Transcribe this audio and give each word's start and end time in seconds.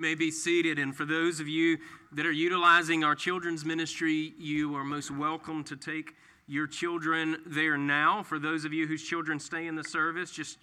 may 0.00 0.14
be 0.14 0.30
seated. 0.30 0.78
And 0.78 0.96
for 0.96 1.04
those 1.04 1.40
of 1.40 1.48
you 1.48 1.78
that 2.12 2.26
are 2.26 2.32
utilizing 2.32 3.04
our 3.04 3.14
children's 3.14 3.64
ministry, 3.64 4.32
you 4.38 4.74
are 4.74 4.84
most 4.84 5.10
welcome 5.10 5.62
to 5.64 5.76
take 5.76 6.14
your 6.46 6.66
children 6.66 7.42
there 7.46 7.78
now. 7.78 8.22
For 8.22 8.38
those 8.38 8.64
of 8.64 8.72
you 8.72 8.86
whose 8.86 9.02
children 9.02 9.38
stay 9.38 9.66
in 9.66 9.76
the 9.76 9.84
service, 9.84 10.32
just 10.32 10.58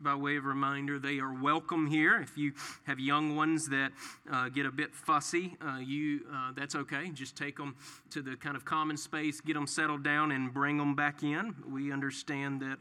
by 0.00 0.14
way 0.14 0.36
of 0.36 0.44
reminder, 0.44 0.98
they 0.98 1.18
are 1.18 1.32
welcome 1.32 1.86
here. 1.86 2.20
If 2.20 2.36
you 2.36 2.52
have 2.84 2.98
young 2.98 3.36
ones 3.36 3.68
that 3.68 3.92
uh, 4.32 4.48
get 4.48 4.66
a 4.66 4.70
bit 4.70 4.94
fussy, 4.94 5.56
uh, 5.64 5.78
you 5.78 6.22
uh, 6.32 6.52
that's 6.56 6.74
okay. 6.74 7.10
Just 7.10 7.36
take 7.36 7.56
them 7.56 7.76
to 8.10 8.22
the 8.22 8.36
kind 8.36 8.56
of 8.56 8.64
common 8.64 8.96
space, 8.96 9.40
get 9.40 9.54
them 9.54 9.66
settled 9.66 10.02
down, 10.02 10.32
and 10.32 10.52
bring 10.52 10.78
them 10.78 10.94
back 10.94 11.22
in. 11.22 11.54
We 11.70 11.92
understand 11.92 12.60
that 12.62 12.78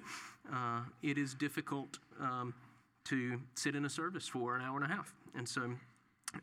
uh, 0.51 0.81
it 1.03 1.17
is 1.17 1.33
difficult 1.33 1.99
um, 2.19 2.53
to 3.05 3.39
sit 3.55 3.75
in 3.75 3.85
a 3.85 3.89
service 3.89 4.27
for 4.27 4.55
an 4.55 4.61
hour 4.61 4.81
and 4.81 4.89
a 4.89 4.95
half, 4.95 5.13
and 5.35 5.47
so 5.47 5.69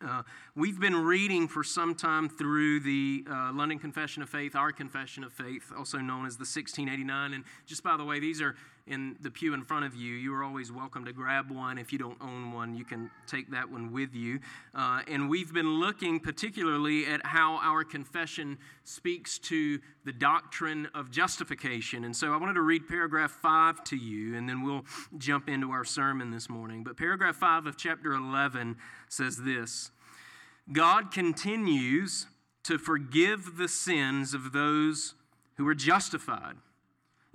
uh, 0.04 0.22
we've 0.56 0.80
been 0.80 0.96
reading 0.96 1.46
for 1.46 1.62
some 1.62 1.94
time 1.94 2.28
through 2.28 2.80
the 2.80 3.24
uh, 3.30 3.52
London 3.52 3.78
Confession 3.78 4.22
of 4.22 4.28
Faith, 4.28 4.56
our 4.56 4.72
Confession 4.72 5.22
of 5.22 5.32
Faith, 5.32 5.72
also 5.76 5.98
known 5.98 6.26
as 6.26 6.36
the 6.36 6.40
1689. 6.40 7.34
And 7.34 7.44
just 7.66 7.84
by 7.84 7.96
the 7.96 8.04
way, 8.04 8.18
these 8.18 8.42
are 8.42 8.56
in 8.86 9.16
the 9.20 9.30
pew 9.30 9.52
in 9.52 9.64
front 9.64 9.84
of 9.84 9.94
you. 9.94 10.14
You 10.14 10.34
are 10.34 10.44
always 10.44 10.70
welcome 10.70 11.04
to 11.04 11.12
grab 11.12 11.50
one. 11.50 11.78
If 11.78 11.92
you 11.92 11.98
don't 11.98 12.18
own 12.20 12.52
one, 12.52 12.76
you 12.76 12.84
can 12.84 13.10
take 13.26 13.50
that 13.50 13.70
one 13.70 13.92
with 13.92 14.14
you. 14.14 14.38
Uh, 14.74 15.02
and 15.08 15.28
we've 15.28 15.52
been 15.52 15.80
looking 15.80 16.20
particularly 16.20 17.06
at 17.06 17.24
how 17.26 17.56
our 17.56 17.82
confession 17.82 18.58
speaks 18.84 19.38
to 19.40 19.80
the 20.04 20.12
doctrine 20.12 20.88
of 20.94 21.10
justification. 21.10 22.04
And 22.04 22.14
so 22.14 22.32
I 22.32 22.36
wanted 22.36 22.54
to 22.54 22.62
read 22.62 22.86
paragraph 22.86 23.32
5 23.32 23.82
to 23.84 23.96
you, 23.96 24.36
and 24.36 24.48
then 24.48 24.62
we'll 24.62 24.84
jump 25.18 25.48
into 25.48 25.72
our 25.72 25.84
sermon 25.84 26.30
this 26.30 26.48
morning. 26.48 26.84
But 26.84 26.96
paragraph 26.96 27.36
5 27.36 27.66
of 27.66 27.76
chapter 27.76 28.12
11 28.12 28.76
says 29.08 29.38
this 29.38 29.90
God 30.72 31.10
continues 31.10 32.26
to 32.64 32.78
forgive 32.78 33.56
the 33.56 33.68
sins 33.68 34.34
of 34.34 34.52
those 34.52 35.14
who 35.56 35.66
are 35.66 35.74
justified 35.74 36.56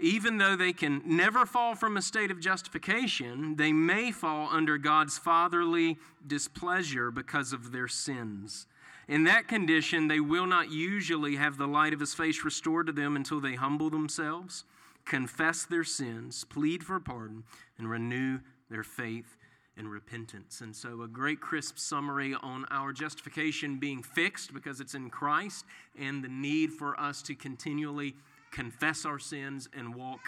even 0.02 0.38
though 0.38 0.56
they 0.56 0.74
can 0.74 1.02
never 1.06 1.46
fall 1.46 1.76
from 1.76 1.96
a 1.96 2.02
state 2.02 2.32
of 2.32 2.40
justification, 2.40 3.56
they 3.56 3.72
may 3.72 4.12
fall 4.12 4.50
under 4.52 4.78
God's 4.78 5.18
fatherly 5.18 5.98
displeasure 6.26 7.12
because 7.12 7.54
of 7.54 7.72
their 7.72 7.88
sins. 7.88 8.66
In 9.08 9.24
that 9.26 9.48
condition, 9.48 10.08
they 10.08 10.20
will 10.20 10.46
not 10.46 10.72
usually 10.72 11.36
have 11.36 11.58
the 11.58 11.68
light 11.68 11.94
of 11.94 12.00
His 12.00 12.14
face 12.14 12.44
restored 12.44 12.88
to 12.88 12.94
them 12.94 13.16
until 13.16 13.40
they 13.40 13.56
humble 13.56 13.90
themselves, 13.90 14.64
confess 15.06 15.66
their 15.66 15.84
sins, 15.84 16.46
plead 16.46 16.84
for 16.84 17.00
pardon, 17.00 17.44
and 17.78 17.90
renew 17.90 18.40
their 18.70 18.84
faith 18.84 19.38
and 19.78 19.92
repentance. 19.92 20.62
And 20.62 20.76
so, 20.76 21.02
a 21.02 21.08
great 21.08 21.42
crisp 21.42 21.78
summary 21.78 22.36
on 22.42 22.66
our 22.72 22.94
justification 22.94 23.78
being 23.78 24.04
fixed 24.04 24.54
because 24.54 24.80
it's 24.80 24.94
in 24.94 25.10
Christ 25.10 25.66
and 26.00 26.24
the 26.24 26.30
need 26.30 26.72
for 26.72 27.00
us 27.00 27.22
to 27.24 27.36
continually 27.36 28.16
confess 28.52 29.06
our 29.06 29.20
sins, 29.20 29.68
and 29.76 29.96
walk 29.96 30.20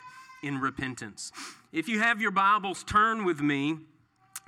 in 0.41 0.59
repentance. 0.59 1.31
If 1.71 1.87
you 1.87 1.99
have 1.99 2.21
your 2.21 2.31
Bibles, 2.31 2.83
turn 2.83 3.25
with 3.25 3.41
me. 3.41 3.77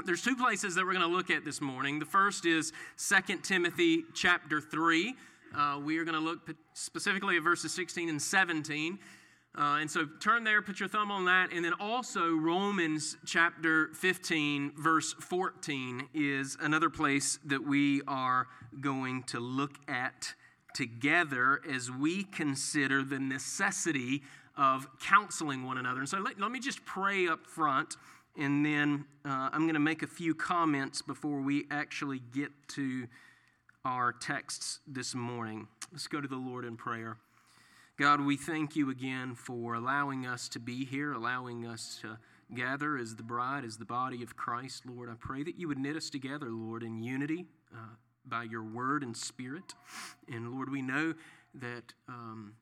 There's 0.05 0.21
two 0.21 0.35
places 0.35 0.75
that 0.75 0.85
we're 0.85 0.93
going 0.93 1.09
to 1.09 1.15
look 1.15 1.29
at 1.29 1.45
this 1.45 1.61
morning. 1.61 1.99
The 1.99 2.05
first 2.05 2.45
is 2.45 2.73
2 2.97 3.37
Timothy 3.43 4.03
chapter 4.13 4.59
3. 4.59 5.15
Uh, 5.55 5.79
we 5.83 5.97
are 5.97 6.03
going 6.03 6.15
to 6.15 6.21
look 6.21 6.49
specifically 6.73 7.37
at 7.37 7.43
verses 7.43 7.73
16 7.73 8.09
and 8.09 8.21
17. 8.21 8.99
Uh, 9.57 9.77
and 9.79 9.89
so 9.89 10.05
turn 10.19 10.43
there, 10.43 10.61
put 10.61 10.81
your 10.81 10.89
thumb 10.89 11.11
on 11.11 11.23
that. 11.25 11.53
And 11.53 11.63
then 11.63 11.73
also 11.79 12.35
Romans 12.35 13.15
chapter 13.25 13.87
15, 13.93 14.73
verse 14.77 15.13
14 15.13 16.09
is 16.13 16.57
another 16.59 16.89
place 16.89 17.39
that 17.45 17.65
we 17.65 18.01
are 18.05 18.47
going 18.81 19.23
to 19.23 19.39
look 19.39 19.77
at 19.87 20.33
together 20.75 21.61
as 21.73 21.89
we 21.89 22.23
consider 22.25 23.03
the 23.03 23.17
necessity 23.17 24.21
of 24.57 24.87
counseling 24.99 25.65
one 25.65 25.77
another. 25.77 25.99
And 26.01 26.09
so 26.09 26.19
let, 26.19 26.39
let 26.39 26.51
me 26.51 26.59
just 26.59 26.85
pray 26.85 27.27
up 27.27 27.47
front, 27.47 27.95
and 28.37 28.65
then 28.65 29.05
uh, 29.25 29.49
I'm 29.51 29.61
going 29.61 29.73
to 29.73 29.79
make 29.79 30.03
a 30.03 30.07
few 30.07 30.35
comments 30.35 31.01
before 31.01 31.41
we 31.41 31.65
actually 31.71 32.19
get 32.33 32.51
to 32.69 33.07
our 33.83 34.11
texts 34.11 34.79
this 34.85 35.15
morning. 35.15 35.67
Let's 35.91 36.07
go 36.07 36.21
to 36.21 36.27
the 36.27 36.35
Lord 36.35 36.65
in 36.65 36.75
prayer. 36.75 37.17
God, 37.97 38.19
we 38.19 38.35
thank 38.35 38.75
you 38.75 38.89
again 38.89 39.35
for 39.35 39.75
allowing 39.75 40.25
us 40.25 40.49
to 40.49 40.59
be 40.59 40.83
here, 40.83 41.13
allowing 41.13 41.65
us 41.65 41.99
to 42.01 42.17
gather 42.53 42.97
as 42.97 43.15
the 43.15 43.23
bride, 43.23 43.63
as 43.63 43.77
the 43.77 43.85
body 43.85 44.21
of 44.21 44.35
Christ, 44.35 44.83
Lord. 44.85 45.09
I 45.09 45.13
pray 45.17 45.43
that 45.43 45.57
you 45.57 45.69
would 45.69 45.79
knit 45.79 45.95
us 45.95 46.09
together, 46.09 46.47
Lord, 46.49 46.83
in 46.83 47.01
unity. 47.01 47.45
Uh, 47.73 47.95
by 48.29 48.43
your 48.43 48.63
word 48.63 49.03
and 49.03 49.15
spirit. 49.15 49.73
And 50.31 50.53
Lord, 50.53 50.69
we 50.71 50.81
know 50.81 51.13
that 51.55 51.93
um, 52.07 52.53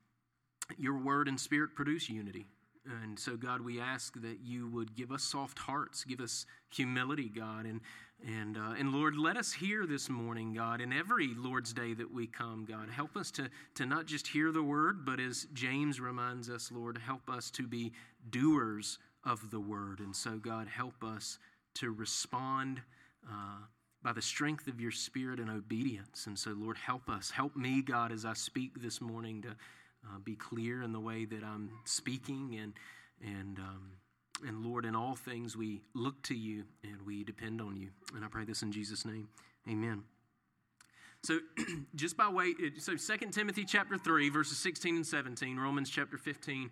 your 0.77 0.97
word 0.97 1.27
and 1.27 1.39
spirit 1.39 1.75
produce 1.75 2.09
unity. 2.09 2.45
And 2.85 3.17
so, 3.17 3.37
God, 3.37 3.61
we 3.61 3.79
ask 3.79 4.19
that 4.21 4.39
you 4.43 4.67
would 4.69 4.95
give 4.95 5.11
us 5.11 5.23
soft 5.23 5.57
hearts, 5.57 6.03
give 6.03 6.19
us 6.19 6.45
humility, 6.69 7.29
God. 7.29 7.65
And, 7.65 7.79
and, 8.27 8.57
uh, 8.57 8.73
and 8.77 8.91
Lord, 8.91 9.15
let 9.15 9.37
us 9.37 9.53
hear 9.53 9.85
this 9.85 10.09
morning, 10.09 10.53
God, 10.53 10.81
in 10.81 10.91
every 10.91 11.33
Lord's 11.33 11.71
Day 11.71 11.93
that 11.93 12.13
we 12.13 12.27
come, 12.27 12.65
God. 12.65 12.89
Help 12.89 13.15
us 13.15 13.31
to, 13.31 13.49
to 13.75 13.85
not 13.85 14.05
just 14.05 14.27
hear 14.27 14.51
the 14.51 14.63
word, 14.63 15.05
but 15.05 15.21
as 15.21 15.47
James 15.53 16.01
reminds 16.01 16.49
us, 16.49 16.71
Lord, 16.73 16.97
help 16.97 17.29
us 17.29 17.49
to 17.51 17.67
be 17.67 17.93
doers 18.29 18.99
of 19.23 19.49
the 19.49 19.61
word. 19.61 19.99
And 19.99 20.13
so, 20.13 20.37
God, 20.37 20.67
help 20.67 21.05
us 21.05 21.39
to 21.75 21.91
respond. 21.91 22.81
Uh, 23.25 23.59
by 24.03 24.11
the 24.11 24.21
strength 24.21 24.67
of 24.67 24.81
your 24.81 24.91
spirit 24.91 25.39
and 25.39 25.49
obedience. 25.49 26.27
And 26.27 26.37
so, 26.37 26.51
Lord, 26.51 26.77
help 26.77 27.09
us. 27.09 27.31
Help 27.31 27.55
me, 27.55 27.81
God, 27.81 28.11
as 28.11 28.25
I 28.25 28.33
speak 28.33 28.81
this 28.81 28.99
morning 28.99 29.41
to 29.43 29.49
uh, 29.49 30.19
be 30.23 30.35
clear 30.35 30.83
in 30.83 30.91
the 30.91 30.99
way 30.99 31.25
that 31.25 31.43
I'm 31.43 31.69
speaking. 31.85 32.59
And, 32.61 32.73
and, 33.25 33.57
um, 33.59 33.91
and 34.45 34.65
Lord, 34.65 34.85
in 34.85 34.95
all 34.95 35.15
things, 35.15 35.55
we 35.55 35.81
look 35.93 36.21
to 36.23 36.35
you 36.35 36.63
and 36.83 37.01
we 37.05 37.23
depend 37.23 37.61
on 37.61 37.77
you. 37.77 37.89
And 38.13 38.25
I 38.25 38.27
pray 38.27 38.43
this 38.43 38.61
in 38.61 38.73
Jesus' 38.73 39.05
name. 39.05 39.29
Amen. 39.69 40.03
So, 41.23 41.39
just 41.95 42.17
by 42.17 42.27
way, 42.27 42.53
so 42.79 42.97
2 42.97 43.29
Timothy 43.31 43.63
chapter 43.63 43.97
3, 43.97 44.29
verses 44.29 44.57
16 44.57 44.97
and 44.97 45.07
17, 45.07 45.57
Romans 45.57 45.89
chapter 45.89 46.17
15, 46.17 46.69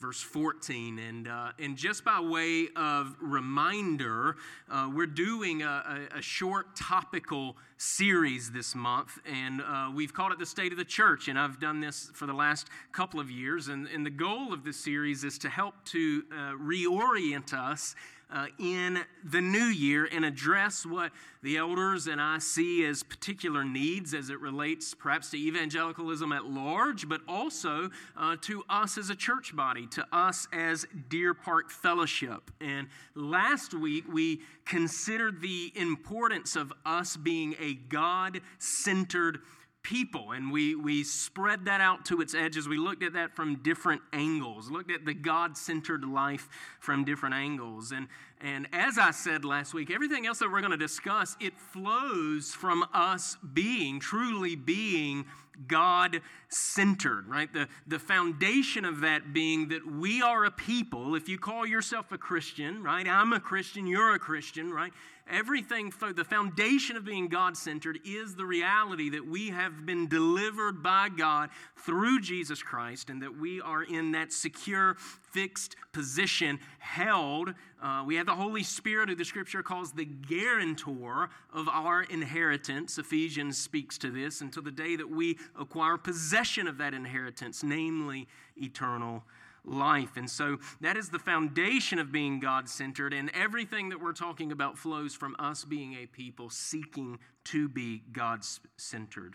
verse 0.00 0.20
14. 0.20 0.98
And, 0.98 1.28
uh, 1.28 1.52
and 1.58 1.76
just 1.76 2.04
by 2.04 2.20
way 2.20 2.68
of 2.76 3.16
reminder, 3.20 4.36
uh, 4.70 4.90
we're 4.92 5.06
doing 5.06 5.62
a, 5.62 6.08
a, 6.12 6.18
a, 6.18 6.22
short 6.22 6.76
topical 6.76 7.56
series 7.78 8.50
this 8.50 8.74
month, 8.74 9.18
and 9.24 9.62
uh, 9.62 9.90
we've 9.94 10.12
called 10.12 10.32
it 10.32 10.38
The 10.38 10.46
State 10.46 10.72
of 10.72 10.78
the 10.78 10.84
Church. 10.84 11.28
And 11.28 11.38
I've 11.38 11.60
done 11.60 11.80
this 11.80 12.10
for 12.14 12.26
the 12.26 12.34
last 12.34 12.68
couple 12.92 13.20
of 13.20 13.30
years. 13.30 13.68
And, 13.68 13.86
and 13.88 14.04
the 14.04 14.10
goal 14.10 14.52
of 14.52 14.64
this 14.64 14.76
series 14.76 15.24
is 15.24 15.38
to 15.38 15.48
help 15.48 15.74
to 15.86 16.24
uh, 16.30 16.34
reorient 16.52 17.54
us 17.54 17.94
uh, 18.32 18.46
in 18.58 18.98
the 19.24 19.40
new 19.40 19.58
year 19.58 20.08
and 20.10 20.24
address 20.24 20.84
what 20.84 21.12
the 21.42 21.56
elders 21.56 22.06
and 22.06 22.20
I 22.20 22.38
see 22.38 22.84
as 22.84 23.02
particular 23.02 23.64
needs 23.64 24.14
as 24.14 24.30
it 24.30 24.40
relates 24.40 24.94
perhaps 24.94 25.30
to 25.30 25.36
evangelicalism 25.36 26.32
at 26.32 26.44
large, 26.44 27.08
but 27.08 27.20
also 27.28 27.90
uh, 28.16 28.36
to 28.42 28.64
us 28.68 28.98
as 28.98 29.10
a 29.10 29.14
church 29.14 29.54
body, 29.54 29.86
to 29.88 30.04
us 30.12 30.48
as 30.52 30.86
Deer 31.08 31.34
Park 31.34 31.70
Fellowship. 31.70 32.50
And 32.60 32.88
last 33.14 33.74
week 33.74 34.04
we 34.12 34.40
considered 34.64 35.40
the 35.40 35.72
importance 35.76 36.56
of 36.56 36.72
us 36.84 37.16
being 37.16 37.54
a 37.60 37.74
God 37.74 38.40
centered 38.58 39.38
people 39.86 40.32
and 40.32 40.50
we, 40.50 40.74
we 40.74 41.04
spread 41.04 41.64
that 41.66 41.80
out 41.80 42.04
to 42.04 42.20
its 42.20 42.34
edges 42.34 42.66
we 42.66 42.76
looked 42.76 43.04
at 43.04 43.12
that 43.12 43.36
from 43.36 43.54
different 43.62 44.02
angles 44.12 44.68
looked 44.68 44.90
at 44.90 45.04
the 45.04 45.14
god-centered 45.14 46.04
life 46.04 46.48
from 46.80 47.04
different 47.04 47.36
angles 47.36 47.92
and, 47.92 48.08
and 48.40 48.66
as 48.72 48.98
i 48.98 49.12
said 49.12 49.44
last 49.44 49.72
week 49.74 49.88
everything 49.88 50.26
else 50.26 50.40
that 50.40 50.50
we're 50.50 50.60
going 50.60 50.72
to 50.72 50.76
discuss 50.76 51.36
it 51.38 51.56
flows 51.56 52.50
from 52.50 52.84
us 52.92 53.36
being 53.54 54.00
truly 54.00 54.56
being 54.56 55.24
God 55.68 56.20
centered, 56.50 57.26
right? 57.28 57.50
The, 57.50 57.66
the 57.86 57.98
foundation 57.98 58.84
of 58.84 59.00
that 59.00 59.32
being 59.32 59.68
that 59.68 59.90
we 59.90 60.20
are 60.20 60.44
a 60.44 60.50
people. 60.50 61.14
If 61.14 61.30
you 61.30 61.38
call 61.38 61.66
yourself 61.66 62.12
a 62.12 62.18
Christian, 62.18 62.82
right? 62.82 63.08
I'm 63.08 63.32
a 63.32 63.40
Christian, 63.40 63.86
you're 63.86 64.14
a 64.14 64.18
Christian, 64.18 64.70
right? 64.70 64.92
Everything, 65.28 65.92
the 66.14 66.24
foundation 66.24 66.96
of 66.96 67.04
being 67.04 67.26
God 67.26 67.56
centered 67.56 67.98
is 68.04 68.36
the 68.36 68.44
reality 68.44 69.10
that 69.10 69.26
we 69.26 69.48
have 69.48 69.84
been 69.84 70.06
delivered 70.06 70.84
by 70.84 71.08
God 71.08 71.50
through 71.76 72.20
Jesus 72.20 72.62
Christ 72.62 73.10
and 73.10 73.20
that 73.22 73.36
we 73.36 73.60
are 73.60 73.82
in 73.82 74.12
that 74.12 74.32
secure, 74.32 74.94
fixed 75.32 75.74
position, 75.92 76.60
held. 76.78 77.54
Uh, 77.82 78.04
we 78.06 78.14
have 78.14 78.26
the 78.26 78.36
Holy 78.36 78.62
Spirit, 78.62 79.08
who 79.08 79.16
the 79.16 79.24
scripture 79.24 79.64
calls 79.64 79.90
the 79.90 80.04
guarantor 80.04 81.28
of 81.52 81.68
our 81.68 82.04
inheritance. 82.04 82.96
Ephesians 82.96 83.58
speaks 83.58 83.98
to 83.98 84.12
this 84.12 84.42
until 84.42 84.62
the 84.62 84.70
day 84.70 84.94
that 84.94 85.10
we 85.10 85.38
acquire 85.58 85.98
possession 85.98 86.68
of 86.68 86.78
that 86.78 86.94
inheritance, 86.94 87.64
namely 87.64 88.28
eternal 88.56 89.24
life. 89.66 90.16
And 90.16 90.30
so 90.30 90.58
that 90.80 90.96
is 90.96 91.10
the 91.10 91.18
foundation 91.18 91.98
of 91.98 92.12
being 92.12 92.40
God 92.40 92.68
centered. 92.68 93.12
And 93.12 93.30
everything 93.34 93.88
that 93.90 94.00
we're 94.00 94.12
talking 94.12 94.52
about 94.52 94.78
flows 94.78 95.14
from 95.14 95.36
us 95.38 95.64
being 95.64 95.94
a 95.94 96.06
people 96.06 96.50
seeking 96.50 97.18
to 97.44 97.68
be 97.68 98.02
God 98.12 98.40
centered. 98.76 99.34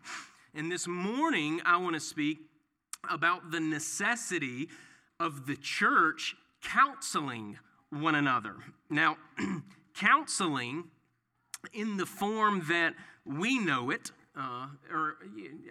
And 0.53 0.71
this 0.71 0.87
morning, 0.87 1.61
I 1.65 1.77
want 1.77 1.95
to 1.95 1.99
speak 1.99 2.39
about 3.09 3.51
the 3.51 3.59
necessity 3.59 4.67
of 5.19 5.47
the 5.47 5.55
church 5.55 6.35
counseling 6.63 7.57
one 7.89 8.15
another. 8.15 8.55
Now, 8.89 9.17
counseling 9.95 10.85
in 11.73 11.97
the 11.97 12.05
form 12.05 12.65
that 12.69 12.93
we 13.25 13.59
know 13.59 13.89
it, 13.91 14.11
uh, 14.37 14.67
or 14.91 15.17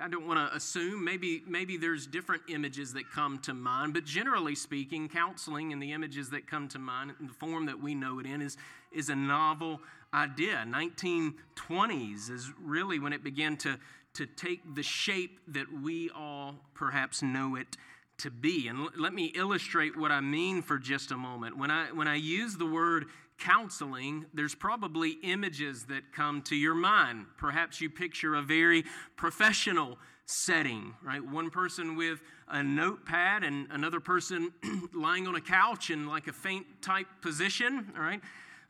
I 0.02 0.08
don't 0.08 0.26
want 0.26 0.38
to 0.38 0.54
assume, 0.54 1.02
maybe, 1.02 1.42
maybe 1.46 1.78
there's 1.78 2.06
different 2.06 2.42
images 2.48 2.92
that 2.92 3.10
come 3.10 3.38
to 3.40 3.54
mind, 3.54 3.94
but 3.94 4.04
generally 4.04 4.54
speaking, 4.54 5.08
counseling 5.08 5.72
and 5.72 5.82
the 5.82 5.92
images 5.92 6.28
that 6.30 6.46
come 6.46 6.68
to 6.68 6.78
mind 6.78 7.12
in 7.18 7.26
the 7.26 7.32
form 7.32 7.66
that 7.66 7.80
we 7.80 7.94
know 7.94 8.18
it 8.18 8.26
in 8.26 8.42
is, 8.42 8.58
is 8.92 9.08
a 9.08 9.16
novel 9.16 9.80
idea. 10.12 10.64
1920s 10.66 12.30
is 12.30 12.50
really 12.62 12.98
when 12.98 13.14
it 13.14 13.24
began 13.24 13.56
to, 13.58 13.78
to 14.14 14.26
take 14.26 14.74
the 14.74 14.82
shape 14.82 15.40
that 15.48 15.66
we 15.82 16.10
all 16.10 16.56
perhaps 16.74 17.22
know 17.22 17.56
it 17.56 17.78
to 18.18 18.30
be. 18.30 18.68
And 18.68 18.80
l- 18.80 18.90
let 18.98 19.14
me 19.14 19.26
illustrate 19.34 19.96
what 19.96 20.12
I 20.12 20.20
mean 20.20 20.60
for 20.60 20.78
just 20.78 21.12
a 21.12 21.16
moment. 21.16 21.56
When 21.56 21.70
I, 21.70 21.92
when 21.92 22.08
I 22.08 22.16
use 22.16 22.56
the 22.56 22.66
word 22.66 23.06
counseling, 23.40 24.26
there's 24.34 24.54
probably 24.54 25.16
images 25.22 25.86
that 25.86 26.12
come 26.12 26.42
to 26.42 26.54
your 26.54 26.74
mind. 26.74 27.26
Perhaps 27.36 27.80
you 27.80 27.90
picture 27.90 28.34
a 28.34 28.42
very 28.42 28.84
professional 29.16 29.98
setting, 30.26 30.94
right? 31.02 31.24
One 31.24 31.50
person 31.50 31.96
with 31.96 32.20
a 32.48 32.62
notepad 32.62 33.42
and 33.42 33.66
another 33.70 33.98
person 33.98 34.52
lying 34.94 35.26
on 35.26 35.34
a 35.34 35.40
couch 35.40 35.90
in 35.90 36.06
like 36.06 36.28
a 36.28 36.32
faint 36.32 36.66
type 36.82 37.06
position, 37.20 37.92
all 37.96 38.02
right? 38.02 38.20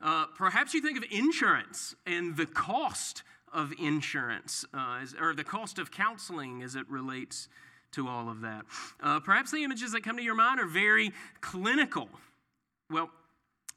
Uh, 0.01 0.27
perhaps 0.37 0.73
you 0.73 0.81
think 0.81 0.97
of 0.97 1.05
insurance 1.11 1.95
and 2.07 2.37
the 2.37 2.47
cost 2.47 3.23
of 3.53 3.73
insurance, 3.79 4.65
uh, 4.73 5.05
or 5.21 5.35
the 5.35 5.45
cost 5.45 5.79
of 5.79 5.91
counseling 5.91 6.63
as 6.63 6.77
it 6.77 6.89
relates 6.89 7.49
to 7.93 8.09
all 8.09 8.31
of 8.31 8.41
that. 8.41 8.65
Uh, 9.03 9.21
perhaps 9.21 9.51
the 9.51 9.63
images 9.65 9.93
that 9.93 10.03
come 10.03 10.17
to 10.17 10.23
your 10.23 10.35
mind 10.35 10.61
are 10.61 10.67
very 10.67 11.13
clinical. 11.41 12.09
Well, 12.89 13.11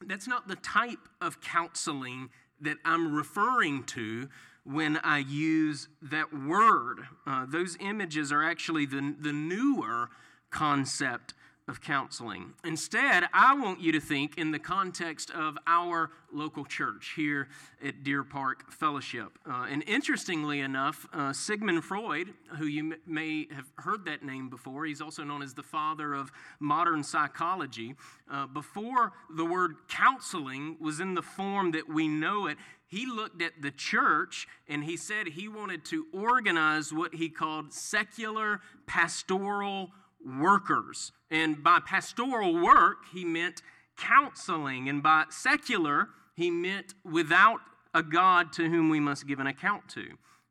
that's 0.01 0.27
not 0.27 0.47
the 0.47 0.55
type 0.55 1.07
of 1.21 1.41
counseling 1.41 2.29
that 2.61 2.77
I'm 2.85 3.13
referring 3.13 3.83
to 3.83 4.29
when 4.63 4.97
I 4.97 5.19
use 5.19 5.89
that 6.01 6.33
word. 6.33 6.99
Uh, 7.27 7.45
those 7.47 7.77
images 7.79 8.31
are 8.31 8.43
actually 8.43 8.85
the, 8.85 9.15
the 9.19 9.33
newer 9.33 10.09
concept 10.49 11.33
of 11.67 11.81
counseling. 11.81 12.53
Instead, 12.65 13.25
I 13.33 13.55
want 13.55 13.79
you 13.79 13.93
to 13.93 13.99
think 13.99 14.37
in 14.37 14.51
the 14.51 14.59
context 14.59 15.31
of 15.31 15.57
our 15.65 16.11
local 16.31 16.65
church 16.65 17.13
here 17.15 17.47
at 17.83 18.03
Deer 18.03 18.23
Park 18.23 18.71
Fellowship. 18.71 19.39
Uh, 19.49 19.67
and 19.69 19.83
interestingly 19.87 20.59
enough, 20.59 21.07
uh, 21.13 21.31
Sigmund 21.31 21.83
Freud, 21.83 22.33
who 22.57 22.65
you 22.65 22.91
m- 22.91 22.99
may 23.07 23.47
have 23.55 23.71
heard 23.77 24.03
that 24.05 24.23
name 24.23 24.49
before, 24.49 24.85
he's 24.85 24.99
also 24.99 25.23
known 25.23 25.41
as 25.41 25.53
the 25.53 25.63
father 25.63 26.13
of 26.13 26.31
modern 26.59 27.03
psychology. 27.03 27.95
Uh, 28.29 28.45
before 28.45 29.13
the 29.33 29.45
word 29.45 29.75
counseling 29.87 30.75
was 30.81 30.99
in 30.99 31.13
the 31.13 31.21
form 31.21 31.71
that 31.71 31.87
we 31.87 32.09
know 32.09 32.47
it, 32.47 32.57
he 32.87 33.05
looked 33.07 33.41
at 33.41 33.61
the 33.61 33.71
church 33.71 34.47
and 34.67 34.83
he 34.83 34.97
said 34.97 35.27
he 35.27 35.47
wanted 35.47 35.83
to 35.85 36.05
organize 36.13 36.93
what 36.93 37.15
he 37.15 37.29
called 37.29 37.73
secular 37.73 38.61
pastoral 38.85 39.89
workers. 40.25 41.11
And 41.31 41.63
by 41.63 41.79
pastoral 41.85 42.59
work, 42.61 43.05
he 43.13 43.25
meant 43.25 43.61
counseling. 43.97 44.89
And 44.89 45.01
by 45.03 45.25
secular, 45.29 46.09
he 46.35 46.49
meant 46.49 46.93
without 47.03 47.59
a 47.93 48.03
God 48.03 48.51
to 48.53 48.69
whom 48.69 48.89
we 48.89 48.99
must 48.99 49.27
give 49.27 49.39
an 49.39 49.47
account 49.47 49.87
to. 49.89 50.05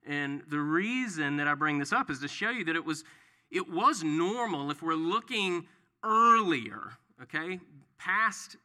And 0.07 0.43
the 0.49 0.61
reason 0.61 1.37
that 1.37 1.49
I 1.49 1.55
bring 1.55 1.79
this 1.79 1.93
up 1.93 2.11
is 2.11 2.21
to 2.21 2.29
show 2.29 2.51
you 2.51 2.65
that 2.65 2.77
it 2.77 2.85
was, 2.85 3.05
it 3.51 3.69
was 3.69 4.03
normal 4.03 4.71
if 4.71 4.83
we're 4.83 4.95
looking 4.95 5.67
earlier, 6.05 6.93
okay, 7.23 7.61
past 7.99 8.57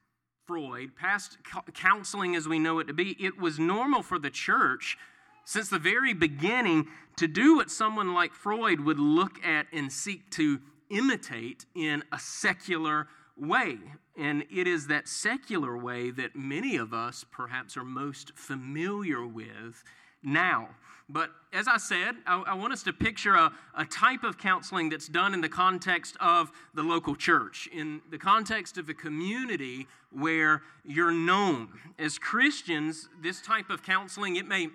Freud, 0.46 0.96
past 0.96 1.38
counseling 1.74 2.36
as 2.36 2.48
we 2.48 2.58
know 2.58 2.80
it 2.80 2.88
to 2.88 2.94
be, 2.94 3.16
it 3.20 3.38
was 3.38 3.60
normal 3.60 4.02
for 4.02 4.18
the 4.18 4.30
church 4.30 4.98
since 5.46 5.70
the 5.70 5.80
very 5.80 6.14
beginning 6.14 6.88
to 7.18 7.28
do 7.28 7.56
what 7.56 7.70
someone 7.70 8.14
like 8.14 8.34
Freud 8.34 8.82
would 8.82 9.00
look 9.00 9.44
at 9.46 9.68
and 9.72 9.92
seek 9.92 10.30
to 10.32 10.60
imitate 10.90 11.66
in 11.76 12.04
a 12.12 12.20
secular 12.20 13.08
way. 13.36 13.78
And 14.18 14.44
it 14.52 14.68
is 14.68 14.88
that 14.88 15.08
secular 15.08 15.78
way 15.78 16.12
that 16.12 16.36
many 16.36 16.76
of 16.78 16.94
us 16.94 17.26
perhaps 17.32 17.78
are 17.78 17.84
most 17.84 18.34
familiar 18.36 19.26
with 19.26 19.84
now. 20.24 20.70
But 21.10 21.30
as 21.54 21.68
I 21.70 21.78
said, 21.78 22.16
I, 22.26 22.42
I, 22.48 22.54
want 22.56 22.74
us 22.74 22.84
to 22.84 22.92
picture 22.92 23.36
a, 23.36 23.54
a 23.76 23.86
type 23.86 24.26
of 24.26 24.38
counseling 24.38 24.90
that's 24.90 25.08
done 25.08 25.34
in 25.34 25.40
the 25.40 25.48
context 25.48 26.18
of 26.20 26.52
the 26.74 26.84
local 26.84 27.16
church, 27.16 27.70
in 27.72 28.02
the 28.12 28.18
context 28.18 28.78
of 28.78 28.90
a 28.90 28.94
community 28.94 29.88
where 30.12 30.64
you're 30.84 31.14
known. 31.14 31.70
As 31.98 32.18
Christians, 32.18 33.08
this 33.22 33.42
type 33.42 33.70
of 33.70 33.84
counseling, 33.84 34.36
it 34.36 34.48
may 34.48 34.68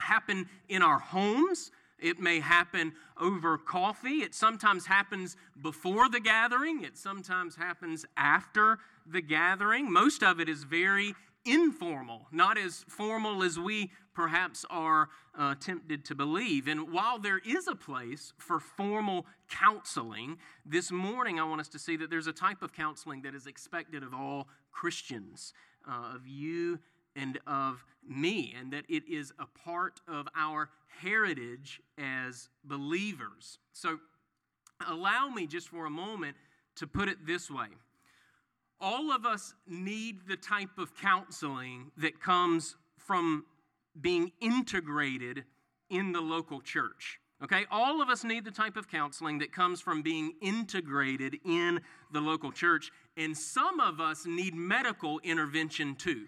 happen 0.00 0.48
in 0.68 0.82
our 0.82 0.98
homes, 0.98 1.70
it 1.98 2.18
may 2.18 2.40
happen 2.40 2.92
over 3.20 3.58
coffee. 3.58 4.22
It 4.22 4.34
sometimes 4.34 4.86
happens 4.86 5.36
before 5.60 6.08
the 6.08 6.20
gathering. 6.20 6.84
It 6.84 6.96
sometimes 6.96 7.56
happens 7.56 8.04
after 8.16 8.78
the 9.06 9.20
gathering. 9.20 9.92
Most 9.92 10.22
of 10.22 10.40
it 10.40 10.48
is 10.48 10.64
very 10.64 11.14
informal, 11.44 12.26
not 12.30 12.58
as 12.58 12.84
formal 12.88 13.42
as 13.42 13.58
we 13.58 13.90
perhaps 14.14 14.64
are 14.68 15.08
uh, 15.36 15.54
tempted 15.60 16.04
to 16.04 16.14
believe. 16.14 16.66
And 16.66 16.92
while 16.92 17.18
there 17.18 17.38
is 17.38 17.68
a 17.68 17.74
place 17.74 18.32
for 18.36 18.58
formal 18.58 19.26
counseling, 19.48 20.38
this 20.66 20.90
morning 20.90 21.38
I 21.38 21.44
want 21.44 21.60
us 21.60 21.68
to 21.68 21.78
see 21.78 21.96
that 21.96 22.10
there's 22.10 22.26
a 22.26 22.32
type 22.32 22.62
of 22.62 22.72
counseling 22.72 23.22
that 23.22 23.34
is 23.34 23.46
expected 23.46 24.02
of 24.02 24.12
all 24.12 24.48
Christians, 24.72 25.52
uh, 25.88 26.14
of 26.14 26.26
you 26.26 26.80
and 27.16 27.38
of 27.46 27.84
me, 28.06 28.54
and 28.58 28.72
that 28.72 28.84
it 28.88 29.02
is 29.08 29.32
a 29.38 29.46
part 29.46 30.00
of 30.08 30.26
our 30.36 30.70
heritage 31.00 31.80
as 31.98 32.48
believers. 32.64 33.58
So, 33.72 33.98
allow 34.86 35.28
me 35.28 35.46
just 35.46 35.68
for 35.68 35.86
a 35.86 35.90
moment 35.90 36.36
to 36.76 36.86
put 36.86 37.08
it 37.08 37.26
this 37.26 37.50
way 37.50 37.68
all 38.80 39.10
of 39.10 39.26
us 39.26 39.54
need 39.66 40.20
the 40.28 40.36
type 40.36 40.78
of 40.78 40.96
counseling 40.96 41.90
that 41.96 42.20
comes 42.20 42.76
from 42.96 43.44
being 44.00 44.30
integrated 44.40 45.44
in 45.90 46.12
the 46.12 46.20
local 46.20 46.60
church. 46.60 47.18
Okay, 47.42 47.66
all 47.70 48.02
of 48.02 48.08
us 48.08 48.24
need 48.24 48.44
the 48.44 48.50
type 48.50 48.76
of 48.76 48.88
counseling 48.88 49.38
that 49.38 49.52
comes 49.52 49.80
from 49.80 50.02
being 50.02 50.32
integrated 50.40 51.38
in 51.44 51.80
the 52.12 52.20
local 52.20 52.50
church, 52.50 52.90
and 53.16 53.36
some 53.36 53.78
of 53.78 54.00
us 54.00 54.26
need 54.26 54.54
medical 54.54 55.20
intervention 55.20 55.94
too. 55.94 56.26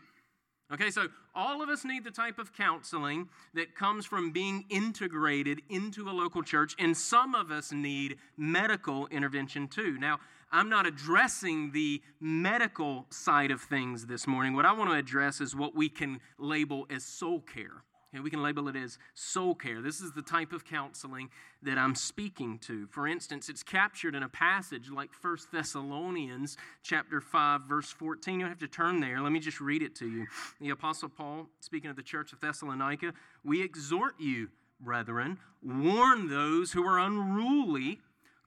Okay, 0.73 0.91
so 0.91 1.09
all 1.35 1.62
of 1.62 1.69
us 1.69 1.85
need 1.85 2.05
the 2.05 2.12
type 2.12 2.39
of 2.39 2.55
counseling 2.55 3.29
that 3.55 3.75
comes 3.75 4.07
from 4.07 4.31
being 4.31 4.67
integrated 4.71 5.62
into 5.69 6.09
a 6.09 6.12
local 6.12 6.45
church, 6.45 6.77
and 6.79 6.97
some 6.97 7.35
of 7.35 7.50
us 7.50 7.73
need 7.73 8.19
medical 8.37 9.09
intervention 9.09 9.67
too. 9.67 9.99
Now, 9.99 10.21
I'm 10.53 10.69
not 10.69 10.87
addressing 10.87 11.73
the 11.73 12.00
medical 12.21 13.07
side 13.11 13.50
of 13.50 13.61
things 13.61 14.07
this 14.07 14.29
morning. 14.29 14.55
What 14.55 14.65
I 14.65 14.73
want 14.73 14.91
to 14.91 14.97
address 14.97 15.41
is 15.41 15.57
what 15.57 15.75
we 15.75 15.89
can 15.89 16.21
label 16.39 16.87
as 16.89 17.05
soul 17.05 17.41
care. 17.41 17.83
Okay, 18.12 18.21
we 18.21 18.31
can 18.31 18.43
label 18.43 18.67
it 18.69 18.75
as 18.75 18.99
soul 19.14 19.55
care. 19.55 19.81
This 19.81 20.00
is 20.00 20.12
the 20.12 20.23
type 20.23 20.52
of 20.52 20.64
counseling 20.64 21.31
that 21.62 21.79
I'm 21.79 21.95
speaking 21.95 22.59
to. 22.61 22.88
For 22.88 23.07
instance, 23.07 23.49
it's 23.49 23.62
captured 23.62 24.17
in 24.17 24.25
a 24.25 24.29
passage 24.29 24.90
like 24.90 25.11
1 25.21 25.37
Thessalonians 25.52 26.57
chapter 26.83 27.21
5 27.21 27.62
verse 27.69 27.90
14. 27.90 28.35
You 28.35 28.40
don't 28.40 28.49
have 28.49 28.59
to 28.59 28.69
turn 28.69 29.00
there. 29.00 29.21
Let 29.21 29.31
me 29.31 29.38
just 29.38 29.61
read 29.61 29.83
it 29.83 29.95
to 29.97 30.09
you. 30.09 30.26
The 30.61 30.71
apostle 30.71 31.09
Paul 31.09 31.47
speaking 31.61 31.88
of 31.88 31.97
the 31.97 32.02
church 32.02 32.33
of 32.33 32.40
Thessalonica, 32.40 33.12
we 33.45 33.62
exhort 33.62 34.14
you, 34.19 34.49
brethren, 34.81 35.38
warn 35.62 36.29
those 36.29 36.73
who 36.73 36.85
are 36.87 36.99
unruly, 36.99 38.00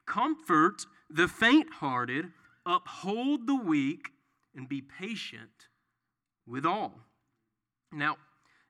comfort 0.05 0.85
the 1.09 1.27
faint-hearted, 1.27 2.31
uphold 2.65 3.47
the 3.47 3.55
weak, 3.55 4.09
and 4.55 4.67
be 4.67 4.81
patient 4.81 5.69
with 6.45 6.65
all. 6.65 6.93
Now, 7.91 8.17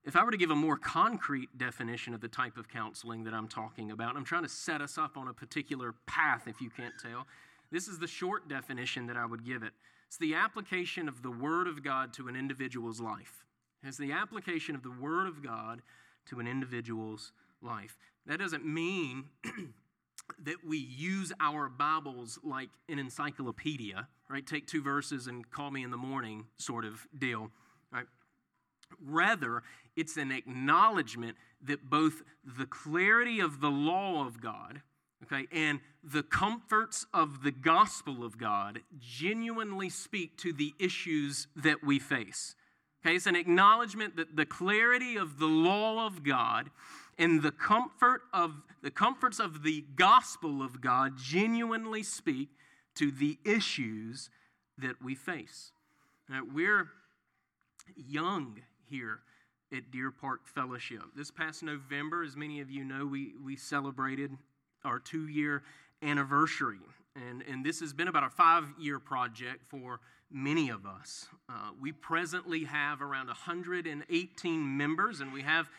if 0.05 0.15
I 0.15 0.23
were 0.23 0.31
to 0.31 0.37
give 0.37 0.51
a 0.51 0.55
more 0.55 0.77
concrete 0.77 1.57
definition 1.57 2.13
of 2.13 2.21
the 2.21 2.27
type 2.27 2.57
of 2.57 2.67
counseling 2.67 3.23
that 3.23 3.33
I'm 3.33 3.47
talking 3.47 3.91
about, 3.91 4.15
I'm 4.15 4.25
trying 4.25 4.43
to 4.43 4.49
set 4.49 4.81
us 4.81 4.97
up 4.97 5.17
on 5.17 5.27
a 5.27 5.33
particular 5.33 5.95
path, 6.05 6.47
if 6.47 6.61
you 6.61 6.69
can't 6.69 6.93
tell. 7.01 7.27
This 7.71 7.87
is 7.87 7.99
the 7.99 8.07
short 8.07 8.47
definition 8.47 9.07
that 9.07 9.17
I 9.17 9.25
would 9.25 9.45
give 9.45 9.63
it 9.63 9.73
it's 10.07 10.17
the 10.19 10.35
application 10.35 11.07
of 11.07 11.23
the 11.23 11.31
Word 11.31 11.67
of 11.67 11.83
God 11.83 12.13
to 12.13 12.27
an 12.27 12.35
individual's 12.35 13.01
life. 13.01 13.45
It's 13.81 13.97
the 13.97 14.11
application 14.11 14.75
of 14.75 14.83
the 14.83 14.91
Word 14.91 15.25
of 15.25 15.41
God 15.41 15.81
to 16.27 16.39
an 16.39 16.45
individual's 16.45 17.31
life. 17.63 17.97
That 18.27 18.37
doesn't 18.37 18.63
mean 18.63 19.25
that 20.43 20.57
we 20.63 20.77
use 20.77 21.33
our 21.39 21.67
Bibles 21.67 22.37
like 22.43 22.69
an 22.87 22.99
encyclopedia 22.99 24.07
right? 24.33 24.47
Take 24.47 24.65
two 24.65 24.81
verses 24.81 25.27
and 25.27 25.49
call 25.51 25.69
me 25.69 25.83
in 25.83 25.91
the 25.91 25.97
morning 25.97 26.45
sort 26.57 26.85
of 26.85 27.07
deal, 27.15 27.51
right? 27.91 28.05
Rather, 28.99 29.61
it's 29.95 30.17
an 30.17 30.31
acknowledgement 30.31 31.37
that 31.65 31.89
both 31.89 32.23
the 32.57 32.65
clarity 32.65 33.39
of 33.39 33.61
the 33.61 33.69
law 33.69 34.25
of 34.25 34.41
God, 34.41 34.81
okay, 35.23 35.47
and 35.51 35.79
the 36.03 36.23
comforts 36.23 37.05
of 37.13 37.43
the 37.43 37.51
gospel 37.51 38.23
of 38.23 38.37
God 38.37 38.81
genuinely 38.99 39.89
speak 39.89 40.37
to 40.37 40.51
the 40.51 40.73
issues 40.79 41.47
that 41.55 41.83
we 41.83 41.99
face. 41.99 42.55
Okay, 43.05 43.15
it's 43.15 43.27
an 43.27 43.35
acknowledgement 43.35 44.15
that 44.15 44.35
the 44.35 44.45
clarity 44.45 45.17
of 45.17 45.39
the 45.39 45.45
law 45.45 46.05
of 46.05 46.23
God 46.23 46.69
and 47.17 47.41
the 47.41 47.51
comfort 47.51 48.21
of 48.33 48.63
the 48.81 48.91
comforts 48.91 49.39
of 49.39 49.63
the 49.63 49.85
gospel 49.95 50.63
of 50.63 50.81
God 50.81 51.17
genuinely 51.17 52.03
speak 52.03 52.49
to 52.95 53.11
the 53.11 53.37
issues 53.45 54.29
that 54.77 55.01
we 55.01 55.15
face. 55.15 55.71
Now, 56.29 56.41
we're 56.51 56.89
young 57.95 58.61
here 58.89 59.19
at 59.73 59.91
Deer 59.91 60.11
Park 60.11 60.45
Fellowship. 60.45 61.01
This 61.15 61.31
past 61.31 61.63
November, 61.63 62.23
as 62.23 62.37
many 62.37 62.61
of 62.61 62.69
you 62.69 62.83
know, 62.83 63.05
we, 63.05 63.33
we 63.43 63.55
celebrated 63.55 64.31
our 64.85 64.99
two 64.99 65.27
year 65.27 65.63
anniversary. 66.01 66.79
And, 67.15 67.43
and 67.49 67.65
this 67.65 67.79
has 67.79 67.93
been 67.93 68.07
about 68.07 68.23
a 68.23 68.29
five 68.29 68.65
year 68.79 68.99
project 68.99 69.63
for 69.67 69.99
many 70.31 70.69
of 70.69 70.85
us. 70.85 71.27
Uh, 71.49 71.71
we 71.79 71.91
presently 71.91 72.65
have 72.65 73.01
around 73.01 73.27
118 73.27 74.77
members, 74.77 75.21
and 75.21 75.33
we 75.33 75.41
have 75.41 75.69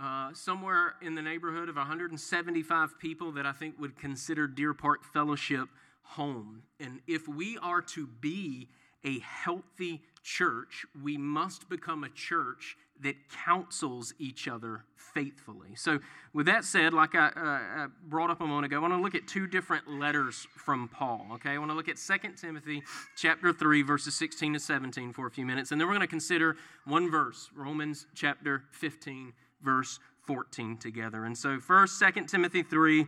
uh, 0.00 0.32
somewhere 0.32 0.94
in 1.02 1.14
the 1.14 1.22
neighborhood 1.22 1.68
of 1.68 1.76
175 1.76 2.98
people 2.98 3.32
that 3.32 3.46
I 3.46 3.52
think 3.52 3.78
would 3.80 3.98
consider 3.98 4.46
Deer 4.46 4.74
Park 4.74 5.04
Fellowship 5.04 5.68
home. 6.02 6.62
And 6.80 7.00
if 7.06 7.28
we 7.28 7.58
are 7.58 7.82
to 7.82 8.06
be 8.06 8.68
a 9.04 9.18
healthy 9.20 10.02
church, 10.22 10.86
we 11.02 11.16
must 11.16 11.68
become 11.68 12.04
a 12.04 12.08
church 12.08 12.76
that 13.02 13.16
counsels 13.44 14.12
each 14.18 14.48
other 14.48 14.84
faithfully. 14.96 15.74
So, 15.76 16.00
with 16.32 16.46
that 16.46 16.64
said, 16.64 16.92
like 16.92 17.14
I, 17.14 17.28
uh, 17.28 17.30
I 17.36 17.86
brought 18.08 18.30
up 18.30 18.40
a 18.40 18.46
moment 18.46 18.66
ago, 18.66 18.76
I 18.76 18.80
want 18.80 18.94
to 18.94 19.00
look 19.00 19.14
at 19.14 19.26
two 19.26 19.46
different 19.46 19.88
letters 19.88 20.46
from 20.56 20.88
Paul. 20.88 21.26
Okay, 21.34 21.50
I 21.50 21.58
want 21.58 21.70
to 21.70 21.74
look 21.74 21.88
at 21.88 21.96
2 21.96 22.32
Timothy 22.36 22.82
chapter 23.16 23.52
3, 23.52 23.82
verses 23.82 24.14
16 24.14 24.54
to 24.54 24.60
17 24.60 25.12
for 25.12 25.26
a 25.26 25.30
few 25.30 25.46
minutes, 25.46 25.72
and 25.72 25.80
then 25.80 25.88
we're 25.88 25.94
going 25.94 26.00
to 26.00 26.06
consider 26.06 26.56
one 26.86 27.10
verse, 27.10 27.50
Romans 27.54 28.06
chapter 28.14 28.64
15, 28.72 29.32
verse 29.62 29.98
14 30.26 30.76
together. 30.76 31.24
And 31.24 31.36
so, 31.36 31.58
first, 31.58 32.00
2 32.00 32.24
Timothy 32.24 32.62
3, 32.62 33.06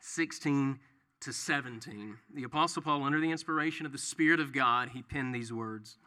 16 0.00 0.78
to 1.20 1.32
17. 1.32 2.16
The 2.34 2.44
Apostle 2.44 2.82
Paul, 2.82 3.02
under 3.02 3.20
the 3.20 3.30
inspiration 3.30 3.86
of 3.86 3.92
the 3.92 3.98
Spirit 3.98 4.40
of 4.40 4.52
God, 4.52 4.90
he 4.90 5.02
penned 5.02 5.34
these 5.34 5.52
words. 5.52 5.98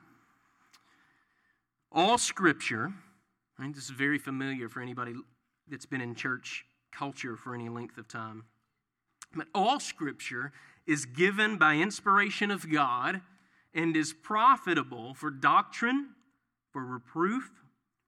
All 1.91 2.17
scripture, 2.17 2.93
think 3.62 3.75
this 3.75 3.86
is 3.86 3.91
very 3.91 4.17
familiar 4.17 4.67
for 4.69 4.81
anybody 4.81 5.13
that's 5.69 5.86
been 5.86 6.01
in 6.01 6.15
church 6.15 6.65
culture 6.91 7.38
for 7.38 7.53
any 7.53 7.69
length 7.69 7.98
of 7.98 8.07
time. 8.07 8.45
But 9.36 9.48
all 9.53 9.79
scripture 9.79 10.51
is 10.88 11.05
given 11.05 11.57
by 11.57 11.75
inspiration 11.75 12.50
of 12.50 12.69
God 12.71 13.21
and 13.74 13.95
is 13.95 14.13
profitable 14.13 15.13
for 15.13 15.29
doctrine, 15.29 16.10
for 16.74 16.83
reproof, 16.83 17.51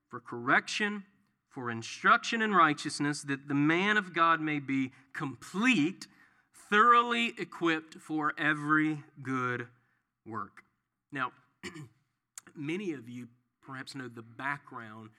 for 0.09 0.19
correction, 0.19 1.03
for 1.49 1.69
instruction 1.69 2.41
in 2.41 2.53
righteousness, 2.53 3.21
that 3.21 3.47
the 3.47 3.53
man 3.53 3.95
of 3.95 4.13
God 4.13 4.41
may 4.41 4.59
be 4.59 4.91
complete, 5.13 6.07
thoroughly 6.69 7.33
equipped 7.37 7.95
for 7.95 8.33
every 8.37 9.03
good 9.21 9.67
work. 10.25 10.63
Now, 11.11 11.31
many 12.55 12.93
of 12.93 13.07
you 13.07 13.27
perhaps 13.65 13.95
know 13.95 14.07
the 14.07 14.21
background 14.21 15.09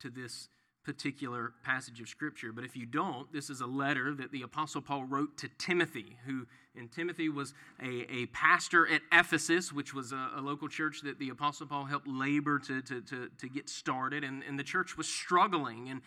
to 0.00 0.10
this 0.10 0.48
particular 0.84 1.52
passage 1.64 2.00
of 2.00 2.08
Scripture. 2.08 2.52
But 2.52 2.64
if 2.64 2.76
you 2.76 2.86
don't, 2.86 3.32
this 3.32 3.48
is 3.48 3.60
a 3.60 3.66
letter 3.66 4.14
that 4.14 4.30
the 4.30 4.42
Apostle 4.42 4.82
Paul 4.82 5.04
wrote 5.04 5.36
to 5.38 5.48
Timothy, 5.58 6.18
who, 6.26 6.46
and 6.76 6.92
Timothy 6.92 7.28
was 7.28 7.54
a, 7.82 8.12
a 8.12 8.26
pastor 8.26 8.86
at 8.86 9.00
Ephesus, 9.10 9.72
which 9.72 9.94
was 9.94 10.12
a, 10.12 10.30
a, 10.36 10.40
local 10.40 10.68
church 10.68 11.00
that 11.02 11.18
the 11.18 11.30
Apostle 11.30 11.66
Paul 11.66 11.86
helped 11.86 12.06
labor 12.06 12.58
to, 12.58 12.82
to, 12.82 13.00
to, 13.00 13.30
to 13.38 13.48
get 13.48 13.68
started. 13.68 14.24
And, 14.24 14.42
and 14.46 14.58
the 14.58 14.62
church 14.62 14.96
was 14.96 15.08
struggling. 15.08 15.88
And, 15.88 16.02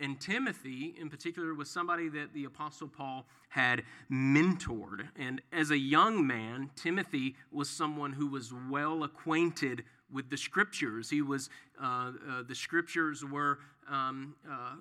and 0.00 0.20
Timothy, 0.20 0.94
in 1.00 1.08
particular, 1.08 1.54
was 1.54 1.70
somebody 1.70 2.08
that 2.10 2.34
the 2.34 2.44
Apostle 2.44 2.88
Paul 2.88 3.26
had 3.48 3.82
mentored. 4.12 5.08
And 5.16 5.40
as 5.52 5.70
a 5.70 5.78
young 5.78 6.26
man, 6.26 6.70
Timothy 6.76 7.34
was 7.50 7.70
someone 7.70 8.12
who 8.12 8.26
was 8.26 8.52
well 8.70 9.02
acquainted 9.02 9.84
with 10.12 10.30
the 10.30 10.36
scriptures. 10.36 11.10
He 11.10 11.22
was, 11.22 11.50
uh, 11.80 12.12
uh, 12.28 12.42
the 12.46 12.54
scriptures 12.54 13.24
were, 13.24 13.58
um, 13.90 14.34
uh, 14.50 14.74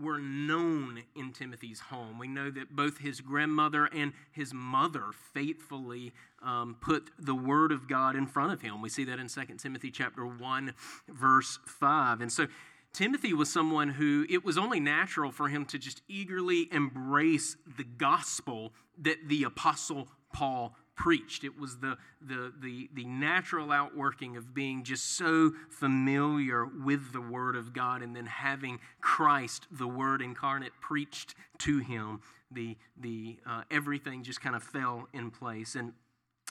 were 0.00 0.18
known 0.18 1.02
in 1.16 1.32
Timothy's 1.32 1.80
home. 1.80 2.18
We 2.18 2.28
know 2.28 2.50
that 2.50 2.74
both 2.74 2.98
his 2.98 3.20
grandmother 3.20 3.86
and 3.86 4.12
his 4.30 4.54
mother 4.54 5.06
faithfully 5.34 6.12
um, 6.42 6.76
put 6.80 7.10
the 7.18 7.34
word 7.34 7.72
of 7.72 7.88
God 7.88 8.14
in 8.14 8.26
front 8.26 8.52
of 8.52 8.62
him. 8.62 8.80
We 8.80 8.88
see 8.88 9.04
that 9.04 9.18
in 9.18 9.28
2 9.28 9.40
Timothy 9.58 9.90
chapter 9.90 10.24
1, 10.26 10.74
verse 11.08 11.58
5. 11.66 12.20
And 12.20 12.32
so 12.32 12.46
Timothy 12.92 13.32
was 13.32 13.52
someone 13.52 13.90
who 13.90 14.24
it 14.28 14.44
was 14.44 14.56
only 14.56 14.80
natural 14.80 15.30
for 15.30 15.48
him 15.48 15.64
to 15.66 15.78
just 15.78 16.02
eagerly 16.08 16.68
embrace 16.72 17.56
the 17.76 17.84
gospel 17.84 18.72
that 18.98 19.28
the 19.28 19.44
apostle 19.44 20.08
Paul 20.32 20.74
preached. 20.98 21.44
It 21.44 21.58
was 21.58 21.78
the, 21.78 21.96
the, 22.20 22.52
the, 22.60 22.90
the 22.92 23.04
natural 23.04 23.72
outworking 23.72 24.36
of 24.36 24.52
being 24.52 24.82
just 24.82 25.16
so 25.16 25.52
familiar 25.70 26.66
with 26.66 27.12
the 27.12 27.20
Word 27.20 27.56
of 27.56 27.72
God 27.72 28.02
and 28.02 28.14
then 28.14 28.26
having 28.26 28.80
Christ, 29.00 29.66
the 29.70 29.86
Word 29.86 30.20
incarnate, 30.20 30.72
preached 30.80 31.34
to 31.58 31.78
him. 31.78 32.20
The, 32.50 32.76
the, 33.00 33.38
uh, 33.48 33.62
everything 33.70 34.22
just 34.24 34.40
kind 34.40 34.56
of 34.56 34.62
fell 34.62 35.08
in 35.14 35.30
place. 35.30 35.76
And 35.76 35.92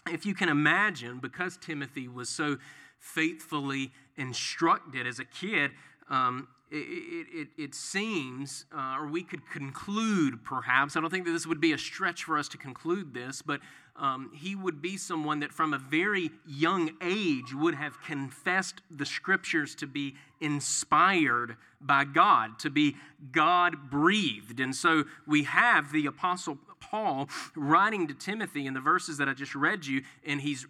if 0.09 0.25
you 0.25 0.33
can 0.33 0.49
imagine, 0.49 1.19
because 1.19 1.57
Timothy 1.57 2.07
was 2.07 2.29
so 2.29 2.57
faithfully 2.99 3.91
instructed 4.15 5.05
as 5.05 5.19
a 5.19 5.25
kid, 5.25 5.71
um, 6.09 6.47
it, 6.69 7.27
it, 7.33 7.47
it, 7.57 7.75
seems, 7.75 8.65
uh, 8.75 8.97
or 8.99 9.07
we 9.07 9.23
could 9.23 9.49
conclude 9.49 10.43
perhaps, 10.43 10.95
I 10.95 11.01
don't 11.01 11.09
think 11.09 11.25
that 11.25 11.31
this 11.31 11.47
would 11.47 11.61
be 11.61 11.71
a 11.71 11.77
stretch 11.77 12.25
for 12.25 12.37
us 12.37 12.49
to 12.49 12.57
conclude 12.57 13.13
this, 13.13 13.41
but 13.41 13.61
um, 13.97 14.31
he 14.33 14.55
would 14.55 14.81
be 14.81 14.97
someone 14.97 15.39
that 15.39 15.51
from 15.51 15.73
a 15.73 15.77
very 15.77 16.31
young 16.45 16.91
age 17.01 17.53
would 17.53 17.75
have 17.75 18.01
confessed 18.03 18.81
the 18.91 19.05
scriptures 19.05 19.75
to 19.75 19.87
be 19.87 20.15
inspired 20.39 21.57
by 21.81 22.03
God, 22.03 22.59
to 22.59 22.69
be 22.69 22.95
God 23.31 23.89
breathed. 23.89 24.59
And 24.59 24.75
so 24.75 25.05
we 25.25 25.43
have 25.43 25.91
the 25.91 26.05
Apostle 26.05 26.57
Paul 26.79 27.29
writing 27.55 28.07
to 28.07 28.13
Timothy 28.13 28.65
in 28.65 28.73
the 28.73 28.79
verses 28.79 29.17
that 29.17 29.27
I 29.27 29.33
just 29.33 29.55
read 29.55 29.85
you, 29.85 30.03
and 30.25 30.41
he's 30.41 30.67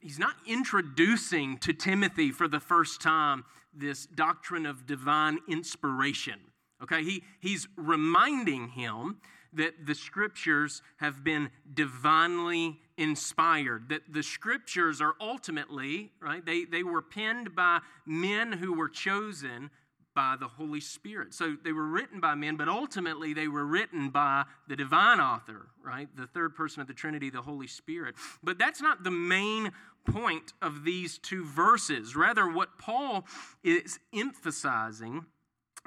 he's 0.00 0.18
not 0.18 0.36
introducing 0.46 1.58
to 1.58 1.72
Timothy 1.72 2.30
for 2.30 2.48
the 2.48 2.60
first 2.60 3.00
time 3.00 3.44
this 3.74 4.06
doctrine 4.06 4.66
of 4.66 4.86
divine 4.86 5.38
inspiration. 5.48 6.40
Okay, 6.82 7.02
he, 7.02 7.24
he's 7.40 7.66
reminding 7.76 8.68
him 8.68 9.18
that 9.52 9.86
the 9.86 9.94
scriptures 9.94 10.82
have 10.98 11.24
been 11.24 11.50
divinely 11.72 12.80
inspired, 12.96 13.88
that 13.88 14.02
the 14.12 14.22
scriptures 14.22 15.00
are 15.00 15.14
ultimately, 15.20 16.12
right, 16.20 16.44
they, 16.44 16.64
they 16.64 16.82
were 16.82 17.02
penned 17.02 17.54
by 17.54 17.80
men 18.06 18.52
who 18.52 18.74
were 18.74 18.88
chosen 18.88 19.70
by 20.14 20.34
the 20.38 20.48
Holy 20.48 20.80
Spirit. 20.80 21.32
So 21.32 21.56
they 21.62 21.70
were 21.70 21.86
written 21.86 22.18
by 22.18 22.34
men, 22.34 22.56
but 22.56 22.68
ultimately 22.68 23.34
they 23.34 23.46
were 23.46 23.64
written 23.64 24.10
by 24.10 24.46
the 24.66 24.74
divine 24.74 25.20
author, 25.20 25.68
right? 25.84 26.08
The 26.16 26.26
third 26.26 26.56
person 26.56 26.80
of 26.80 26.88
the 26.88 26.92
Trinity, 26.92 27.30
the 27.30 27.42
Holy 27.42 27.68
Spirit. 27.68 28.16
But 28.42 28.58
that's 28.58 28.82
not 28.82 29.04
the 29.04 29.12
main 29.12 29.70
point 30.04 30.54
of 30.60 30.82
these 30.84 31.18
two 31.18 31.44
verses. 31.44 32.16
Rather, 32.16 32.50
what 32.50 32.78
Paul 32.78 33.26
is 33.62 34.00
emphasizing 34.12 35.24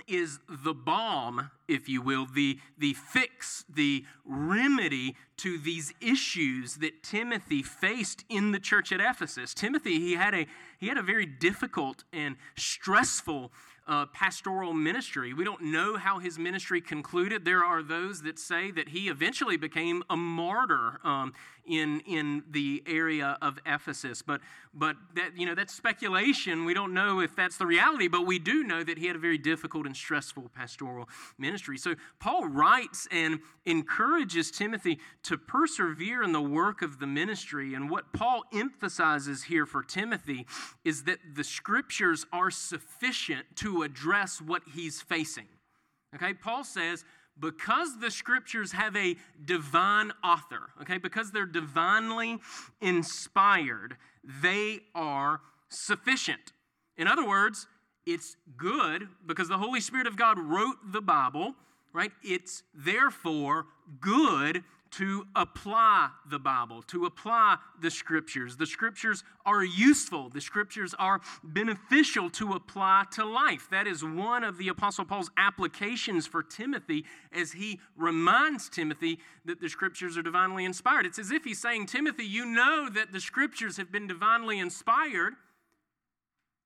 is 0.07 0.39
the 0.47 0.73
balm, 0.73 1.51
if 1.67 1.87
you 1.89 2.01
will, 2.01 2.25
the, 2.25 2.59
the 2.77 2.93
fix, 2.93 3.65
the 3.69 4.05
remedy 4.25 5.15
to 5.37 5.57
these 5.57 5.93
issues 6.01 6.75
that 6.75 7.03
Timothy 7.03 7.63
faced 7.63 8.23
in 8.29 8.51
the 8.51 8.59
church 8.59 8.91
at 8.91 8.99
Ephesus. 8.99 9.53
Timothy, 9.53 9.99
he 9.99 10.13
had 10.13 10.33
a, 10.33 10.47
he 10.77 10.87
had 10.87 10.97
a 10.97 11.03
very 11.03 11.25
difficult 11.25 12.03
and 12.13 12.35
stressful 12.55 13.51
uh, 13.87 14.05
pastoral 14.07 14.73
ministry. 14.73 15.33
We 15.33 15.43
don't 15.43 15.63
know 15.63 15.97
how 15.97 16.19
his 16.19 16.37
ministry 16.37 16.81
concluded. 16.81 17.45
There 17.45 17.63
are 17.63 17.81
those 17.81 18.21
that 18.23 18.37
say 18.37 18.71
that 18.71 18.89
he 18.89 19.09
eventually 19.09 19.57
became 19.57 20.03
a 20.09 20.15
martyr 20.15 20.99
um, 21.03 21.33
in, 21.65 22.01
in 22.01 22.43
the 22.49 22.83
area 22.85 23.37
of 23.41 23.59
Ephesus. 23.65 24.21
But, 24.21 24.41
but 24.73 24.95
that, 25.15 25.37
you 25.37 25.45
know, 25.45 25.55
that's 25.55 25.73
speculation. 25.73 26.65
We 26.65 26.73
don't 26.73 26.93
know 26.93 27.19
if 27.21 27.35
that's 27.35 27.57
the 27.57 27.65
reality, 27.65 28.07
but 28.07 28.25
we 28.25 28.39
do 28.39 28.63
know 28.63 28.83
that 28.83 28.97
he 28.97 29.07
had 29.07 29.15
a 29.15 29.19
very 29.19 29.37
difficult 29.37 29.85
and 29.85 29.95
stressful 29.95 30.49
pastoral 30.55 31.07
ministry. 31.37 31.77
So 31.77 31.95
Paul 32.19 32.47
writes 32.47 33.07
and 33.11 33.39
encourages 33.65 34.51
Timothy 34.51 34.99
to 35.23 35.37
persevere 35.37 36.23
in 36.23 36.31
the 36.31 36.41
work 36.41 36.81
of 36.81 36.99
the 36.99 37.07
ministry. 37.07 37.73
And 37.73 37.89
what 37.89 38.11
Paul 38.13 38.43
emphasizes 38.53 39.43
here 39.43 39.65
for 39.65 39.83
Timothy 39.83 40.45
is 40.83 41.03
that 41.03 41.19
the 41.35 41.43
scriptures 41.43 42.25
are 42.33 42.51
sufficient 42.51 43.45
to 43.57 43.70
address 43.83 44.41
what 44.41 44.63
he's 44.73 45.01
facing. 45.01 45.47
Okay, 46.15 46.33
Paul 46.33 46.63
says, 46.63 47.05
because 47.39 47.99
the 47.99 48.11
scriptures 48.11 48.73
have 48.73 48.95
a 48.95 49.15
divine 49.43 50.11
author, 50.23 50.69
okay, 50.81 50.97
because 50.97 51.31
they're 51.31 51.45
divinely 51.45 52.39
inspired, 52.81 53.95
they 54.41 54.81
are 54.93 55.41
sufficient. 55.69 56.53
In 56.97 57.07
other 57.07 57.27
words, 57.27 57.67
it's 58.05 58.35
good 58.57 59.07
because 59.25 59.47
the 59.47 59.57
Holy 59.57 59.79
Spirit 59.79 60.07
of 60.07 60.17
God 60.17 60.37
wrote 60.37 60.75
the 60.91 61.01
Bible, 61.01 61.55
right? 61.93 62.11
It's 62.23 62.63
therefore 62.73 63.65
good 63.99 64.63
to 64.91 65.25
apply 65.35 66.09
the 66.29 66.37
Bible, 66.37 66.81
to 66.83 67.05
apply 67.05 67.57
the 67.81 67.89
Scriptures. 67.89 68.57
The 68.57 68.65
Scriptures 68.65 69.23
are 69.45 69.63
useful, 69.63 70.29
the 70.29 70.41
Scriptures 70.41 70.93
are 70.99 71.21
beneficial 71.43 72.29
to 72.31 72.53
apply 72.53 73.05
to 73.13 73.23
life. 73.23 73.67
That 73.71 73.87
is 73.87 74.03
one 74.03 74.43
of 74.43 74.57
the 74.57 74.67
Apostle 74.67 75.05
Paul's 75.05 75.31
applications 75.37 76.27
for 76.27 76.43
Timothy 76.43 77.05
as 77.31 77.53
he 77.53 77.79
reminds 77.95 78.69
Timothy 78.69 79.19
that 79.45 79.61
the 79.61 79.69
Scriptures 79.69 80.17
are 80.17 80.21
divinely 80.21 80.65
inspired. 80.65 81.05
It's 81.05 81.19
as 81.19 81.31
if 81.31 81.45
he's 81.45 81.61
saying, 81.61 81.85
Timothy, 81.85 82.25
you 82.25 82.45
know 82.45 82.89
that 82.89 83.13
the 83.13 83.21
Scriptures 83.21 83.77
have 83.77 83.91
been 83.91 84.07
divinely 84.07 84.59
inspired. 84.59 85.33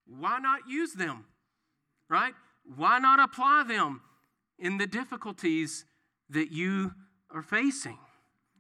Why 0.08 0.40
not 0.40 0.62
use 0.68 0.94
them? 0.94 1.26
Right? 2.10 2.34
Why 2.76 2.98
not 2.98 3.20
apply 3.20 3.66
them 3.68 4.02
in 4.58 4.78
the 4.78 4.88
difficulties 4.88 5.86
that 6.30 6.52
you 6.52 6.94
are 7.32 7.44
facing? 7.44 8.00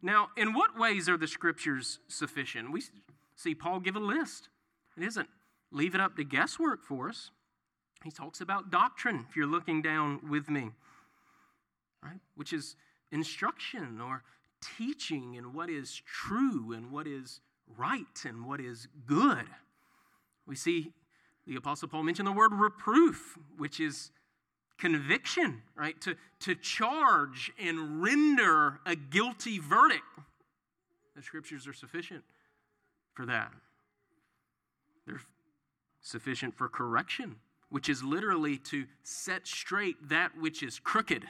Now, 0.05 0.29
in 0.37 0.53
what 0.53 0.77
ways 0.77 1.09
are 1.09 1.17
the 1.17 1.27
scriptures 1.27 1.97
sufficient? 2.07 2.71
We 2.71 2.83
see 3.35 3.55
Paul 3.55 3.79
give 3.79 3.95
a 3.95 3.99
list. 3.99 4.49
It 4.95 5.03
isn't 5.03 5.27
leave 5.71 5.95
it 5.95 5.99
up 5.99 6.15
to 6.17 6.23
guesswork 6.23 6.83
for 6.83 7.09
us. 7.09 7.31
He 8.03 8.11
talks 8.11 8.39
about 8.39 8.69
doctrine, 8.69 9.25
if 9.27 9.35
you're 9.35 9.47
looking 9.47 9.81
down 9.81 10.29
with 10.29 10.47
me, 10.47 10.69
right? 12.03 12.19
Which 12.35 12.53
is 12.53 12.75
instruction 13.11 13.99
or 13.99 14.21
teaching 14.77 15.37
and 15.37 15.55
what 15.55 15.71
is 15.71 16.03
true 16.05 16.71
and 16.71 16.91
what 16.91 17.07
is 17.07 17.41
right 17.75 18.25
and 18.25 18.45
what 18.45 18.61
is 18.61 18.87
good. 19.07 19.47
We 20.45 20.55
see 20.55 20.93
the 21.47 21.55
Apostle 21.55 21.87
Paul 21.87 22.03
mention 22.03 22.25
the 22.25 22.31
word 22.31 22.53
reproof, 22.53 23.39
which 23.57 23.79
is 23.79 24.11
conviction, 24.77 25.61
right? 25.75 25.99
To, 26.01 26.15
to 26.41 26.55
charge 26.55 27.51
and 27.59 28.01
render 28.01 28.79
a 28.85 28.95
guilty 28.95 29.59
verdict. 29.59 30.03
The 31.15 31.21
scriptures 31.21 31.67
are 31.67 31.73
sufficient 31.73 32.23
for 33.13 33.25
that. 33.25 33.51
They're 35.07 35.21
sufficient 36.01 36.55
for 36.55 36.67
correction, 36.67 37.37
which 37.69 37.89
is 37.89 38.03
literally 38.03 38.57
to 38.57 38.85
set 39.03 39.47
straight 39.47 40.09
that 40.09 40.37
which 40.37 40.61
is 40.61 40.79
crooked. 40.79 41.25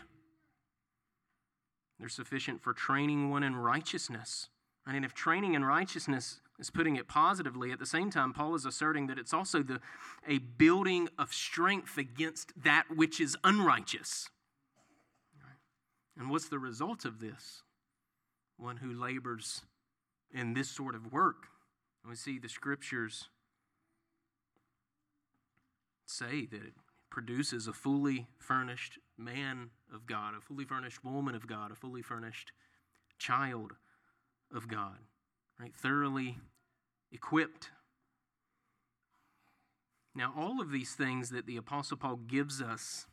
They're 2.00 2.10
sufficient 2.10 2.62
for 2.62 2.74
training 2.74 3.30
one 3.30 3.44
in 3.44 3.56
righteousness. 3.56 4.50
I 4.86 4.90
and 4.90 4.98
mean, 4.98 5.04
if 5.04 5.14
training 5.14 5.54
in 5.54 5.64
righteousness 5.64 6.42
is 6.60 6.70
putting 6.70 6.96
it 6.96 7.08
positively. 7.08 7.72
At 7.72 7.80
the 7.80 7.86
same 7.86 8.10
time, 8.10 8.34
Paul 8.34 8.56
is 8.56 8.66
asserting 8.66 9.08
that 9.08 9.20
it's 9.20 9.34
also 9.34 9.62
the, 9.62 9.82
a 10.28 10.38
building 10.38 11.10
of 11.18 11.34
strength 11.34 11.98
against 11.98 12.54
that 12.64 12.86
which 12.96 13.20
is 13.20 13.38
unrighteous. 13.44 14.30
And 16.18 16.30
what's 16.30 16.48
the 16.48 16.60
result 16.60 17.04
of 17.04 17.20
this? 17.20 17.64
One 18.58 18.78
who 18.78 18.94
labors 18.94 19.64
in 20.34 20.54
this 20.54 20.70
sort 20.70 20.96
of 20.96 21.12
work. 21.12 21.48
And 22.04 22.10
we 22.10 22.16
see 22.16 22.40
the 22.40 22.48
scriptures 22.48 23.28
say 26.06 26.46
that 26.46 26.64
it 26.64 26.74
produces 27.10 27.68
a 27.68 27.74
fully 27.74 28.28
furnished 28.38 29.00
man 29.18 29.72
of 29.94 30.06
God, 30.06 30.36
a 30.38 30.42
fully 30.42 30.64
furnished 30.64 31.04
woman 31.04 31.36
of 31.36 31.48
God, 31.48 31.72
a 31.72 31.76
fully 31.76 32.02
furnished 32.02 32.52
child 33.18 33.74
of 34.54 34.68
God 34.70 35.00
right? 35.60 35.74
Thoroughly 35.76 36.38
equipped. 37.16 37.72
Now, 40.14 40.34
all 40.38 40.62
of 40.62 40.72
these 40.72 40.94
things 40.94 41.30
that 41.32 41.48
the 41.48 41.58
Apostle 41.58 41.98
Paul 41.98 42.18
gives 42.18 42.62
us 42.62 43.08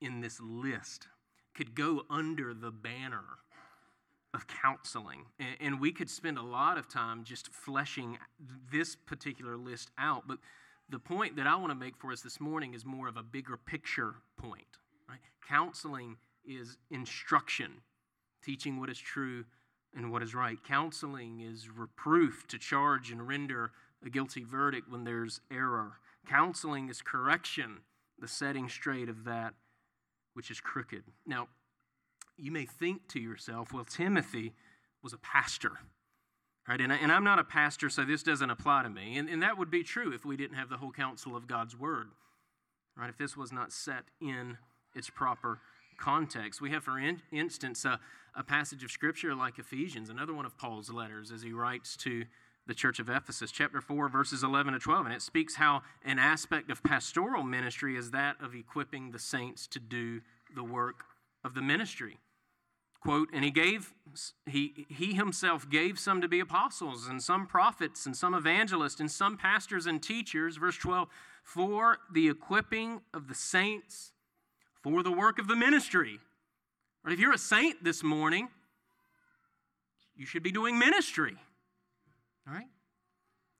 in 0.00 0.20
this 0.20 0.40
list 0.40 1.08
could 1.54 1.74
go 1.74 2.02
under 2.08 2.54
the 2.54 2.70
banner 2.70 3.24
of 4.34 4.46
counseling. 4.46 5.26
And, 5.60 5.80
we 5.80 5.92
could 5.92 6.10
spend 6.10 6.38
a 6.38 6.42
lot 6.42 6.78
of 6.78 6.88
time 6.88 7.24
just 7.24 7.48
fleshing 7.48 8.18
this 8.70 8.94
particular 8.94 9.56
list 9.56 9.90
out. 9.98 10.28
But 10.28 10.38
the 10.88 10.98
point 10.98 11.36
that 11.36 11.46
I 11.46 11.56
want 11.56 11.70
to 11.70 11.74
make 11.74 11.96
for 11.96 12.12
us 12.12 12.20
this 12.20 12.40
morning 12.40 12.74
is 12.74 12.84
more 12.84 13.08
of 13.08 13.16
a 13.16 13.22
bigger 13.22 13.56
picture 13.56 14.16
point. 14.36 14.78
Right? 15.08 15.18
Counseling 15.48 16.16
is 16.44 16.76
instruction, 16.90 17.80
teaching 18.44 18.78
what 18.78 18.90
is 18.90 18.98
true 18.98 19.44
and 19.96 20.12
what 20.12 20.22
is 20.22 20.34
right. 20.34 20.58
Counseling 20.62 21.40
is 21.40 21.68
reproof 21.68 22.46
to 22.48 22.58
charge 22.58 23.10
and 23.10 23.26
render 23.26 23.72
a 24.04 24.10
guilty 24.10 24.44
verdict 24.44 24.90
when 24.90 25.04
there's 25.04 25.40
error. 25.50 25.92
Counseling 26.26 26.88
is 26.88 27.02
correction, 27.02 27.78
the 28.18 28.28
setting 28.28 28.68
straight 28.68 29.08
of 29.08 29.24
that 29.24 29.54
which 30.34 30.50
is 30.50 30.60
crooked. 30.60 31.02
Now, 31.26 31.48
you 32.36 32.52
may 32.52 32.64
think 32.64 33.08
to 33.08 33.18
yourself, 33.18 33.72
well, 33.72 33.84
Timothy 33.84 34.52
was 35.02 35.12
a 35.12 35.18
pastor. 35.18 35.72
Right? 36.68 36.80
And, 36.80 36.92
I, 36.92 36.96
and 36.96 37.10
I'm 37.10 37.24
not 37.24 37.38
a 37.38 37.44
pastor, 37.44 37.88
so 37.88 38.04
this 38.04 38.22
doesn't 38.22 38.50
apply 38.50 38.82
to 38.82 38.90
me. 38.90 39.16
And, 39.16 39.28
and 39.28 39.42
that 39.42 39.58
would 39.58 39.70
be 39.70 39.82
true 39.82 40.12
if 40.12 40.24
we 40.24 40.36
didn't 40.36 40.56
have 40.56 40.68
the 40.68 40.76
whole 40.76 40.92
counsel 40.92 41.34
of 41.34 41.46
God's 41.46 41.76
word. 41.76 42.10
Right? 42.96 43.08
If 43.08 43.16
this 43.16 43.36
was 43.36 43.50
not 43.50 43.72
set 43.72 44.04
in 44.20 44.58
its 44.94 45.10
proper 45.10 45.60
context. 45.98 46.60
We 46.60 46.70
have, 46.70 46.84
for 46.84 46.98
in, 46.98 47.20
instance, 47.30 47.84
a, 47.84 48.00
a 48.34 48.42
passage 48.42 48.84
of 48.84 48.90
Scripture 48.90 49.34
like 49.34 49.58
Ephesians, 49.58 50.08
another 50.08 50.32
one 50.32 50.46
of 50.46 50.56
Paul's 50.56 50.90
letters, 50.90 51.30
as 51.30 51.42
he 51.42 51.52
writes 51.52 51.96
to 51.98 52.24
the 52.66 52.74
church 52.74 52.98
of 52.98 53.08
Ephesus, 53.08 53.50
chapter 53.50 53.80
4, 53.80 54.08
verses 54.08 54.42
11 54.44 54.74
to 54.74 54.78
12. 54.78 55.06
And 55.06 55.14
it 55.14 55.22
speaks 55.22 55.56
how 55.56 55.82
an 56.04 56.18
aspect 56.18 56.70
of 56.70 56.82
pastoral 56.82 57.42
ministry 57.42 57.96
is 57.96 58.10
that 58.12 58.36
of 58.40 58.54
equipping 58.54 59.10
the 59.10 59.18
saints 59.18 59.66
to 59.68 59.80
do 59.80 60.20
the 60.54 60.62
work 60.62 61.04
of 61.42 61.54
the 61.54 61.62
ministry. 61.62 62.18
Quote, 63.00 63.28
and 63.32 63.44
he 63.44 63.50
gave, 63.50 63.94
he, 64.46 64.86
he 64.88 65.14
himself 65.14 65.70
gave 65.70 65.98
some 65.98 66.20
to 66.20 66.28
be 66.28 66.40
apostles, 66.40 67.06
and 67.06 67.22
some 67.22 67.46
prophets, 67.46 68.06
and 68.06 68.16
some 68.16 68.34
evangelists, 68.34 69.00
and 69.00 69.10
some 69.10 69.36
pastors 69.36 69.86
and 69.86 70.02
teachers, 70.02 70.56
verse 70.56 70.76
12, 70.76 71.08
for 71.44 71.98
the 72.12 72.28
equipping 72.28 73.00
of 73.14 73.28
the 73.28 73.34
saints 73.34 74.12
for 74.82 75.02
the 75.02 75.12
work 75.12 75.38
of 75.38 75.48
the 75.48 75.56
ministry. 75.56 76.20
Right? 77.04 77.12
If 77.12 77.20
you're 77.20 77.32
a 77.32 77.38
saint 77.38 77.82
this 77.82 78.02
morning, 78.02 78.48
you 80.16 80.26
should 80.26 80.42
be 80.42 80.52
doing 80.52 80.78
ministry. 80.78 81.36
All 82.46 82.54
right? 82.54 82.68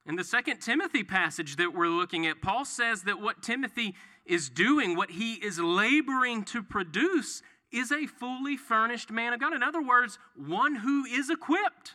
In 0.07 0.17
the 0.17 0.25
second 0.25 0.61
Timothy 0.61 1.05
passage 1.05 1.57
that 1.57 1.75
we're 1.75 1.89
looking 1.89 2.27
at, 2.27 2.41
Paul 2.41 2.65
says 2.65 3.03
that 3.03 3.21
what 3.21 3.43
Timothy 3.43 3.95
is 4.25 4.49
doing, 4.49 4.97
what 4.97 5.11
he 5.11 5.35
is 5.35 5.59
laboring 5.59 6.45
to 6.45 6.63
produce, 6.63 7.43
is 7.71 7.93
a 7.93 8.07
fully 8.07 8.57
furnished 8.57 9.11
man 9.11 9.35
of 9.35 9.41
God. 9.41 9.53
In 9.53 9.63
other 9.63 9.83
words, 9.83 10.19
one 10.35 10.77
who 10.77 11.05
is 11.05 11.29
equipped. 11.29 11.95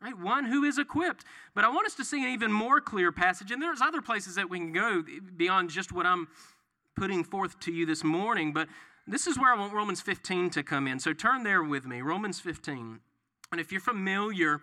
Right? 0.00 0.16
One 0.16 0.44
who 0.44 0.62
is 0.62 0.78
equipped. 0.78 1.24
But 1.54 1.64
I 1.64 1.70
want 1.70 1.86
us 1.86 1.94
to 1.94 2.04
see 2.04 2.22
an 2.22 2.30
even 2.30 2.52
more 2.52 2.80
clear 2.80 3.10
passage, 3.10 3.50
and 3.50 3.60
there's 3.60 3.80
other 3.80 4.00
places 4.00 4.36
that 4.36 4.48
we 4.48 4.58
can 4.58 4.72
go 4.72 5.02
beyond 5.36 5.70
just 5.70 5.90
what 5.90 6.06
I'm 6.06 6.28
putting 6.98 7.24
forth 7.24 7.60
to 7.60 7.72
you 7.72 7.86
this 7.86 8.02
morning, 8.02 8.52
but 8.52 8.68
this 9.06 9.26
is 9.26 9.38
where 9.38 9.54
I 9.54 9.58
want 9.58 9.72
Romans 9.72 10.00
15 10.00 10.50
to 10.50 10.62
come 10.62 10.86
in. 10.86 10.98
So 10.98 11.12
turn 11.12 11.44
there 11.44 11.62
with 11.62 11.86
me, 11.86 12.02
Romans 12.02 12.40
15. 12.40 13.00
And 13.52 13.60
if 13.60 13.72
you're 13.72 13.80
familiar 13.80 14.60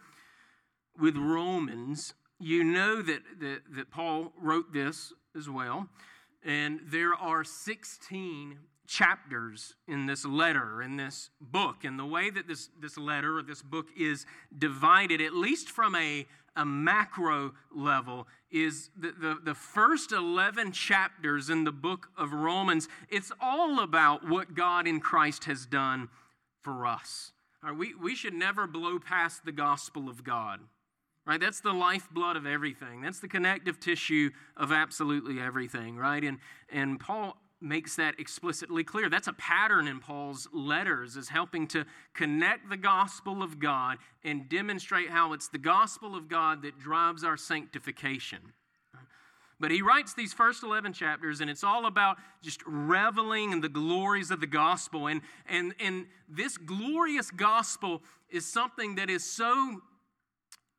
with 1.00 1.15
Romans, 1.17 2.13
you 2.39 2.63
know 2.63 3.02
that, 3.02 3.21
that, 3.39 3.62
that 3.76 3.89
Paul 3.89 4.34
wrote 4.39 4.74
this 4.74 5.13
as 5.36 5.50
well. 5.50 5.88
And 6.43 6.82
there 6.86 7.15
are 7.15 7.43
16 7.43 8.60
chapters 8.86 9.74
in 9.88 10.06
this 10.06 10.26
letter, 10.26 10.82
in 10.82 10.98
this 10.98 11.32
book. 11.41 11.84
And 11.84 11.98
the 11.98 12.06
way 12.06 12.30
that 12.30 12.48
this, 12.48 12.69
this 12.80 12.98
letter 12.98 13.39
or 13.39 13.41
this 13.41 13.63
book 13.63 13.88
is 13.98 14.26
divided, 14.56 15.21
at 15.21 15.34
least 15.34 15.69
from 15.69 15.95
a, 15.95 16.28
a 16.56 16.65
macro 16.65 17.54
level 17.74 18.28
is 18.52 18.89
the, 18.98 19.12
the, 19.12 19.38
the, 19.44 19.54
first 19.54 20.12
11 20.12 20.72
chapters 20.72 21.50
in 21.50 21.63
the 21.65 21.72
book 21.72 22.08
of 22.18 22.32
Romans, 22.32 22.88
it's 23.10 23.32
all 23.41 23.82
about 23.82 24.28
what 24.28 24.54
God 24.54 24.88
in 24.88 25.00
Christ 25.00 25.46
has 25.46 25.65
done 25.65 26.10
for 26.62 26.86
us. 26.86 27.32
Right, 27.62 27.76
we, 27.76 27.94
we 27.96 28.15
should 28.15 28.34
never 28.34 28.68
blow 28.68 29.00
past 29.00 29.44
the 29.44 29.52
gospel 29.52 30.08
of 30.08 30.24
God. 30.24 30.60
Right? 31.26 31.39
That's 31.39 31.60
the 31.60 31.74
lifeblood 31.74 32.38
of 32.38 32.46
everything. 32.46 33.02
That's 33.02 33.20
the 33.20 33.28
connective 33.28 33.80
tissue 33.80 34.30
of 34.56 34.72
absolutely 34.72 35.39
everything, 35.39 35.98
right? 35.98 36.24
And 36.24 36.38
and 36.72 37.00
Paul 37.00 37.36
makes 37.65 37.95
that 37.95 38.19
explicitly 38.19 38.84
clear. 38.84 39.10
That's 39.10 39.28
a 39.28 39.34
pattern 39.34 39.88
in 39.88 39.99
Paul's 39.99 40.47
letters 40.54 41.17
is 41.17 41.30
helping 41.30 41.67
to 41.69 41.86
connect 42.13 42.69
the 42.69 42.78
gospel 42.78 43.41
of 43.41 43.60
God 43.60 43.97
and 44.23 44.47
demonstrate 44.47 45.10
how 45.10 45.34
it's 45.34 45.47
the 45.47 45.58
gospel 45.58 46.15
of 46.15 46.30
God 46.30 46.62
that 46.62 46.80
drives 46.80 47.23
our 47.23 47.36
sanctification. 47.36 48.54
But 49.60 49.71
he 49.71 49.82
writes 49.82 50.13
these 50.13 50.34
first 50.34 50.63
11 50.63 50.93
chapters, 50.93 51.41
and 51.41 51.49
it's 51.49 51.63
all 51.63 51.86
about 51.86 52.17
just 52.41 52.62
reveling 52.65 53.51
in 53.51 53.62
the 53.62 53.69
glories 53.69 54.30
of 54.30 54.41
the 54.41 54.47
gospel. 54.47 55.08
And, 55.08 55.21
and, 55.47 55.73
and 55.80 56.08
this 56.30 56.58
glorious 56.58 57.32
gospel 57.32 58.01
is 58.30 58.45
something 58.45 58.95
that 58.95 59.10
is 59.10 59.23
so 59.23 59.82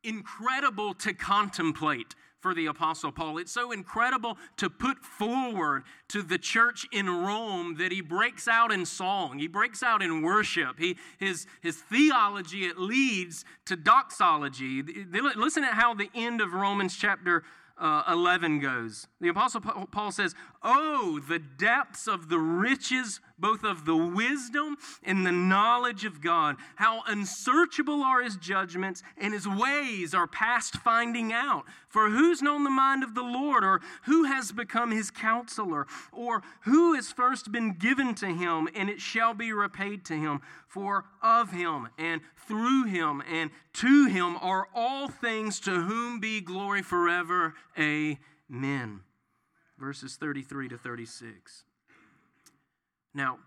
incredible 0.03 0.93
to 0.93 1.13
contemplate 1.13 2.13
for 2.39 2.53
the 2.53 2.67
Apostle 2.67 3.11
Paul. 3.11 3.37
It's 3.37 3.51
so 3.51 3.71
incredible 3.71 4.37
to 4.57 4.69
put 4.69 4.99
forward 4.99 5.83
to 6.09 6.21
the 6.21 6.37
church 6.37 6.85
in 6.91 7.09
Rome 7.09 7.77
that 7.77 7.91
he 7.91 8.01
breaks 8.01 8.47
out 8.47 8.71
in 8.71 8.85
song, 8.85 9.39
he 9.39 9.47
breaks 9.47 9.81
out 9.83 10.01
in 10.01 10.21
worship. 10.21 10.79
He, 10.79 10.97
his, 11.17 11.47
his 11.61 11.77
theology, 11.77 12.65
it 12.65 12.77
leads 12.77 13.45
to 13.65 13.75
doxology. 13.75 14.83
Listen 15.35 15.63
at 15.63 15.73
how 15.73 15.93
the 15.93 16.09
end 16.13 16.41
of 16.41 16.53
Romans 16.53 16.95
chapter 16.95 17.43
uh, 17.79 18.03
11 18.09 18.59
goes. 18.59 19.07
The 19.21 19.29
Apostle 19.29 19.61
Paul 19.61 20.11
says, 20.11 20.33
Oh, 20.69 21.21
the 21.25 21.39
depths 21.39 22.09
of 22.09 22.27
the 22.27 22.39
riches, 22.39 23.21
both 23.39 23.63
of 23.63 23.85
the 23.85 23.95
wisdom 23.95 24.75
and 25.01 25.25
the 25.25 25.31
knowledge 25.31 26.03
of 26.03 26.19
God. 26.19 26.57
How 26.75 27.03
unsearchable 27.07 28.03
are 28.03 28.21
his 28.21 28.35
judgments, 28.35 29.01
and 29.17 29.33
his 29.33 29.47
ways 29.47 30.13
are 30.13 30.27
past 30.27 30.75
finding 30.75 31.31
out. 31.31 31.63
For 31.87 32.09
who's 32.09 32.41
known 32.41 32.65
the 32.65 32.69
mind 32.69 33.01
of 33.05 33.15
the 33.15 33.23
Lord, 33.23 33.63
or 33.63 33.79
who 34.07 34.25
has 34.25 34.51
become 34.51 34.91
his 34.91 35.09
counselor, 35.09 35.87
or 36.11 36.43
who 36.63 36.95
has 36.95 37.13
first 37.13 37.49
been 37.49 37.71
given 37.71 38.13
to 38.15 38.27
him, 38.27 38.67
and 38.75 38.89
it 38.89 38.99
shall 38.99 39.33
be 39.33 39.53
repaid 39.53 40.03
to 40.07 40.15
him? 40.15 40.41
For 40.67 41.05
of 41.23 41.51
him, 41.51 41.87
and 41.97 42.19
through 42.45 42.87
him, 42.87 43.23
and 43.31 43.51
to 43.75 44.07
him 44.07 44.35
are 44.41 44.67
all 44.75 45.07
things, 45.07 45.61
to 45.61 45.83
whom 45.83 46.19
be 46.19 46.41
glory 46.41 46.81
forever. 46.81 47.53
Amen 47.79 49.03
verses 49.77 50.15
33 50.15 50.69
to 50.69 50.77
36. 50.77 51.63
Now, 53.13 53.39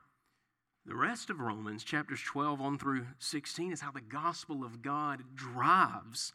the 0.86 0.96
rest 0.96 1.30
of 1.30 1.40
Romans, 1.40 1.84
chapters 1.84 2.20
12 2.22 2.60
on 2.60 2.78
through 2.78 3.06
16, 3.18 3.72
is 3.72 3.80
how 3.80 3.90
the 3.90 4.00
gospel 4.00 4.64
of 4.64 4.82
God 4.82 5.22
drives 5.34 6.32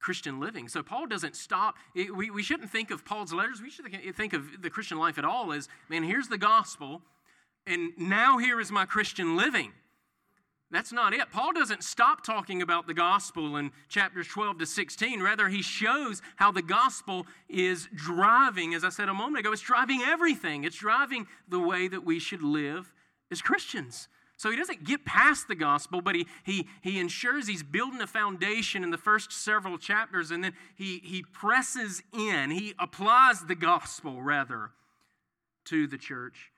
Christian 0.00 0.40
living. 0.40 0.68
So 0.68 0.82
Paul 0.82 1.06
doesn't 1.06 1.36
stop. 1.36 1.76
We, 1.94 2.30
we 2.30 2.42
shouldn't 2.42 2.70
think 2.70 2.90
of 2.90 3.04
Paul's 3.04 3.32
letters. 3.32 3.62
We 3.62 3.70
should 3.70 3.86
think 4.16 4.32
of 4.32 4.62
the 4.62 4.70
Christian 4.70 4.98
life 4.98 5.18
at 5.18 5.24
all 5.24 5.52
as, 5.52 5.68
man, 5.88 6.02
here's 6.02 6.28
the 6.28 6.38
gospel, 6.38 7.02
and 7.66 7.92
now 7.96 8.38
here 8.38 8.60
is 8.60 8.72
my 8.72 8.84
Christian 8.84 9.36
living. 9.36 9.72
That's 10.72 10.90
not 10.90 11.12
it. 11.12 11.30
Paul 11.30 11.52
doesn't 11.52 11.84
stop 11.84 12.24
talking 12.24 12.62
about 12.62 12.86
the 12.86 12.94
gospel 12.94 13.56
in 13.56 13.72
chapters 13.90 14.26
12 14.26 14.60
to 14.60 14.66
16. 14.66 15.22
Rather, 15.22 15.50
he 15.50 15.60
shows 15.60 16.22
how 16.36 16.50
the 16.50 16.62
gospel 16.62 17.26
is 17.46 17.90
driving, 17.94 18.72
as 18.72 18.82
I 18.82 18.88
said 18.88 19.10
a 19.10 19.14
moment 19.14 19.40
ago, 19.40 19.52
it's 19.52 19.60
driving 19.60 20.00
everything. 20.00 20.64
It's 20.64 20.78
driving 20.78 21.26
the 21.46 21.60
way 21.60 21.88
that 21.88 22.06
we 22.06 22.18
should 22.18 22.42
live 22.42 22.90
as 23.30 23.42
Christians. 23.42 24.08
So 24.38 24.50
he 24.50 24.56
doesn't 24.56 24.84
get 24.84 25.04
past 25.04 25.46
the 25.46 25.54
gospel, 25.54 26.00
but 26.00 26.14
he, 26.14 26.26
he, 26.42 26.66
he 26.80 26.98
ensures 26.98 27.46
he's 27.46 27.62
building 27.62 28.00
a 28.00 28.06
foundation 28.06 28.82
in 28.82 28.90
the 28.90 28.98
first 28.98 29.30
several 29.30 29.76
chapters, 29.76 30.30
and 30.30 30.42
then 30.42 30.54
he, 30.74 31.00
he 31.04 31.22
presses 31.22 32.02
in, 32.14 32.50
he 32.50 32.72
applies 32.78 33.44
the 33.44 33.54
gospel, 33.54 34.22
rather, 34.22 34.70
to 35.66 35.86
the 35.86 35.98
church 35.98 36.50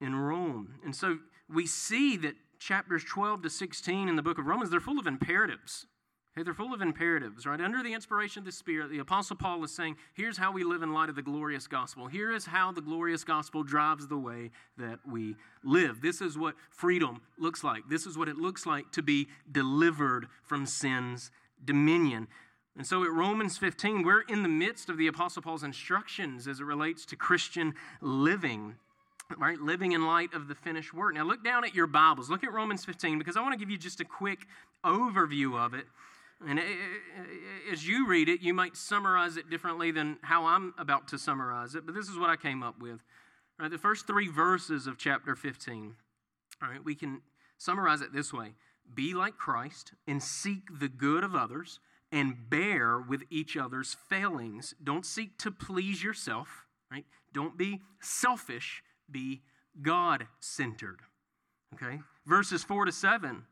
in 0.00 0.16
Rome. 0.16 0.80
And 0.82 0.96
so 0.96 1.18
we 1.48 1.66
see 1.66 2.16
that 2.16 2.34
chapters 2.62 3.04
12 3.04 3.42
to 3.42 3.50
16 3.50 4.08
in 4.08 4.16
the 4.16 4.22
book 4.22 4.38
of 4.38 4.46
Romans, 4.46 4.70
they're 4.70 4.80
full 4.80 4.98
of 4.98 5.06
imperatives. 5.06 5.86
Okay, 6.34 6.44
they're 6.44 6.54
full 6.54 6.72
of 6.72 6.80
imperatives, 6.80 7.44
right? 7.44 7.60
Under 7.60 7.82
the 7.82 7.92
inspiration 7.92 8.40
of 8.40 8.46
the 8.46 8.52
Spirit, 8.52 8.90
the 8.90 9.00
Apostle 9.00 9.36
Paul 9.36 9.62
is 9.64 9.74
saying, 9.74 9.96
here's 10.14 10.38
how 10.38 10.50
we 10.50 10.64
live 10.64 10.82
in 10.82 10.94
light 10.94 11.10
of 11.10 11.14
the 11.14 11.22
glorious 11.22 11.66
gospel. 11.66 12.06
Here 12.06 12.32
is 12.32 12.46
how 12.46 12.72
the 12.72 12.80
glorious 12.80 13.22
gospel 13.22 13.62
drives 13.62 14.06
the 14.06 14.16
way 14.16 14.50
that 14.78 15.00
we 15.06 15.36
live. 15.62 16.00
This 16.00 16.22
is 16.22 16.38
what 16.38 16.54
freedom 16.70 17.20
looks 17.38 17.62
like. 17.62 17.82
This 17.90 18.06
is 18.06 18.16
what 18.16 18.30
it 18.30 18.36
looks 18.36 18.64
like 18.64 18.90
to 18.92 19.02
be 19.02 19.28
delivered 19.50 20.26
from 20.42 20.64
sin's 20.64 21.30
dominion. 21.62 22.28
And 22.78 22.86
so 22.86 23.04
at 23.04 23.12
Romans 23.12 23.58
15, 23.58 24.02
we're 24.02 24.22
in 24.22 24.42
the 24.42 24.48
midst 24.48 24.88
of 24.88 24.96
the 24.96 25.08
Apostle 25.08 25.42
Paul's 25.42 25.64
instructions 25.64 26.48
as 26.48 26.60
it 26.60 26.64
relates 26.64 27.04
to 27.06 27.16
Christian 27.16 27.74
living 28.00 28.76
right? 29.38 29.58
Living 29.60 29.92
in 29.92 30.06
light 30.06 30.34
of 30.34 30.48
the 30.48 30.54
finished 30.54 30.92
work. 30.94 31.14
Now, 31.14 31.24
look 31.24 31.44
down 31.44 31.64
at 31.64 31.74
your 31.74 31.86
Bibles. 31.86 32.30
Look 32.30 32.44
at 32.44 32.52
Romans 32.52 32.84
15 32.84 33.18
because 33.18 33.36
I 33.36 33.40
want 33.40 33.52
to 33.52 33.58
give 33.58 33.70
you 33.70 33.78
just 33.78 34.00
a 34.00 34.04
quick 34.04 34.46
overview 34.84 35.58
of 35.58 35.74
it. 35.74 35.86
And 36.46 36.60
as 37.70 37.86
you 37.86 38.06
read 38.06 38.28
it, 38.28 38.40
you 38.40 38.52
might 38.52 38.76
summarize 38.76 39.36
it 39.36 39.48
differently 39.48 39.90
than 39.90 40.18
how 40.22 40.46
I'm 40.46 40.74
about 40.76 41.08
to 41.08 41.18
summarize 41.18 41.74
it, 41.74 41.86
but 41.86 41.94
this 41.94 42.08
is 42.08 42.18
what 42.18 42.30
I 42.30 42.36
came 42.36 42.62
up 42.62 42.80
with. 42.80 43.00
Right, 43.58 43.70
the 43.70 43.78
first 43.78 44.06
three 44.06 44.28
verses 44.28 44.86
of 44.86 44.98
chapter 44.98 45.36
15. 45.36 45.94
All 46.62 46.68
right, 46.68 46.84
we 46.84 46.94
can 46.94 47.22
summarize 47.58 48.00
it 48.00 48.12
this 48.12 48.32
way 48.32 48.54
Be 48.92 49.14
like 49.14 49.36
Christ 49.36 49.92
and 50.08 50.22
seek 50.22 50.80
the 50.80 50.88
good 50.88 51.22
of 51.22 51.34
others 51.34 51.78
and 52.10 52.50
bear 52.50 53.00
with 53.00 53.22
each 53.30 53.56
other's 53.56 53.96
failings. 54.08 54.74
Don't 54.82 55.06
seek 55.06 55.38
to 55.38 55.50
please 55.50 56.02
yourself, 56.02 56.66
right? 56.90 57.06
Don't 57.32 57.56
be 57.56 57.80
selfish 58.00 58.82
be 59.12 59.42
God 59.80 60.26
centered. 60.40 61.00
Okay? 61.74 62.00
Verses 62.26 62.62
4 62.64 62.86
to 62.86 62.92
7 62.92 63.44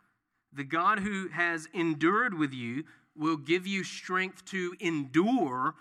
The 0.53 0.65
God 0.65 1.01
who 1.01 1.29
has 1.29 1.69
endured 1.73 2.35
with 2.35 2.53
you 2.53 2.85
will 3.17 3.37
give 3.37 3.67
you 3.67 3.85
strength 3.85 4.45
to 4.47 4.75
endure 4.81 5.75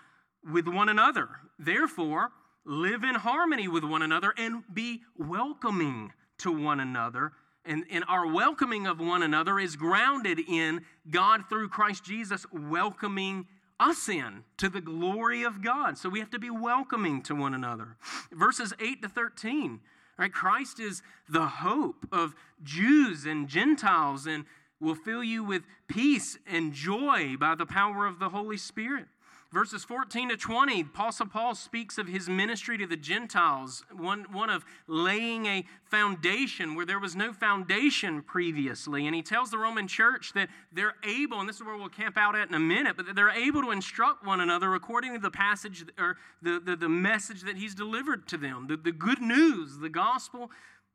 with 0.50 0.66
one 0.66 0.88
another. 0.88 1.28
Therefore, 1.58 2.30
live 2.64 3.04
in 3.04 3.14
harmony 3.14 3.68
with 3.68 3.84
one 3.84 4.02
another 4.02 4.34
and 4.36 4.62
be 4.72 5.02
welcoming 5.16 6.12
to 6.38 6.52
one 6.52 6.80
another. 6.80 7.32
And, 7.64 7.84
and 7.90 8.04
our 8.08 8.26
welcoming 8.26 8.86
of 8.86 9.00
one 9.00 9.22
another 9.22 9.58
is 9.58 9.76
grounded 9.76 10.40
in 10.48 10.82
God 11.10 11.42
through 11.48 11.68
Christ 11.68 12.04
Jesus 12.04 12.46
welcoming 12.52 13.46
us 13.80 14.08
in 14.08 14.44
to 14.58 14.68
the 14.68 14.80
glory 14.80 15.42
of 15.42 15.62
God. 15.62 15.98
So 15.98 16.08
we 16.08 16.20
have 16.20 16.30
to 16.30 16.38
be 16.38 16.50
welcoming 16.50 17.22
to 17.22 17.34
one 17.34 17.54
another. 17.54 17.96
Verses 18.30 18.72
8 18.78 19.02
to 19.02 19.08
13, 19.08 19.80
right? 20.18 20.32
Christ 20.32 20.78
is 20.78 21.02
the 21.28 21.46
hope 21.46 22.06
of 22.12 22.34
Jews 22.62 23.24
and 23.24 23.48
Gentiles 23.48 24.26
and 24.26 24.44
will 24.78 24.94
fill 24.94 25.24
you 25.24 25.42
with 25.42 25.62
peace 25.88 26.38
and 26.46 26.72
joy 26.72 27.36
by 27.38 27.54
the 27.54 27.66
power 27.66 28.06
of 28.06 28.18
the 28.18 28.28
Holy 28.28 28.56
Spirit. 28.56 29.06
Verses 29.52 29.82
14 29.82 30.28
to 30.28 30.36
20, 30.36 30.82
Apostle 30.82 31.26
Paul 31.26 31.56
speaks 31.56 31.98
of 31.98 32.06
his 32.06 32.28
ministry 32.28 32.78
to 32.78 32.86
the 32.86 32.96
Gentiles, 32.96 33.84
one, 33.92 34.26
one 34.30 34.48
of 34.48 34.64
laying 34.86 35.46
a 35.46 35.64
foundation 35.82 36.76
where 36.76 36.86
there 36.86 37.00
was 37.00 37.16
no 37.16 37.32
foundation 37.32 38.22
previously. 38.22 39.06
And 39.06 39.14
he 39.14 39.22
tells 39.22 39.50
the 39.50 39.58
Roman 39.58 39.88
church 39.88 40.34
that 40.34 40.50
they're 40.72 40.94
able, 41.04 41.40
and 41.40 41.48
this 41.48 41.56
is 41.56 41.64
where 41.64 41.76
we'll 41.76 41.88
camp 41.88 42.16
out 42.16 42.36
at 42.36 42.48
in 42.48 42.54
a 42.54 42.60
minute, 42.60 42.96
but 42.96 43.06
that 43.06 43.16
they're 43.16 43.28
able 43.28 43.60
to 43.62 43.72
instruct 43.72 44.24
one 44.24 44.40
another 44.40 44.72
according 44.76 45.14
to 45.14 45.18
the 45.18 45.32
passage 45.32 45.84
or 45.98 46.16
the, 46.40 46.60
the, 46.64 46.76
the 46.76 46.88
message 46.88 47.42
that 47.42 47.56
he's 47.56 47.74
delivered 47.74 48.28
to 48.28 48.36
them, 48.36 48.68
the, 48.68 48.76
the 48.76 48.92
good 48.92 49.20
news, 49.20 49.78
the 49.78 49.88
gospel 49.88 50.52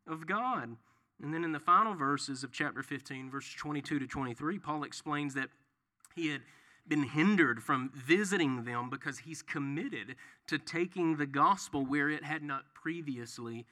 of 0.07 0.25
God. 0.27 0.77
And 1.21 1.33
then 1.33 1.43
in 1.43 1.51
the 1.51 1.59
final 1.59 1.93
verses 1.93 2.41
of 2.41 2.53
chapter 2.53 2.83
15, 2.83 3.29
verses 3.29 3.53
22 3.55 3.99
to 3.99 4.07
23, 4.07 4.59
Paul 4.59 4.83
explains 4.85 5.33
that 5.33 5.49
he 6.15 6.29
had 6.29 6.41
been 6.87 7.03
hindered 7.03 7.63
from 7.63 7.91
visiting 7.93 8.63
them 8.63 8.89
because 8.89 9.19
he's 9.19 9.41
committed 9.41 10.15
to 10.47 10.57
taking 10.57 11.17
the 11.17 11.25
gospel 11.25 11.85
where 11.85 12.09
it 12.09 12.23
had 12.23 12.43
not 12.43 12.73
previously 12.73 13.65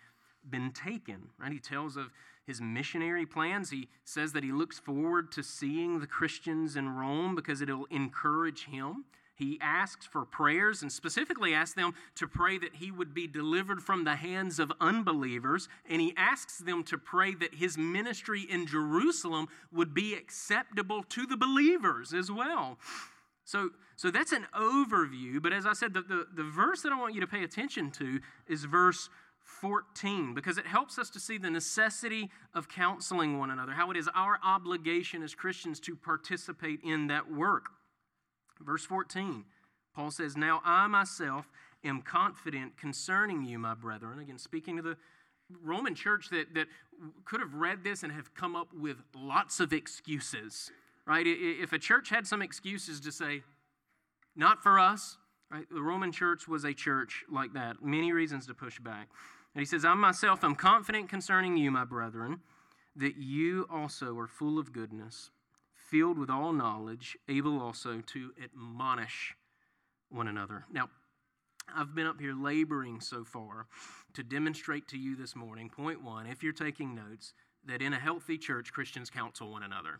been 0.49 0.71
taken. 0.71 1.30
Right? 1.39 1.52
He 1.52 1.60
tells 1.60 1.95
of 1.95 2.12
his 2.45 2.60
missionary 2.60 3.26
plans. 3.26 3.69
He 3.69 3.88
says 4.04 4.34
that 4.34 4.43
he 4.43 4.52
looks 4.52 4.80
forward 4.80 5.32
to 5.34 5.43
seeing 5.43 5.99
the 5.99 6.08
Christians 6.08 6.76
in 6.76 6.89
Rome 6.89 7.36
because 7.36 7.62
it'll 7.62 7.86
encourage 7.86 8.65
him. 8.65 9.06
He 9.36 9.58
asks 9.62 10.06
for 10.06 10.26
prayers 10.26 10.82
and 10.82 10.91
specifically 10.91 11.54
asks 11.54 11.74
them 11.74 11.93
to 12.15 12.28
pray 12.28 12.58
that 12.60 12.76
he 12.76 12.91
would 12.91 13.13
be 13.13 13.28
delivered 13.28 13.82
from 13.82 14.04
the 14.04 14.15
hands 14.15 14.60
of 14.60 14.72
unbelievers. 14.80 15.67
And 15.89 16.02
he 16.02 16.13
asks 16.15 16.60
them 16.60 16.84
to 16.86 16.98
pray 16.98 17.34
that 17.36 17.56
his 17.56 17.78
ministry 17.78 18.41
in 18.41 18.67
Jerusalem 18.67 19.48
would 19.72 19.93
be 19.93 20.13
acceptable 20.13 21.04
to 21.10 21.26
the 21.26 21.38
believers 21.38 22.13
as 22.13 22.32
well. 22.32 22.78
So, 23.46 23.72
so 23.96 24.10
that's 24.10 24.32
an 24.32 24.46
overview, 24.56 25.41
but 25.41 25.52
as 25.52 25.65
I 25.65 25.74
said, 25.74 25.93
the, 25.93 26.02
the, 26.02 26.28
the 26.34 26.43
verse 26.43 26.82
that 26.84 26.93
I 26.93 27.00
want 27.00 27.13
you 27.13 27.22
to 27.22 27.28
pay 27.28 27.43
attention 27.43 27.91
to 27.91 28.19
is 28.48 28.63
verse 28.63 29.10
14 29.41 30.34
because 30.34 30.58
it 30.58 30.65
helps 30.65 30.98
us 30.98 31.10
to 31.10 31.19
see 31.19 31.38
the 31.38 31.50
necessity 31.50 32.30
of 32.54 32.69
counseling 32.69 33.38
one 33.38 33.52
another, 33.52 33.74
how 33.74 33.91
it 33.91 33.98
is 33.98 34.10
our 34.15 34.39
obligation 34.43 35.22
as 35.24 35.36
Christians 35.36 35.80
to 35.82 35.96
participate 35.96 36.80
in 36.84 37.08
that 37.08 37.30
work. 37.30 37.67
Verse 38.63 38.86
14, 38.86 39.45
Paul 39.95 40.12
says, 40.12 40.38
Now 40.38 40.62
I 40.63 40.88
myself 40.88 41.52
am 41.84 42.02
confident 42.02 42.78
concerning 42.78 43.43
you, 43.43 43.60
my 43.60 43.73
brethren. 43.73 44.19
Again, 44.19 44.38
speaking 44.38 44.78
to 44.78 44.82
the 44.82 44.97
Roman 45.62 45.95
church 45.95 46.30
that, 46.30 46.54
that 46.54 46.67
could 47.26 47.39
have 47.39 47.54
read 47.54 47.84
this 47.84 48.04
and 48.04 48.12
have 48.12 48.34
come 48.34 48.56
up 48.56 48.73
with 48.73 48.97
lots 49.15 49.60
of 49.60 49.73
excuses, 49.73 50.71
right? 51.06 51.26
If 51.28 51.73
a 51.73 51.80
church 51.80 52.10
had 52.10 52.26
some 52.26 52.41
excuses 52.41 52.99
to 53.02 53.12
say, 53.12 53.43
not 54.36 54.63
for 54.63 54.80
us, 54.80 55.17
right? 55.52 55.65
The 55.69 55.82
Roman 55.82 56.12
church 56.12 56.47
was 56.47 56.63
a 56.63 56.73
church 56.73 57.23
like 57.32 57.54
that. 57.54 57.84
Many 57.84 58.12
reasons 58.12 58.47
to 58.47 58.54
push 58.54 58.80
back. 58.80 59.10
And 59.54 59.62
he 59.62 59.65
says, 59.65 59.86
I 59.86 59.93
myself 59.93 60.43
am 60.43 60.56
confident 60.56 61.10
concerning 61.10 61.58
you, 61.58 61.69
my 61.69 61.86
brethren, 61.86 62.39
that 62.95 63.17
you 63.17 63.67
also 63.71 64.17
are 64.17 64.28
full 64.28 64.58
of 64.58 64.71
goodness, 64.71 65.30
filled 65.93 66.17
with 66.17 66.29
all 66.32 66.51
knowledge, 66.51 67.15
able 67.29 67.62
also 67.62 68.01
to 68.01 68.32
admonish 68.43 69.36
one 70.10 70.27
another. 70.27 70.65
Now, 70.73 70.89
I've 71.73 71.93
been 71.93 72.08
up 72.08 72.19
here 72.19 72.34
laboring 72.34 72.99
so 72.99 73.23
far 73.23 73.67
to 74.15 74.23
demonstrate 74.23 74.88
to 74.88 74.97
you 74.97 75.15
this 75.15 75.36
morning, 75.36 75.69
point 75.69 76.03
one, 76.03 76.25
if 76.25 76.41
you're 76.41 76.51
taking 76.51 76.95
notes, 76.95 77.36
that 77.67 77.79
in 77.79 77.93
a 77.93 77.99
healthy 77.99 78.39
church, 78.39 78.73
Christians 78.73 79.12
counsel 79.12 79.51
one 79.51 79.62
another. 79.62 79.99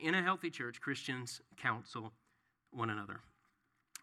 In 0.00 0.14
a 0.14 0.22
healthy 0.22 0.50
church, 0.50 0.80
Christians 0.80 1.40
counsel 1.60 2.12
one 2.70 2.88
another. 2.88 3.18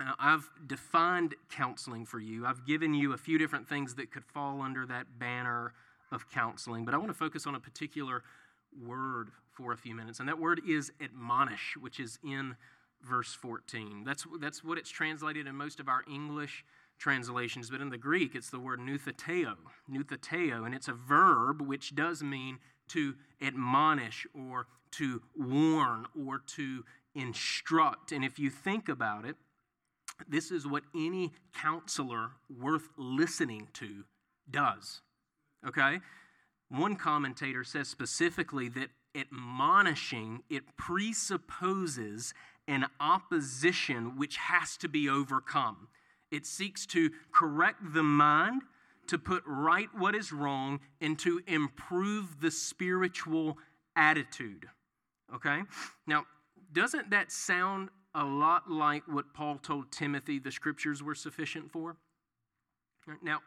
Now, 0.01 0.15
I've 0.19 0.49
defined 0.67 1.33
counseling 1.49 2.05
for 2.05 2.19
you. 2.19 2.45
I've 2.45 2.65
given 2.65 2.93
you 2.93 3.13
a 3.13 3.17
few 3.17 3.38
different 3.38 3.69
things 3.69 3.95
that 3.95 4.12
could 4.12 4.25
fall 4.25 4.62
under 4.62 4.85
that 4.88 5.17
banner 5.17 5.71
of 6.12 6.29
counseling, 6.29 6.83
but 6.83 6.93
I 6.93 6.97
want 6.97 7.09
to 7.09 7.17
focus 7.17 7.47
on 7.47 7.55
a 7.55 7.59
particular 7.62 8.21
word 8.85 9.29
for 9.60 9.74
a 9.74 9.78
few 9.78 9.93
minutes, 9.93 10.19
and 10.19 10.30
that 10.30 10.39
word 10.39 10.62
is 10.65 10.91
admonish, 11.02 11.76
which 11.80 12.00
is 12.00 12.17
in 12.24 12.56
verse 13.04 13.34
14. 13.34 14.04
That's, 14.06 14.26
that's 14.39 14.63
what 14.63 14.78
it's 14.78 14.89
translated 14.89 15.48
in 15.48 15.56
most 15.56 15.82
of 15.82 15.89
our 15.89 16.04
English 16.10 16.63
translations, 16.98 17.69
but 17.69 17.82
in 17.82 17.89
the 17.89 17.98
Greek, 17.98 18.36
it's 18.36 18.50
the 18.50 18.60
word 18.60 18.80
noutheteo, 18.80 19.56
noutheteo, 19.91 20.65
and 20.65 20.74
it's 20.74 20.88
a 20.88 20.93
verb 20.93 21.62
which 21.62 21.93
does 21.93 22.24
mean 22.24 22.60
to 22.88 23.15
admonish 23.41 24.26
or 24.34 24.67
to 24.91 25.22
warn 25.36 26.06
or 26.26 26.39
to 26.39 26.84
instruct. 27.13 28.13
And 28.13 28.24
if 28.24 28.39
you 28.39 28.50
think 28.50 28.88
about 28.88 29.26
it, 29.26 29.36
this 30.28 30.52
is 30.52 30.65
what 30.65 30.84
any 30.95 31.32
counselor 31.54 32.32
worth 32.50 32.89
listening 32.98 33.67
to 33.74 34.04
does. 34.50 35.02
Okay? 35.67 36.00
One 36.69 36.95
commentator 36.95 37.63
says 37.63 37.88
specifically 37.88 38.69
that 38.69 38.89
admonishing 39.15 40.43
it 40.50 40.78
presupposes 40.78 42.34
an 42.67 42.86
opposition 43.00 44.15
which 44.17 44.38
has 44.38 44.78
to 44.78 44.88
be 44.88 45.10
overcome. 45.10 45.88
It 46.32 46.45
seeks 46.45 46.86
to 46.88 47.10
correct 47.32 47.93
the 47.93 48.04
mind, 48.04 48.62
to 49.08 49.17
put 49.17 49.43
right 49.48 49.89
what 49.98 50.13
is 50.15 50.32
wrong, 50.32 50.80
and 51.02 51.17
to 51.19 51.41
improve 51.48 52.39
the 52.41 52.52
spiritual 52.52 53.58
attitude. 53.95 54.67
Okay? 55.34 55.62
Now, 56.06 56.26
doesn't 56.72 57.10
that 57.10 57.32
sound 57.32 57.89
a 58.13 58.24
lot 58.24 58.69
like 58.69 59.04
what 59.08 59.34
Paul 59.34 59.58
told 59.58 59.91
Timothy 59.91 60.39
the 60.39 60.52
scriptures 60.52 61.02
were 61.02 61.15
sufficient 61.15 61.72
for? 61.72 61.98
Now, 63.24 63.39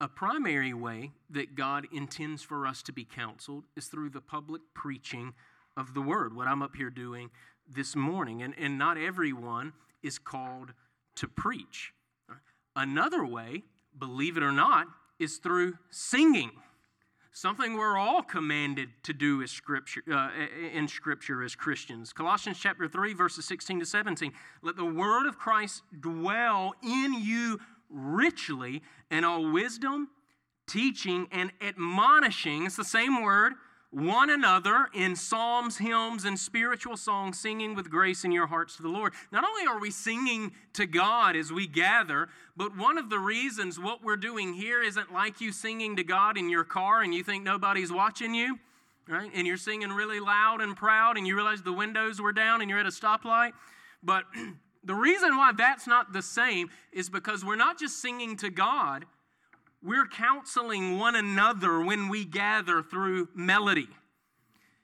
a 0.00 0.08
primary 0.08 0.72
way 0.72 1.12
that 1.28 1.54
God 1.54 1.86
intends 1.92 2.42
for 2.42 2.66
us 2.66 2.82
to 2.84 2.92
be 2.92 3.04
counseled 3.04 3.64
is 3.76 3.86
through 3.86 4.10
the 4.10 4.20
public 4.20 4.62
preaching 4.74 5.34
of 5.76 5.94
the 5.94 6.00
word, 6.00 6.34
what 6.34 6.48
I'm 6.48 6.62
up 6.62 6.74
here 6.74 6.90
doing 6.90 7.30
this 7.68 7.94
morning. 7.94 8.42
And, 8.42 8.54
and 8.58 8.78
not 8.78 8.96
everyone 8.96 9.72
is 10.02 10.18
called 10.18 10.72
to 11.16 11.28
preach. 11.28 11.92
Another 12.74 13.24
way, 13.24 13.62
believe 13.98 14.36
it 14.36 14.42
or 14.42 14.52
not, 14.52 14.86
is 15.18 15.36
through 15.36 15.74
singing. 15.90 16.50
Something 17.32 17.76
we're 17.76 17.98
all 17.98 18.22
commanded 18.22 18.88
to 19.04 19.12
do 19.12 19.42
as 19.42 19.50
scripture, 19.50 20.02
uh, 20.10 20.30
in 20.72 20.88
Scripture 20.88 21.44
as 21.44 21.54
Christians. 21.54 22.12
Colossians 22.12 22.58
chapter 22.58 22.88
3, 22.88 23.12
verses 23.14 23.44
16 23.44 23.80
to 23.80 23.86
17. 23.86 24.32
Let 24.62 24.76
the 24.76 24.84
word 24.84 25.26
of 25.26 25.38
Christ 25.38 25.82
dwell 26.00 26.74
in 26.82 27.14
you 27.14 27.60
richly 27.90 28.82
in 29.10 29.24
all 29.24 29.50
wisdom, 29.50 30.08
teaching, 30.66 31.26
and 31.32 31.52
admonishing. 31.60 32.66
It's 32.66 32.76
the 32.76 32.84
same 32.84 33.22
word 33.22 33.54
one 33.90 34.30
another 34.30 34.88
in 34.94 35.16
psalms, 35.16 35.78
hymns, 35.78 36.24
and 36.24 36.38
spiritual 36.38 36.96
songs, 36.96 37.40
singing 37.40 37.74
with 37.74 37.90
grace 37.90 38.24
in 38.24 38.30
your 38.30 38.46
hearts 38.46 38.76
to 38.76 38.82
the 38.82 38.88
Lord. 38.88 39.12
Not 39.32 39.44
only 39.44 39.66
are 39.66 39.80
we 39.80 39.90
singing 39.90 40.52
to 40.74 40.86
God 40.86 41.34
as 41.34 41.52
we 41.52 41.66
gather, 41.66 42.28
but 42.56 42.76
one 42.76 42.98
of 42.98 43.10
the 43.10 43.18
reasons 43.18 43.80
what 43.80 44.04
we're 44.04 44.16
doing 44.16 44.54
here 44.54 44.80
isn't 44.80 45.12
like 45.12 45.40
you 45.40 45.50
singing 45.50 45.96
to 45.96 46.04
God 46.04 46.38
in 46.38 46.48
your 46.48 46.62
car 46.62 47.02
and 47.02 47.12
you 47.12 47.24
think 47.24 47.42
nobody's 47.42 47.90
watching 47.90 48.32
you, 48.32 48.60
right? 49.08 49.30
And 49.34 49.44
you're 49.44 49.56
singing 49.56 49.90
really 49.90 50.20
loud 50.20 50.60
and 50.60 50.76
proud 50.76 51.16
and 51.16 51.26
you 51.26 51.34
realize 51.34 51.62
the 51.62 51.72
windows 51.72 52.20
were 52.20 52.32
down 52.32 52.60
and 52.60 52.70
you're 52.70 52.78
at 52.78 52.86
a 52.86 52.90
stoplight. 52.90 53.52
But 54.04 54.22
the 54.82 54.94
reason 54.94 55.36
why 55.36 55.52
that's 55.56 55.86
not 55.86 56.12
the 56.12 56.22
same 56.22 56.70
is 56.92 57.08
because 57.08 57.44
we're 57.44 57.56
not 57.56 57.78
just 57.78 58.00
singing 58.00 58.36
to 58.38 58.50
God 58.50 59.06
we're 59.82 60.06
counseling 60.06 60.98
one 60.98 61.16
another 61.16 61.80
when 61.82 62.08
we 62.08 62.24
gather 62.24 62.82
through 62.82 63.28
melody. 63.34 63.88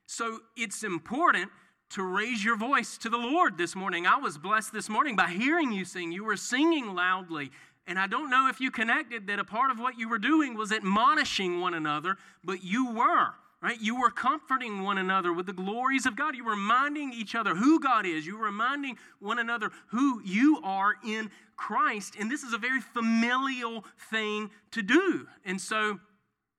So 0.06 0.38
it's 0.56 0.85
important 0.85 1.50
to 1.90 2.02
raise 2.02 2.42
your 2.42 2.56
voice 2.56 2.96
to 2.98 3.11
the 3.11 3.18
Lord 3.18 3.59
this 3.59 3.76
morning. 3.76 4.06
I 4.06 4.16
was 4.16 4.38
blessed 4.38 4.72
this 4.72 4.88
morning 4.88 5.14
by 5.14 5.28
hearing 5.28 5.70
you 5.70 5.85
sing. 5.85 6.12
You 6.12 6.24
were 6.24 6.37
singing 6.37 6.94
loudly. 6.94 7.50
And 7.87 7.98
I 7.98 8.06
don't 8.06 8.30
know 8.30 8.48
if 8.48 8.61
you 8.61 8.70
connected 8.70 9.26
that 9.26 9.38
a 9.38 9.44
part 9.44 9.70
of 9.70 9.78
what 9.78 9.98
you 9.98 10.09
were 10.09 10.18
doing 10.18 10.56
was 10.56 10.72
admonishing 10.72 11.61
one 11.61 11.74
another, 11.74 12.16
but 12.42 12.64
you 12.64 12.90
were 12.92 13.35
right? 13.66 13.81
You 13.81 14.00
were 14.00 14.12
comforting 14.12 14.85
one 14.85 14.96
another 14.96 15.33
with 15.33 15.46
the 15.46 15.52
glories 15.52 16.07
of 16.07 16.14
God. 16.14 16.37
You 16.37 16.44
were 16.44 16.52
reminding 16.52 17.12
each 17.12 17.35
other 17.35 17.57
who 17.57 17.81
God 17.81 18.07
is. 18.07 18.24
You 18.24 18.38
were 18.38 18.44
reminding 18.44 18.96
one 19.18 19.40
another 19.40 19.72
who 19.88 20.22
you 20.24 20.61
are 20.62 20.94
in 21.05 21.33
Christ. 21.57 22.14
And 22.16 22.31
this 22.31 22.44
is 22.44 22.52
a 22.52 22.59
very 22.59 22.81
familial 22.81 23.85
thing 24.09 24.50
to 24.70 24.83
do. 24.83 25.26
And 25.44 25.61
so, 25.61 25.98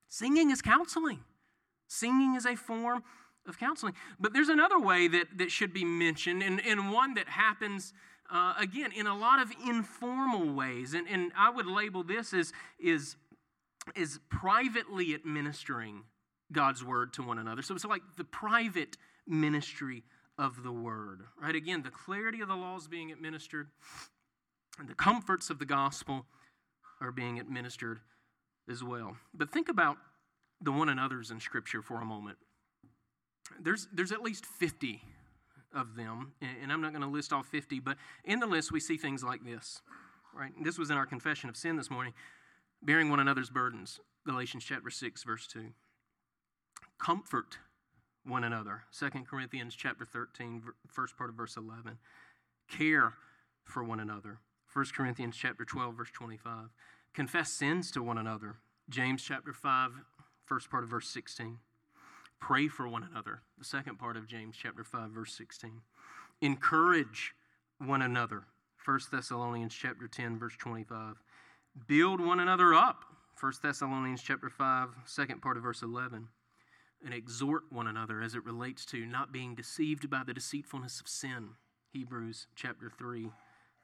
singing 0.09 0.51
is 0.51 0.61
counseling, 0.61 1.21
singing 1.87 2.35
is 2.35 2.45
a 2.45 2.57
form 2.57 3.03
of 3.47 3.57
counseling. 3.57 3.93
But 4.19 4.33
there's 4.33 4.49
another 4.49 4.77
way 4.77 5.07
that, 5.07 5.27
that 5.37 5.49
should 5.49 5.73
be 5.73 5.85
mentioned, 5.85 6.43
and, 6.43 6.59
and 6.59 6.91
one 6.91 7.13
that 7.13 7.29
happens. 7.29 7.93
Uh, 8.29 8.53
again, 8.59 8.91
in 8.91 9.07
a 9.07 9.17
lot 9.17 9.39
of 9.39 9.49
informal 9.65 10.53
ways, 10.53 10.93
and, 10.93 11.07
and 11.07 11.31
I 11.37 11.49
would 11.49 11.67
label 11.67 12.03
this 12.03 12.33
as 12.33 12.51
is, 12.77 13.15
is 13.95 14.19
privately 14.29 15.13
administering 15.13 16.03
God's 16.51 16.83
word 16.83 17.13
to 17.13 17.23
one 17.23 17.39
another. 17.39 17.61
So 17.61 17.75
it's 17.75 17.85
like 17.85 18.03
the 18.15 18.23
private 18.23 18.97
ministry 19.27 20.03
of 20.37 20.63
the 20.63 20.71
word, 20.71 21.21
right? 21.41 21.55
Again, 21.55 21.83
the 21.83 21.89
clarity 21.89 22.41
of 22.41 22.47
the 22.47 22.55
laws 22.55 22.87
being 22.87 23.11
administered 23.11 23.67
and 24.79 24.87
the 24.87 24.93
comforts 24.93 25.49
of 25.49 25.59
the 25.59 25.65
gospel 25.65 26.25
are 27.01 27.11
being 27.11 27.39
administered 27.39 27.99
as 28.69 28.83
well. 28.83 29.17
But 29.33 29.51
think 29.51 29.69
about 29.69 29.97
the 30.61 30.71
one 30.71 30.89
another's 30.89 31.31
in 31.31 31.39
Scripture 31.39 31.81
for 31.81 32.01
a 32.01 32.05
moment. 32.05 32.37
There's, 33.59 33.87
there's 33.93 34.11
at 34.11 34.21
least 34.21 34.45
50 34.45 35.01
of 35.73 35.95
them, 35.95 36.33
and 36.41 36.71
I'm 36.71 36.81
not 36.81 36.91
going 36.91 37.01
to 37.01 37.07
list 37.07 37.33
all 37.33 37.43
50, 37.43 37.79
but 37.79 37.97
in 38.23 38.39
the 38.39 38.47
list 38.47 38.71
we 38.71 38.79
see 38.79 38.97
things 38.97 39.23
like 39.23 39.43
this, 39.43 39.81
right? 40.33 40.51
This 40.63 40.77
was 40.77 40.89
in 40.89 40.97
our 40.97 41.05
confession 41.05 41.49
of 41.49 41.57
sin 41.57 41.75
this 41.75 41.89
morning 41.89 42.13
bearing 42.81 43.09
one 43.09 43.19
another's 43.19 43.49
burdens, 43.49 43.99
Galatians 44.25 44.63
chapter 44.63 44.89
6, 44.89 45.23
verse 45.23 45.47
2 45.47 45.71
comfort 46.99 47.57
one 48.25 48.43
another. 48.43 48.83
2 48.97 49.09
corinthians 49.29 49.75
chapter 49.75 50.05
13 50.05 50.63
first 50.87 51.17
part 51.17 51.29
of 51.29 51.35
verse 51.35 51.55
11 51.57 51.97
care 52.69 53.13
for 53.63 53.83
one 53.83 53.99
another. 53.99 54.39
1 54.73 54.85
corinthians 54.95 55.35
chapter 55.35 55.63
12 55.63 55.95
verse 55.95 56.11
25 56.11 56.69
confess 57.13 57.51
sins 57.51 57.91
to 57.91 58.03
one 58.03 58.17
another. 58.17 58.55
James 58.89 59.23
chapter 59.23 59.53
5 59.53 59.91
first 60.45 60.69
part 60.69 60.83
of 60.83 60.89
verse 60.89 61.09
16 61.09 61.59
pray 62.39 62.67
for 62.67 62.87
one 62.87 63.03
another. 63.03 63.41
The 63.57 63.65
second 63.65 63.97
part 63.97 64.17
of 64.17 64.27
james 64.27 64.55
chapter 64.61 64.83
5 64.83 65.09
verse 65.11 65.35
16 65.35 65.81
encourage 66.41 67.33
one 67.79 68.01
another. 68.01 68.43
1 68.83 68.99
thessalonians 69.11 69.73
chapter 69.73 70.07
10 70.07 70.37
verse 70.37 70.55
25 70.57 71.15
build 71.87 72.19
one 72.19 72.39
another 72.39 72.73
up. 72.73 73.03
1 73.39 73.53
thessalonians 73.61 74.21
chapter 74.21 74.49
5 74.49 74.89
second 75.05 75.41
part 75.41 75.57
of 75.57 75.63
verse 75.63 75.81
11 75.81 76.27
and 77.03 77.13
exhort 77.13 77.63
one 77.69 77.87
another 77.87 78.21
as 78.21 78.35
it 78.35 78.45
relates 78.45 78.85
to 78.85 79.05
not 79.05 79.31
being 79.31 79.55
deceived 79.55 80.09
by 80.09 80.23
the 80.25 80.33
deceitfulness 80.33 80.99
of 80.99 81.07
sin. 81.07 81.49
Hebrews 81.91 82.47
chapter 82.55 82.91
3, 82.97 83.29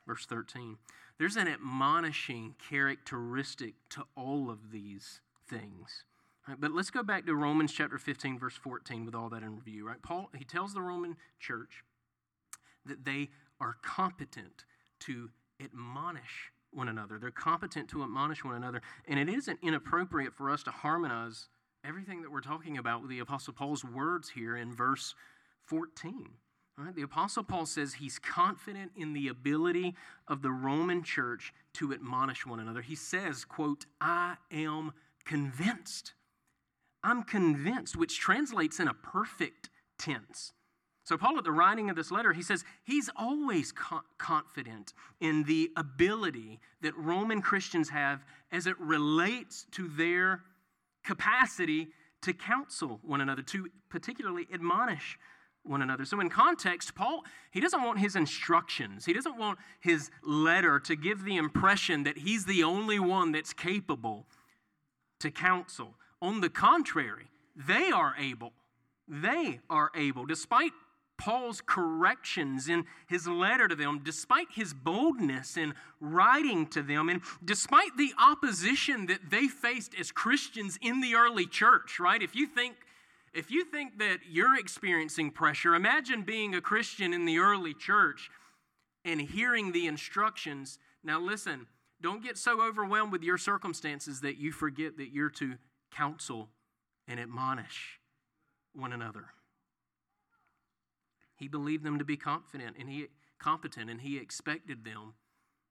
verse 0.07 0.25
13. 0.25 0.77
There's 1.17 1.37
an 1.37 1.47
admonishing 1.47 2.55
characteristic 2.69 3.75
to 3.89 4.03
all 4.15 4.49
of 4.49 4.71
these 4.71 5.21
things. 5.47 6.03
Right, 6.47 6.59
but 6.59 6.71
let's 6.71 6.89
go 6.89 7.03
back 7.03 7.25
to 7.25 7.35
Romans 7.35 7.71
chapter 7.71 7.97
15, 7.97 8.37
verse 8.37 8.55
14, 8.55 9.05
with 9.05 9.15
all 9.15 9.29
that 9.29 9.43
in 9.43 9.55
review. 9.55 9.87
Right? 9.87 10.01
Paul, 10.01 10.29
he 10.37 10.43
tells 10.43 10.73
the 10.73 10.81
Roman 10.81 11.15
church 11.39 11.83
that 12.85 13.05
they 13.05 13.29
are 13.61 13.77
competent 13.81 14.65
to 15.01 15.29
admonish 15.63 16.51
one 16.71 16.89
another. 16.89 17.17
They're 17.17 17.31
competent 17.31 17.87
to 17.89 18.03
admonish 18.03 18.43
one 18.43 18.55
another. 18.55 18.81
And 19.07 19.19
it 19.19 19.29
isn't 19.29 19.59
inappropriate 19.61 20.33
for 20.33 20.49
us 20.49 20.63
to 20.63 20.71
harmonize 20.71 21.47
everything 21.85 22.21
that 22.21 22.31
we're 22.31 22.41
talking 22.41 22.77
about 22.77 23.01
with 23.01 23.09
the 23.09 23.19
Apostle 23.19 23.53
Paul's 23.53 23.83
words 23.83 24.29
here 24.29 24.55
in 24.55 24.73
verse 24.73 25.15
14. 25.65 26.29
Right? 26.77 26.95
The 26.95 27.03
Apostle 27.03 27.43
Paul 27.43 27.65
says 27.65 27.95
he's 27.95 28.17
confident 28.17 28.91
in 28.95 29.13
the 29.13 29.27
ability 29.27 29.95
of 30.27 30.41
the 30.41 30.51
Roman 30.51 31.03
church 31.03 31.53
to 31.73 31.93
admonish 31.93 32.45
one 32.45 32.59
another. 32.59 32.81
He 32.81 32.95
says, 32.95 33.45
quote, 33.45 33.85
I 34.01 34.37
am 34.51 34.93
convinced. 35.23 36.13
I'm 37.03 37.23
convinced, 37.23 37.95
which 37.95 38.19
translates 38.19 38.79
in 38.79 38.87
a 38.87 38.93
perfect 38.93 39.69
tense. 39.99 40.53
So, 41.05 41.17
Paul, 41.17 41.37
at 41.37 41.43
the 41.43 41.51
writing 41.51 41.89
of 41.89 41.97
this 41.97 42.11
letter, 42.11 42.31
he 42.31 42.41
says 42.41 42.63
he's 42.85 43.09
always 43.15 43.73
co- 43.73 44.01
confident 44.17 44.93
in 45.19 45.43
the 45.43 45.69
ability 45.75 46.59
that 46.81 46.95
Roman 46.95 47.41
Christians 47.41 47.89
have 47.89 48.23
as 48.51 48.67
it 48.67 48.79
relates 48.79 49.65
to 49.71 49.89
their 49.89 50.43
capacity 51.03 51.89
to 52.21 52.33
counsel 52.33 52.99
one 53.03 53.21
another, 53.21 53.41
to 53.41 53.69
particularly 53.89 54.47
admonish 54.53 55.17
one 55.63 55.81
another. 55.81 56.05
So, 56.05 56.19
in 56.19 56.29
context, 56.29 56.95
Paul, 56.95 57.23
he 57.51 57.59
doesn't 57.59 57.83
want 57.83 57.99
his 57.99 58.15
instructions, 58.15 59.05
he 59.05 59.13
doesn't 59.13 59.37
want 59.37 59.59
his 59.79 60.09
letter 60.23 60.79
to 60.81 60.95
give 60.95 61.23
the 61.23 61.37
impression 61.37 62.03
that 62.03 62.17
he's 62.17 62.45
the 62.45 62.63
only 62.63 62.99
one 62.99 63.31
that's 63.31 63.53
capable 63.53 64.25
to 65.19 65.31
counsel. 65.31 65.95
On 66.21 66.41
the 66.41 66.49
contrary, 66.49 67.27
they 67.55 67.91
are 67.91 68.15
able. 68.17 68.53
They 69.07 69.59
are 69.69 69.91
able, 69.95 70.25
despite 70.25 70.71
Paul's 71.23 71.61
corrections 71.65 72.67
in 72.67 72.83
his 73.07 73.25
letter 73.25 73.69
to 73.69 73.75
them, 73.75 74.01
despite 74.03 74.47
his 74.51 74.73
boldness 74.73 75.55
in 75.55 75.73
writing 76.01 76.67
to 76.67 76.81
them, 76.81 77.07
and 77.07 77.21
despite 77.45 77.95
the 77.95 78.11
opposition 78.19 79.05
that 79.05 79.29
they 79.29 79.47
faced 79.47 79.95
as 79.97 80.11
Christians 80.11 80.77
in 80.81 80.99
the 80.99 81.15
early 81.15 81.45
church, 81.45 81.97
right? 81.97 82.21
If 82.21 82.35
you 82.35 82.45
think 82.45 82.75
if 83.33 83.49
you 83.49 83.63
think 83.63 83.99
that 83.99 84.19
you're 84.29 84.59
experiencing 84.59 85.31
pressure, 85.31 85.75
imagine 85.75 86.23
being 86.23 86.55
a 86.55 86.61
Christian 86.61 87.13
in 87.13 87.23
the 87.23 87.37
early 87.37 87.73
church 87.73 88.29
and 89.05 89.21
hearing 89.21 89.71
the 89.71 89.87
instructions. 89.87 90.77
Now 91.05 91.21
listen, 91.21 91.67
don't 92.01 92.21
get 92.21 92.37
so 92.37 92.61
overwhelmed 92.61 93.13
with 93.13 93.23
your 93.23 93.37
circumstances 93.37 94.19
that 94.21 94.37
you 94.37 94.51
forget 94.51 94.97
that 94.97 95.13
you're 95.13 95.29
to 95.29 95.55
counsel 95.89 96.49
and 97.07 97.17
admonish 97.17 98.01
one 98.75 98.91
another. 98.91 99.27
He 101.43 101.49
believed 101.49 101.83
them 101.83 101.99
to 101.99 102.05
be 102.05 102.15
confident 102.15 102.77
and 102.79 102.87
he 102.87 103.07
competent 103.37 103.89
and 103.89 103.99
he 103.99 104.17
expected 104.17 104.85
them 104.85 105.13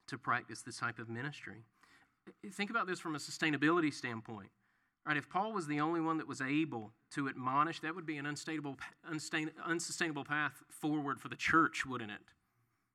to 0.06 0.18
practice 0.18 0.60
this 0.60 0.76
type 0.76 0.98
of 0.98 1.08
ministry. 1.08 1.64
Think 2.52 2.68
about 2.68 2.86
this 2.86 3.00
from 3.00 3.14
a 3.14 3.18
sustainability 3.18 3.90
standpoint. 3.90 4.50
Right, 5.06 5.16
if 5.16 5.30
Paul 5.30 5.54
was 5.54 5.66
the 5.66 5.80
only 5.80 6.02
one 6.02 6.18
that 6.18 6.28
was 6.28 6.42
able 6.42 6.92
to 7.12 7.26
admonish, 7.26 7.80
that 7.80 7.94
would 7.94 8.04
be 8.04 8.18
an 8.18 8.26
unsustainable, 8.26 8.76
unsustainable 9.66 10.24
path 10.26 10.62
forward 10.68 11.18
for 11.18 11.28
the 11.28 11.36
church, 11.36 11.86
wouldn't 11.86 12.10
it? 12.10 12.20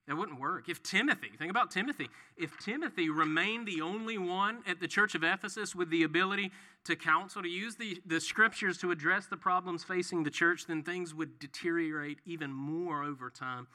That 0.07 0.15
wouldn't 0.15 0.39
work. 0.39 0.69
If 0.69 0.81
Timothy, 0.83 1.31
think 1.37 1.51
about 1.51 1.69
Timothy, 1.69 2.07
if 2.37 2.57
Timothy 2.59 3.09
remained 3.09 3.67
the 3.67 3.81
only 3.81 4.17
one 4.17 4.63
at 4.65 4.79
the 4.79 4.87
church 4.87 5.15
of 5.15 5.23
Ephesus 5.23 5.75
with 5.75 5.89
the 5.89 6.03
ability 6.03 6.51
to 6.85 6.95
counsel, 6.95 7.41
to 7.41 7.49
use 7.49 7.75
the, 7.75 8.01
the 8.05 8.21
scriptures 8.21 8.77
to 8.77 8.91
address 8.91 9.27
the 9.27 9.35
problems 9.35 9.83
facing 9.83 10.23
the 10.23 10.29
church, 10.31 10.65
then 10.65 10.81
things 10.81 11.13
would 11.13 11.39
deteriorate 11.39 12.19
even 12.25 12.53
more 12.53 13.03
over 13.03 13.29
time 13.29 13.67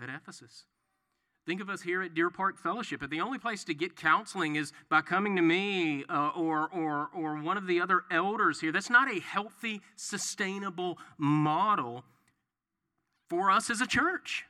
at 0.00 0.08
Ephesus. 0.08 0.66
Think 1.46 1.60
of 1.60 1.68
us 1.68 1.82
here 1.82 2.02
at 2.02 2.14
Deer 2.14 2.30
Park 2.30 2.58
Fellowship. 2.58 3.02
If 3.02 3.10
the 3.10 3.20
only 3.20 3.38
place 3.38 3.64
to 3.64 3.74
get 3.74 3.96
counseling 3.96 4.54
is 4.54 4.72
by 4.88 5.00
coming 5.00 5.34
to 5.34 5.42
me 5.42 6.04
uh, 6.08 6.30
or, 6.36 6.68
or, 6.68 7.08
or 7.12 7.36
one 7.40 7.56
of 7.56 7.66
the 7.66 7.80
other 7.80 8.02
elders 8.10 8.60
here, 8.60 8.70
that's 8.70 8.90
not 8.90 9.10
a 9.10 9.20
healthy, 9.20 9.80
sustainable 9.96 10.98
model 11.18 12.04
for 13.28 13.50
us 13.50 13.68
as 13.68 13.80
a 13.80 13.86
church. 13.86 14.44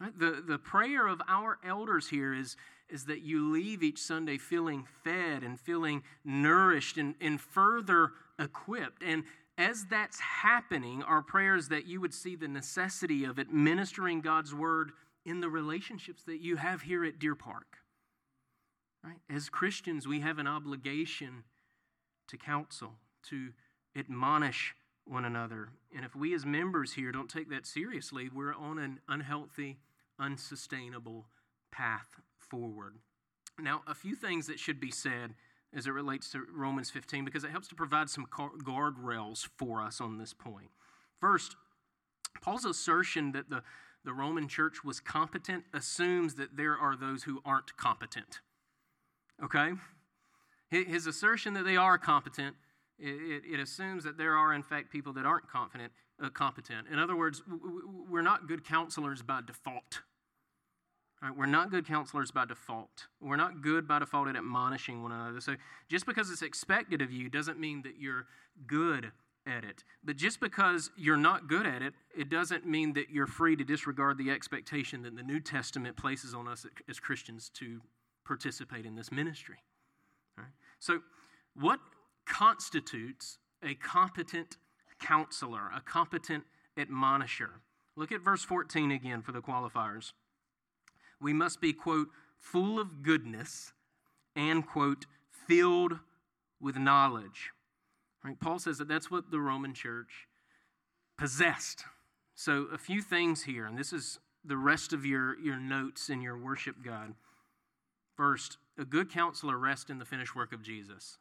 Right? 0.00 0.18
The, 0.18 0.42
the 0.46 0.58
prayer 0.58 1.06
of 1.06 1.22
our 1.26 1.58
elders 1.66 2.08
here 2.08 2.34
is, 2.34 2.56
is 2.88 3.06
that 3.06 3.22
you 3.22 3.50
leave 3.50 3.82
each 3.82 3.98
Sunday 3.98 4.36
feeling 4.38 4.86
fed 5.02 5.42
and 5.42 5.58
feeling 5.58 6.02
nourished 6.24 6.98
and, 6.98 7.14
and 7.20 7.40
further 7.40 8.12
equipped. 8.38 9.02
And 9.02 9.24
as 9.56 9.86
that's 9.86 10.20
happening, 10.20 11.02
our 11.02 11.22
prayer 11.22 11.56
is 11.56 11.68
that 11.68 11.86
you 11.86 12.00
would 12.00 12.12
see 12.12 12.36
the 12.36 12.48
necessity 12.48 13.24
of 13.24 13.38
administering 13.38 14.20
God's 14.20 14.54
word 14.54 14.92
in 15.24 15.40
the 15.40 15.48
relationships 15.48 16.22
that 16.24 16.40
you 16.40 16.56
have 16.56 16.82
here 16.82 17.04
at 17.04 17.18
Deer 17.18 17.34
Park. 17.34 17.78
Right? 19.02 19.18
As 19.30 19.48
Christians, 19.48 20.06
we 20.06 20.20
have 20.20 20.38
an 20.38 20.46
obligation 20.46 21.44
to 22.28 22.36
counsel, 22.36 22.92
to 23.30 23.50
admonish 23.96 24.74
one 25.06 25.24
another. 25.24 25.68
And 25.94 26.04
if 26.04 26.14
we 26.14 26.34
as 26.34 26.44
members 26.44 26.94
here 26.94 27.12
don't 27.12 27.30
take 27.30 27.48
that 27.50 27.66
seriously, 27.66 28.28
we're 28.32 28.54
on 28.54 28.78
an 28.78 29.00
unhealthy, 29.08 29.78
unsustainable 30.18 31.26
path 31.70 32.08
forward. 32.38 32.94
Now, 33.58 33.82
a 33.86 33.94
few 33.94 34.14
things 34.14 34.46
that 34.48 34.58
should 34.58 34.80
be 34.80 34.90
said 34.90 35.34
as 35.74 35.86
it 35.86 35.90
relates 35.90 36.30
to 36.30 36.42
Romans 36.54 36.90
15 36.90 37.24
because 37.24 37.44
it 37.44 37.50
helps 37.50 37.68
to 37.68 37.74
provide 37.74 38.10
some 38.10 38.26
guardrails 38.26 39.48
for 39.56 39.82
us 39.82 40.00
on 40.00 40.18
this 40.18 40.32
point. 40.32 40.70
First, 41.20 41.56
Paul's 42.40 42.64
assertion 42.64 43.32
that 43.32 43.48
the, 43.48 43.62
the 44.04 44.12
Roman 44.12 44.48
church 44.48 44.84
was 44.84 45.00
competent 45.00 45.64
assumes 45.72 46.34
that 46.34 46.56
there 46.56 46.76
are 46.76 46.96
those 46.96 47.24
who 47.24 47.40
aren't 47.44 47.76
competent. 47.76 48.40
Okay? 49.42 49.72
His 50.68 51.06
assertion 51.06 51.54
that 51.54 51.64
they 51.64 51.76
are 51.76 51.96
competent 51.96 52.56
it, 52.98 53.42
it, 53.52 53.60
assumes 53.60 54.04
that 54.04 54.16
there 54.16 54.34
are, 54.36 54.54
in 54.54 54.62
fact, 54.62 54.90
people 54.90 55.12
that 55.14 55.26
aren't 55.26 55.48
confident, 55.48 55.92
uh, 56.22 56.30
competent. 56.30 56.88
In 56.90 56.98
other 56.98 57.16
words, 57.16 57.42
we're 58.08 58.22
not 58.22 58.48
good 58.48 58.64
counselors 58.64 59.22
by 59.22 59.40
default. 59.46 60.00
Right? 61.22 61.36
We're 61.36 61.46
not 61.46 61.70
good 61.70 61.86
counselors 61.86 62.30
by 62.30 62.44
default. 62.44 63.08
We're 63.20 63.36
not 63.36 63.62
good 63.62 63.88
by 63.88 63.98
default 63.98 64.28
at 64.28 64.36
admonishing 64.36 65.02
one 65.02 65.12
another. 65.12 65.40
So 65.40 65.56
just 65.88 66.06
because 66.06 66.30
it's 66.30 66.42
expected 66.42 67.02
of 67.02 67.10
you 67.10 67.28
doesn't 67.28 67.58
mean 67.58 67.82
that 67.82 67.98
you're 67.98 68.26
good 68.66 69.12
at 69.46 69.64
it. 69.64 69.84
But 70.04 70.16
just 70.16 70.40
because 70.40 70.90
you're 70.96 71.16
not 71.16 71.48
good 71.48 71.66
at 71.66 71.82
it, 71.82 71.94
it 72.16 72.28
doesn't 72.28 72.66
mean 72.66 72.92
that 72.94 73.10
you're 73.10 73.26
free 73.26 73.56
to 73.56 73.64
disregard 73.64 74.18
the 74.18 74.30
expectation 74.30 75.02
that 75.02 75.16
the 75.16 75.22
New 75.22 75.40
Testament 75.40 75.96
places 75.96 76.34
on 76.34 76.48
us 76.48 76.66
as 76.88 76.98
Christians 76.98 77.50
to 77.54 77.80
participate 78.24 78.84
in 78.84 78.96
this 78.96 79.12
ministry. 79.12 79.56
Right? 80.36 80.48
So, 80.78 81.00
what 81.54 81.80
constitutes 82.26 83.38
a 83.62 83.74
competent 83.74 84.56
counselor, 85.00 85.70
a 85.74 85.80
competent 85.80 86.44
admonisher. 86.76 87.60
Look 87.96 88.12
at 88.12 88.20
verse 88.20 88.44
14 88.44 88.90
again 88.90 89.22
for 89.22 89.32
the 89.32 89.40
qualifiers. 89.40 90.12
We 91.20 91.32
must 91.32 91.60
be, 91.60 91.72
quote, 91.72 92.08
full 92.38 92.78
of 92.78 93.02
goodness 93.02 93.72
and, 94.34 94.66
quote, 94.66 95.06
filled 95.30 95.98
with 96.60 96.76
knowledge. 96.76 97.52
Right? 98.22 98.38
Paul 98.38 98.58
says 98.58 98.78
that 98.78 98.88
that's 98.88 99.10
what 99.10 99.30
the 99.30 99.40
Roman 99.40 99.72
church 99.72 100.28
possessed. 101.16 101.84
So, 102.34 102.66
a 102.72 102.76
few 102.76 103.00
things 103.00 103.44
here, 103.44 103.64
and 103.64 103.78
this 103.78 103.92
is 103.92 104.18
the 104.44 104.56
rest 104.56 104.92
of 104.92 105.06
your, 105.06 105.38
your 105.38 105.58
notes 105.58 106.10
in 106.10 106.20
your 106.20 106.36
worship 106.36 106.76
guide. 106.84 107.14
First, 108.14 108.58
a 108.78 108.84
good 108.84 109.10
counselor 109.10 109.58
rests 109.58 109.90
in 109.90 109.98
the 109.98 110.04
finished 110.04 110.36
work 110.36 110.52
of 110.52 110.62
Jesus. 110.62 111.18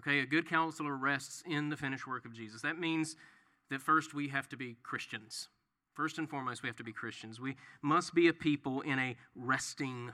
Okay, 0.00 0.20
a 0.20 0.26
good 0.26 0.48
counselor 0.48 0.96
rests 0.96 1.42
in 1.46 1.68
the 1.68 1.76
finished 1.76 2.06
work 2.06 2.24
of 2.24 2.32
Jesus. 2.32 2.62
That 2.62 2.78
means 2.78 3.16
that 3.68 3.82
first 3.82 4.14
we 4.14 4.28
have 4.28 4.48
to 4.48 4.56
be 4.56 4.78
Christians. 4.82 5.48
First 5.92 6.16
and 6.16 6.26
foremost, 6.26 6.62
we 6.62 6.70
have 6.70 6.76
to 6.76 6.84
be 6.84 6.92
Christians. 6.92 7.38
We 7.38 7.56
must 7.82 8.14
be 8.14 8.26
a 8.26 8.32
people 8.32 8.80
in 8.80 8.98
a 8.98 9.16
resting 9.34 10.12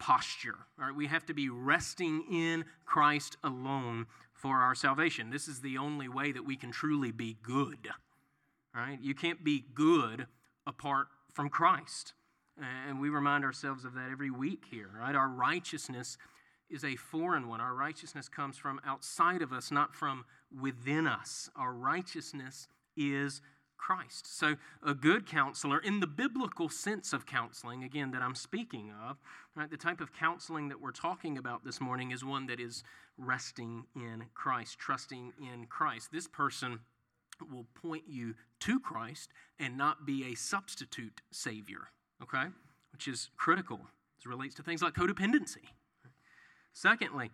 posture. 0.00 0.56
All 0.80 0.86
right, 0.86 0.96
we 0.96 1.06
have 1.06 1.24
to 1.26 1.34
be 1.34 1.48
resting 1.48 2.24
in 2.28 2.64
Christ 2.84 3.36
alone 3.44 4.06
for 4.32 4.56
our 4.56 4.74
salvation. 4.74 5.30
This 5.30 5.46
is 5.46 5.60
the 5.60 5.78
only 5.78 6.08
way 6.08 6.32
that 6.32 6.44
we 6.44 6.56
can 6.56 6.72
truly 6.72 7.12
be 7.12 7.36
good. 7.40 7.88
All 8.74 8.82
right, 8.82 8.98
you 9.00 9.14
can't 9.14 9.44
be 9.44 9.64
good 9.74 10.26
apart 10.66 11.06
from 11.32 11.50
Christ. 11.50 12.14
And 12.88 13.00
we 13.00 13.10
remind 13.10 13.44
ourselves 13.44 13.84
of 13.84 13.94
that 13.94 14.10
every 14.10 14.32
week 14.32 14.64
here, 14.68 14.90
right? 14.98 15.14
Our 15.14 15.28
righteousness 15.28 16.18
is 16.70 16.84
a 16.84 16.96
foreign 16.96 17.48
one. 17.48 17.60
Our 17.60 17.74
righteousness 17.74 18.28
comes 18.28 18.56
from 18.56 18.80
outside 18.86 19.42
of 19.42 19.52
us, 19.52 19.70
not 19.70 19.94
from 19.94 20.24
within 20.58 21.06
us. 21.06 21.50
Our 21.56 21.72
righteousness 21.72 22.68
is 22.96 23.40
Christ. 23.76 24.38
So, 24.38 24.56
a 24.82 24.92
good 24.92 25.26
counselor, 25.26 25.78
in 25.78 26.00
the 26.00 26.06
biblical 26.06 26.68
sense 26.68 27.12
of 27.12 27.24
counseling, 27.24 27.82
again, 27.82 28.10
that 28.10 28.20
I'm 28.20 28.34
speaking 28.34 28.92
of, 29.08 29.16
right, 29.56 29.70
the 29.70 29.78
type 29.78 30.00
of 30.00 30.12
counseling 30.12 30.68
that 30.68 30.80
we're 30.80 30.92
talking 30.92 31.38
about 31.38 31.64
this 31.64 31.80
morning 31.80 32.10
is 32.10 32.22
one 32.22 32.46
that 32.46 32.60
is 32.60 32.84
resting 33.16 33.84
in 33.96 34.26
Christ, 34.34 34.78
trusting 34.78 35.32
in 35.40 35.66
Christ. 35.66 36.10
This 36.12 36.28
person 36.28 36.80
will 37.50 37.66
point 37.74 38.04
you 38.06 38.34
to 38.60 38.78
Christ 38.78 39.30
and 39.58 39.78
not 39.78 40.04
be 40.04 40.30
a 40.30 40.34
substitute 40.34 41.22
Savior, 41.30 41.88
okay? 42.22 42.48
Which 42.92 43.08
is 43.08 43.30
critical 43.38 43.80
as 44.18 44.26
relates 44.26 44.54
to 44.56 44.62
things 44.62 44.82
like 44.82 44.94
codependency. 44.94 45.70
Secondly, 46.72 47.30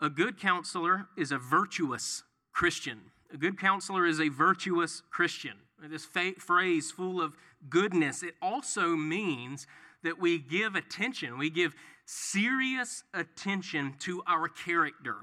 a 0.00 0.10
good 0.10 0.38
counselor 0.38 1.08
is 1.16 1.32
a 1.32 1.38
virtuous 1.38 2.22
Christian. 2.52 3.00
A 3.32 3.36
good 3.36 3.58
counselor 3.58 4.06
is 4.06 4.20
a 4.20 4.28
virtuous 4.28 5.02
Christian. 5.10 5.54
This 5.82 6.04
phrase, 6.04 6.90
full 6.90 7.20
of 7.22 7.34
goodness, 7.68 8.22
it 8.22 8.34
also 8.42 8.96
means 8.96 9.66
that 10.02 10.18
we 10.18 10.38
give 10.38 10.74
attention, 10.74 11.38
we 11.38 11.50
give 11.50 11.74
serious 12.06 13.04
attention 13.14 13.94
to 14.00 14.22
our 14.26 14.48
character. 14.48 15.16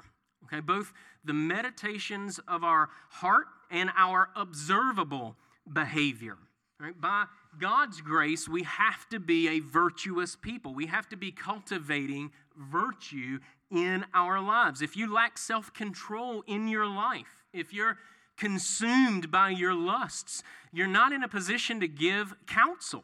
Okay, 0.45 0.61
both 0.61 0.93
the 1.25 1.33
meditations 1.33 2.39
of 2.47 2.63
our 2.63 2.89
heart 3.09 3.47
and 3.69 3.89
our 3.97 4.29
observable 4.35 5.35
behavior. 5.71 6.37
Right? 6.79 6.99
By 6.99 7.25
God's 7.59 8.01
grace, 8.01 8.47
we 8.47 8.63
have 8.63 9.09
to 9.09 9.19
be 9.19 9.49
a 9.49 9.59
virtuous 9.59 10.35
people. 10.35 10.73
We 10.73 10.85
have 10.85 11.09
to 11.09 11.17
be 11.17 11.31
cultivating 11.31 12.31
virtue 12.55 13.39
in 13.71 14.05
our 14.13 14.41
lives. 14.41 14.81
If 14.81 14.95
you 14.95 15.13
lack 15.13 15.37
self 15.37 15.73
control 15.73 16.43
in 16.47 16.67
your 16.67 16.85
life, 16.85 17.45
if 17.53 17.73
you're 17.73 17.97
consumed 18.37 19.31
by 19.31 19.49
your 19.49 19.73
lusts, 19.73 20.43
you're 20.71 20.87
not 20.87 21.11
in 21.11 21.23
a 21.23 21.27
position 21.27 21.79
to 21.79 21.87
give 21.87 22.35
counsel. 22.45 23.03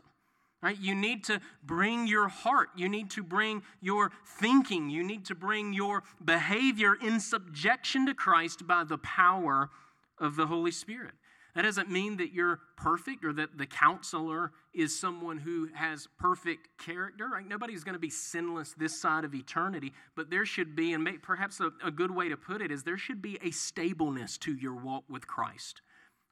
Right? 0.61 0.80
You 0.80 0.95
need 0.95 1.26
to 1.26 1.41
bring 1.61 2.07
your 2.07 2.30
heart. 2.30 2.70
You 2.78 2.88
need 2.88 3.09
to 3.11 3.24
bring 3.24 3.64
your 3.82 4.11
thinking. 4.26 4.89
You 4.89 5.03
need 5.03 5.26
to 5.26 5.36
bring 5.36 5.74
your 5.74 6.03
behavior 6.24 6.95
in 6.95 7.20
subjection 7.20 8.05
to 8.05 8.14
Christ 8.14 8.66
by 8.66 8.86
the 8.86 8.97
power 8.99 9.72
of 10.18 10.38
the 10.38 10.47
Holy 10.47 10.72
Spirit. 10.72 11.16
That 11.55 11.61
doesn't 11.61 11.89
mean 11.89 12.17
that 12.17 12.33
you're 12.33 12.59
perfect 12.77 13.23
or 13.23 13.31
that 13.33 13.57
the 13.57 13.67
counselor 13.67 14.51
is 14.73 14.97
someone 14.99 15.37
who 15.37 15.69
has 15.75 16.07
perfect 16.17 16.67
character. 16.79 17.29
Right? 17.31 17.47
Nobody's 17.47 17.83
going 17.83 17.93
to 17.93 17.99
be 17.99 18.09
sinless 18.09 18.73
this 18.73 18.99
side 18.99 19.23
of 19.23 19.35
eternity, 19.35 19.93
but 20.15 20.31
there 20.31 20.45
should 20.45 20.75
be, 20.75 20.93
and 20.93 21.07
perhaps 21.21 21.59
a, 21.59 21.71
a, 21.83 21.91
good 21.91 22.09
way 22.09 22.27
to 22.27 22.37
put 22.37 22.61
it 22.61 22.71
is 22.71 22.83
there 22.83 22.97
should 22.97 23.21
be 23.21 23.37
a 23.43 23.51
stableness 23.51 24.37
to 24.39 24.55
your 24.55 24.73
walk 24.73 25.03
with 25.07 25.27
Christ. 25.27 25.81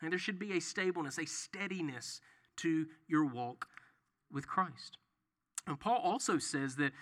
And 0.01 0.11
there 0.11 0.19
should 0.19 0.39
be 0.39 0.53
a 0.53 0.59
stableness, 0.59 1.19
a 1.19 1.25
steadiness 1.25 2.19
to 2.57 2.87
your 3.07 3.25
walk 3.25 3.67
with 4.31 4.47
Christ. 4.47 4.97
And 5.67 5.79
Paul 5.79 6.01
also 6.03 6.39
says 6.39 6.77
that 6.77 6.93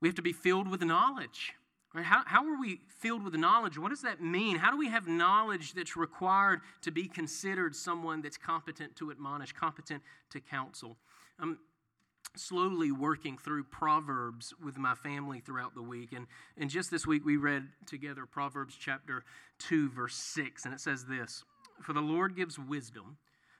we 0.00 0.08
have 0.08 0.16
to 0.16 0.22
be 0.22 0.32
filled 0.32 0.66
with 0.66 0.82
knowledge. 0.82 1.54
Right? 1.92 2.04
How, 2.04 2.22
how 2.24 2.46
are 2.46 2.58
we 2.58 2.80
filled 2.86 3.24
with 3.24 3.34
knowledge? 3.34 3.76
What 3.76 3.88
does 3.88 4.02
that 4.02 4.20
mean? 4.20 4.56
How 4.56 4.70
do 4.70 4.76
we 4.76 4.88
have 4.88 5.08
knowledge 5.08 5.74
that's 5.74 5.96
required 5.96 6.60
to 6.82 6.92
be 6.92 7.08
considered 7.08 7.74
someone 7.74 8.22
that's 8.22 8.36
competent 8.36 8.94
to 8.96 9.10
admonish, 9.10 9.52
competent 9.52 10.02
to 10.30 10.40
counsel? 10.40 10.96
I'm 11.40 11.58
slowly 12.36 12.92
working 12.92 13.36
through 13.38 13.64
Proverbs 13.64 14.54
with 14.64 14.78
my 14.78 14.94
family 14.94 15.40
throughout 15.40 15.74
the 15.74 15.82
week. 15.82 16.12
And, 16.12 16.26
and 16.56 16.70
just 16.70 16.92
this 16.92 17.06
week, 17.06 17.24
we 17.24 17.36
read 17.36 17.68
together 17.86 18.24
Proverbs 18.24 18.76
chapter 18.78 19.24
2, 19.58 19.90
verse 19.90 20.14
6. 20.14 20.64
And 20.64 20.74
it 20.74 20.80
says 20.80 21.06
this 21.06 21.44
For 21.82 21.92
the 21.92 22.00
Lord 22.00 22.36
gives 22.36 22.56
wisdom, 22.56 23.16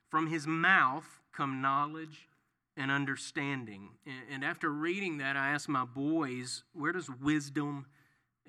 from 0.08 0.28
his 0.28 0.46
mouth 0.46 1.20
come 1.32 1.60
knowledge 1.60 2.28
and 2.76 2.92
understanding. 2.92 3.88
And, 4.06 4.34
and 4.34 4.44
after 4.44 4.70
reading 4.70 5.18
that, 5.18 5.36
I 5.36 5.48
asked 5.48 5.68
my 5.68 5.84
boys, 5.84 6.62
Where 6.72 6.92
does 6.92 7.10
wisdom 7.20 7.86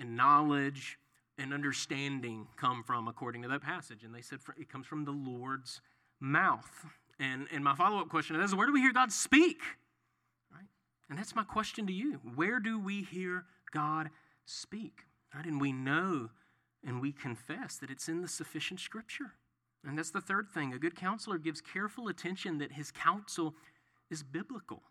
and 0.01 0.17
knowledge 0.17 0.97
and 1.37 1.53
understanding 1.53 2.47
come 2.57 2.83
from 2.83 3.07
according 3.07 3.43
to 3.43 3.47
that 3.47 3.61
passage? 3.61 4.03
And 4.03 4.13
they 4.13 4.21
said 4.21 4.39
it 4.59 4.69
comes 4.69 4.87
from 4.87 5.05
the 5.05 5.11
Lord's 5.11 5.79
mouth. 6.19 6.85
And, 7.19 7.47
and 7.53 7.63
my 7.63 7.75
follow 7.75 7.99
up 7.99 8.09
question 8.09 8.35
is 8.35 8.55
where 8.55 8.67
do 8.67 8.73
we 8.73 8.81
hear 8.81 8.91
God 8.91 9.11
speak? 9.11 9.61
Right? 10.51 10.67
And 11.09 11.17
that's 11.17 11.35
my 11.35 11.43
question 11.43 11.87
to 11.87 11.93
you. 11.93 12.19
Where 12.35 12.59
do 12.59 12.79
we 12.79 13.03
hear 13.03 13.45
God 13.71 14.09
speak? 14.45 15.05
Right? 15.33 15.45
And 15.45 15.61
we 15.61 15.71
know 15.71 16.29
and 16.85 16.99
we 16.99 17.11
confess 17.11 17.77
that 17.77 17.91
it's 17.91 18.09
in 18.09 18.21
the 18.21 18.27
sufficient 18.27 18.79
scripture. 18.79 19.33
And 19.85 19.97
that's 19.97 20.11
the 20.11 20.21
third 20.21 20.49
thing. 20.51 20.73
A 20.73 20.79
good 20.79 20.95
counselor 20.95 21.37
gives 21.37 21.61
careful 21.61 22.07
attention 22.07 22.57
that 22.57 22.73
his 22.73 22.91
counsel 22.91 23.55
is 24.09 24.23
biblical. 24.23 24.83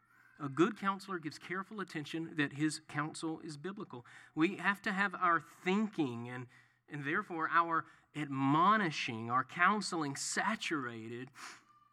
A 0.43 0.49
good 0.49 0.81
counselor 0.81 1.19
gives 1.19 1.39
careful 1.39 1.81
attention 1.81 2.31
that 2.37 2.55
his 2.55 2.81
counsel 2.89 3.41
is 3.45 3.57
biblical. 3.57 4.07
We 4.35 4.57
have 4.57 4.81
to 4.83 4.93
have 4.93 5.15
our 5.15 5.45
thinking 5.65 6.29
and, 6.29 6.47
and 6.91 7.05
therefore 7.05 7.51
our 7.53 7.85
admonishing, 8.17 9.31
our 9.31 9.45
counseling 9.45 10.17
saturated 10.17 11.29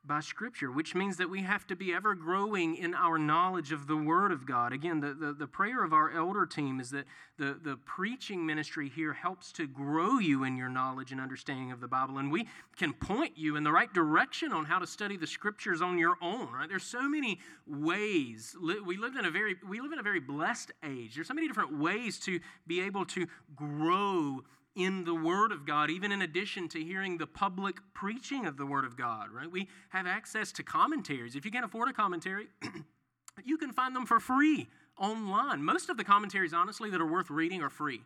by 0.08 0.22
Scripture, 0.22 0.72
which 0.72 0.96
means 0.96 1.18
that 1.18 1.30
we 1.30 1.42
have 1.42 1.68
to 1.68 1.76
be 1.76 1.94
ever 1.94 2.16
growing 2.16 2.76
in 2.76 2.96
our 2.96 3.18
knowledge 3.18 3.72
of 3.72 3.88
the 3.88 3.98
Word 3.98 4.32
of 4.32 4.46
God. 4.46 4.72
Again, 4.72 5.02
the, 5.02 5.14
the, 5.14 5.34
the, 5.34 5.48
prayer 5.48 5.84
of 5.84 5.92
our 5.92 6.12
elder 6.12 6.46
team 6.46 6.80
is 6.80 6.90
that 6.92 7.06
the, 7.38 7.60
the 7.62 7.78
preaching 7.86 8.46
ministry 8.46 8.90
here 8.90 9.14
helps 9.14 9.52
to 9.54 9.68
grow 9.68 10.20
you 10.20 10.44
in 10.44 10.56
your 10.56 10.70
knowledge 10.70 11.12
and 11.12 11.20
understanding 11.20 11.72
of 11.72 11.82
the 11.82 11.88
Bible. 11.88 12.18
And 12.18 12.32
we 12.32 12.48
can 12.78 12.94
point 12.94 13.38
you 13.38 13.56
in 13.56 13.64
the 13.64 13.72
right 13.72 13.92
direction 13.94 14.54
on 14.54 14.66
how 14.66 14.80
to 14.80 14.88
study 14.88 15.18
the 15.18 15.28
Scriptures 15.28 15.82
on 15.82 15.98
your 15.98 16.16
own, 16.22 16.52
right? 16.52 16.70
There's 16.70 16.84
so 16.84 17.10
many 17.10 17.40
ways. 17.66 18.56
We 18.62 18.98
live 18.98 19.16
in 19.16 19.26
a 19.26 19.32
very, 19.32 19.56
we 19.68 19.82
live 19.82 19.92
in 19.92 20.00
a 20.00 20.04
very 20.04 20.20
blessed 20.20 20.72
age. 20.84 21.16
There's 21.16 21.28
so 21.28 21.34
many 21.34 21.48
different 21.48 21.78
ways 21.78 22.20
to 22.22 22.40
be 22.66 22.82
able 22.82 23.06
to 23.06 23.28
grow 23.56 24.42
in 24.78 25.04
the 25.06 25.16
Word 25.16 25.52
of 25.52 25.66
God, 25.66 25.90
even 25.90 26.12
in 26.12 26.22
addition 26.22 26.70
to 26.70 26.80
hearing 26.82 27.18
the 27.18 27.26
public 27.26 27.78
preaching 27.96 28.46
of 28.46 28.58
the 28.58 28.66
Word 28.66 28.86
of 28.86 28.96
God, 28.96 29.32
right? 29.34 29.52
We 29.52 29.68
have 29.90 30.06
access 30.06 30.52
to 30.54 30.62
commentaries. 30.64 31.36
If 31.36 31.46
you 31.46 31.52
can't 31.52 31.66
afford 31.66 31.90
a 31.90 31.94
commentary, 31.94 32.46
you 33.44 33.58
can 33.58 33.74
find 33.74 33.96
them 33.96 34.06
for 34.06 34.20
free 34.20 34.68
online. 35.00 35.64
Most 35.64 35.90
of 35.90 35.98
the 35.98 36.04
commentaries, 36.04 36.54
honestly, 36.54 36.92
that 36.92 37.02
are 37.02 37.12
worth 37.12 37.32
reading 37.32 37.64
are 37.64 37.72
free, 37.72 38.02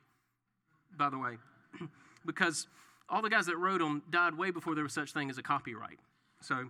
by 0.97 1.09
the 1.09 1.17
way, 1.17 1.38
because 2.26 2.67
all 3.09 3.22
the 3.22 3.30
guys 3.30 3.47
that 3.47 3.57
wrote 3.57 3.80
them 3.80 4.01
died 4.09 4.38
way 4.38 4.49
before 4.49 4.74
there 4.74 4.86
was 4.86 4.93
such 4.93 5.11
thing 5.11 5.30
as 5.30 5.38
a 5.38 5.43
copyright. 5.43 5.99
So, 6.41 6.69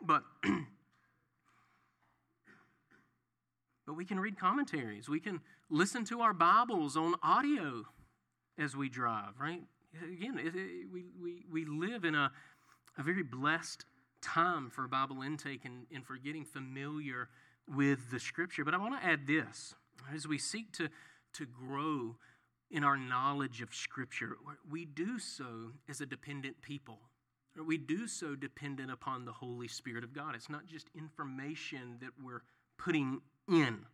but. 0.00 0.22
but 3.86 3.92
we 3.94 4.06
can 4.06 4.18
read 4.18 4.38
commentaries. 4.38 5.10
We 5.10 5.20
can 5.20 5.40
listen 5.68 6.06
to 6.06 6.22
our 6.22 6.32
Bibles 6.32 6.96
on 6.96 7.16
audio 7.22 7.84
as 8.58 8.76
we 8.76 8.88
drive, 8.88 9.38
right? 9.40 9.62
Again, 10.02 10.38
it, 10.38 10.54
it, 10.54 10.86
we, 10.92 11.04
we, 11.20 11.44
we 11.50 11.64
live 11.64 12.04
in 12.04 12.14
a, 12.14 12.30
a 12.98 13.02
very 13.02 13.22
blessed 13.22 13.84
time 14.20 14.70
for 14.70 14.86
Bible 14.88 15.22
intake 15.22 15.64
and, 15.64 15.86
and 15.94 16.06
for 16.06 16.16
getting 16.16 16.44
familiar 16.44 17.28
with 17.68 18.10
the 18.10 18.20
Scripture. 18.20 18.64
But 18.64 18.74
I 18.74 18.78
want 18.78 19.00
to 19.00 19.06
add 19.06 19.26
this 19.26 19.74
as 20.12 20.26
we 20.26 20.38
seek 20.38 20.72
to, 20.72 20.88
to 21.34 21.46
grow 21.46 22.16
in 22.70 22.84
our 22.84 22.96
knowledge 22.96 23.60
of 23.60 23.74
Scripture, 23.74 24.36
we 24.70 24.86
do 24.86 25.18
so 25.18 25.72
as 25.88 26.00
a 26.00 26.06
dependent 26.06 26.62
people. 26.62 26.98
We 27.66 27.76
do 27.76 28.06
so 28.06 28.34
dependent 28.34 28.90
upon 28.90 29.26
the 29.26 29.32
Holy 29.32 29.68
Spirit 29.68 30.04
of 30.04 30.14
God. 30.14 30.34
It's 30.34 30.48
not 30.48 30.66
just 30.66 30.88
information 30.96 31.98
that 32.00 32.12
we're 32.24 32.42
putting 32.78 33.20
in, 33.46 33.84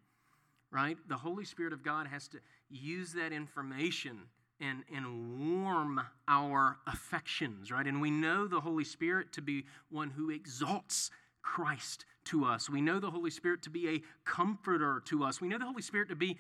right? 0.71 0.97
The 1.09 1.17
Holy 1.17 1.45
Spirit 1.45 1.73
of 1.73 1.83
God 1.83 2.07
has 2.07 2.29
to 2.29 2.39
use 2.71 3.13
that 3.15 3.33
information 3.33 4.21
and, 4.61 4.83
and 4.95 5.63
warm 5.63 6.01
our 6.27 6.79
affections, 6.87 7.71
right? 7.71 7.87
And 7.87 8.01
we 8.01 8.11
know 8.11 8.47
the 8.47 8.61
Holy 8.61 8.85
Spirit 8.85 9.33
to 9.35 9.43
be 9.43 9.65
one 9.91 10.11
who 10.11 10.31
exalts 10.31 11.11
Christ 11.43 12.05
to 12.25 12.45
us. 12.45 12.69
We 12.69 12.81
know 12.81 12.99
the 12.99 13.11
Holy 13.11 13.31
Spirit 13.31 13.63
to 13.63 13.71
be 13.71 13.89
a 13.89 14.03
comforter 14.25 15.03
to 15.07 15.25
us. 15.25 15.41
We 15.41 15.49
know 15.49 15.59
the 15.59 15.65
Holy 15.65 15.83
Spirit 15.83 16.09
to 16.11 16.17
be 16.17 16.37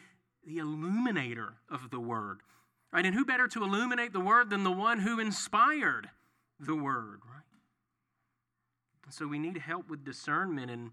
the 0.46 0.58
illuminator 0.58 1.54
of 1.70 1.90
the 1.90 2.00
Word, 2.00 2.40
right? 2.92 3.06
And 3.06 3.14
who 3.14 3.24
better 3.24 3.48
to 3.48 3.62
illuminate 3.62 4.12
the 4.12 4.20
Word 4.20 4.50
than 4.50 4.64
the 4.64 4.70
one 4.70 4.98
who 4.98 5.20
inspired 5.20 6.10
the 6.60 6.74
Word, 6.74 7.20
right? 7.24 7.44
So 9.10 9.26
we 9.26 9.38
need 9.38 9.56
help 9.56 9.88
with 9.88 10.04
discernment 10.04 10.70
and 10.70 10.90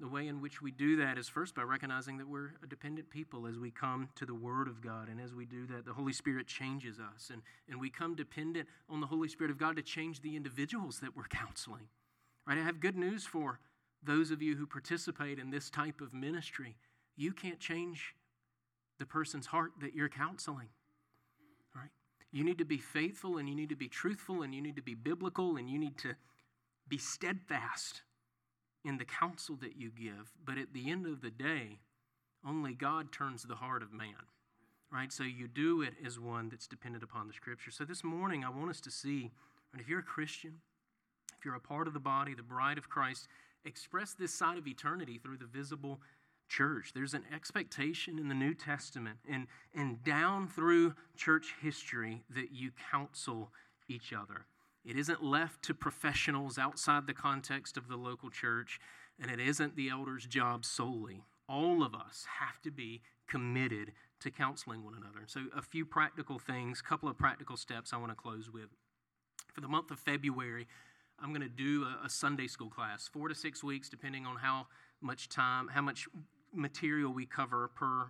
the 0.00 0.08
way 0.08 0.26
in 0.26 0.40
which 0.40 0.60
we 0.60 0.72
do 0.72 0.96
that 0.96 1.18
is 1.18 1.28
first 1.28 1.54
by 1.54 1.62
recognizing 1.62 2.18
that 2.18 2.28
we're 2.28 2.50
a 2.62 2.66
dependent 2.66 3.08
people 3.10 3.46
as 3.46 3.58
we 3.58 3.70
come 3.70 4.08
to 4.16 4.26
the 4.26 4.34
Word 4.34 4.66
of 4.66 4.80
God. 4.80 5.08
And 5.08 5.20
as 5.20 5.34
we 5.34 5.46
do 5.46 5.66
that, 5.66 5.84
the 5.86 5.92
Holy 5.92 6.12
Spirit 6.12 6.46
changes 6.48 6.98
us. 6.98 7.30
And, 7.32 7.42
and 7.68 7.80
we 7.80 7.90
come 7.90 8.16
dependent 8.16 8.68
on 8.90 9.00
the 9.00 9.06
Holy 9.06 9.28
Spirit 9.28 9.52
of 9.52 9.58
God 9.58 9.76
to 9.76 9.82
change 9.82 10.20
the 10.20 10.34
individuals 10.34 10.98
that 11.00 11.16
we're 11.16 11.24
counseling. 11.28 11.88
Right? 12.46 12.58
I 12.58 12.62
have 12.62 12.80
good 12.80 12.96
news 12.96 13.24
for 13.24 13.60
those 14.02 14.30
of 14.30 14.42
you 14.42 14.56
who 14.56 14.66
participate 14.66 15.38
in 15.38 15.50
this 15.50 15.70
type 15.70 16.00
of 16.00 16.12
ministry. 16.12 16.76
You 17.16 17.32
can't 17.32 17.60
change 17.60 18.14
the 18.98 19.06
person's 19.06 19.46
heart 19.46 19.72
that 19.80 19.94
you're 19.94 20.08
counseling. 20.08 20.68
Right? 21.74 21.90
You 22.32 22.42
need 22.42 22.58
to 22.58 22.64
be 22.64 22.78
faithful 22.78 23.38
and 23.38 23.48
you 23.48 23.54
need 23.54 23.68
to 23.68 23.76
be 23.76 23.88
truthful 23.88 24.42
and 24.42 24.52
you 24.52 24.60
need 24.60 24.76
to 24.76 24.82
be 24.82 24.94
biblical 24.94 25.56
and 25.56 25.70
you 25.70 25.78
need 25.78 25.96
to 25.98 26.14
be 26.88 26.98
steadfast 26.98 28.02
in 28.84 28.98
the 28.98 29.04
counsel 29.04 29.56
that 29.62 29.76
you 29.76 29.90
give. 29.90 30.32
But 30.44 30.58
at 30.58 30.72
the 30.72 30.90
end 30.90 31.06
of 31.06 31.22
the 31.22 31.30
day, 31.30 31.78
only 32.46 32.74
God 32.74 33.10
turns 33.12 33.42
the 33.42 33.56
heart 33.56 33.82
of 33.82 33.92
man. 33.92 34.28
Right? 34.92 35.12
So 35.12 35.24
you 35.24 35.48
do 35.48 35.82
it 35.82 35.94
as 36.06 36.20
one 36.20 36.48
that's 36.50 36.68
dependent 36.68 37.02
upon 37.02 37.26
the 37.26 37.32
scripture. 37.32 37.70
So 37.70 37.84
this 37.84 38.04
morning, 38.04 38.44
I 38.44 38.50
want 38.50 38.70
us 38.70 38.80
to 38.82 38.90
see, 38.90 39.32
right, 39.72 39.80
if 39.80 39.88
you're 39.88 40.00
a 40.00 40.04
Christian, 40.04 40.60
if 41.36 41.44
you're 41.44 41.56
a 41.56 41.60
part 41.60 41.88
of 41.88 41.94
the 41.94 42.00
body, 42.00 42.34
the 42.34 42.42
bride 42.42 42.78
of 42.78 42.88
Christ, 42.88 43.26
express 43.64 44.14
this 44.14 44.32
side 44.32 44.58
of 44.58 44.68
eternity 44.68 45.18
through 45.18 45.38
the 45.38 45.46
visible 45.46 46.00
church. 46.48 46.92
There's 46.94 47.14
an 47.14 47.24
expectation 47.34 48.18
in 48.18 48.28
the 48.28 48.34
New 48.34 48.54
Testament 48.54 49.18
and, 49.28 49.46
and 49.74 50.04
down 50.04 50.46
through 50.46 50.94
church 51.16 51.54
history 51.60 52.22
that 52.30 52.52
you 52.52 52.70
counsel 52.90 53.50
each 53.88 54.12
other. 54.12 54.46
It 54.84 54.98
isn't 54.98 55.22
left 55.22 55.62
to 55.62 55.74
professionals 55.74 56.58
outside 56.58 57.06
the 57.06 57.14
context 57.14 57.76
of 57.76 57.88
the 57.88 57.96
local 57.96 58.30
church, 58.30 58.78
and 59.18 59.30
it 59.30 59.40
isn't 59.40 59.76
the 59.76 59.88
elder's 59.88 60.26
job 60.26 60.64
solely. 60.64 61.22
All 61.48 61.82
of 61.82 61.94
us 61.94 62.26
have 62.40 62.60
to 62.62 62.70
be 62.70 63.00
committed 63.26 63.92
to 64.20 64.30
counseling 64.30 64.84
one 64.84 64.94
another. 64.94 65.24
So, 65.26 65.46
a 65.56 65.62
few 65.62 65.84
practical 65.84 66.38
things, 66.38 66.80
a 66.80 66.88
couple 66.88 67.08
of 67.08 67.16
practical 67.16 67.56
steps 67.56 67.92
I 67.92 67.96
want 67.96 68.12
to 68.12 68.16
close 68.16 68.50
with. 68.50 68.68
For 69.52 69.60
the 69.60 69.68
month 69.68 69.90
of 69.90 69.98
February, 69.98 70.66
I'm 71.18 71.30
going 71.30 71.42
to 71.42 71.48
do 71.48 71.84
a, 71.84 72.06
a 72.06 72.10
Sunday 72.10 72.46
school 72.46 72.70
class, 72.70 73.08
four 73.08 73.28
to 73.28 73.34
six 73.34 73.62
weeks, 73.62 73.88
depending 73.88 74.26
on 74.26 74.36
how 74.36 74.66
much 75.00 75.28
time, 75.28 75.68
how 75.68 75.82
much 75.82 76.08
material 76.52 77.12
we 77.12 77.26
cover 77.26 77.68
per 77.74 78.08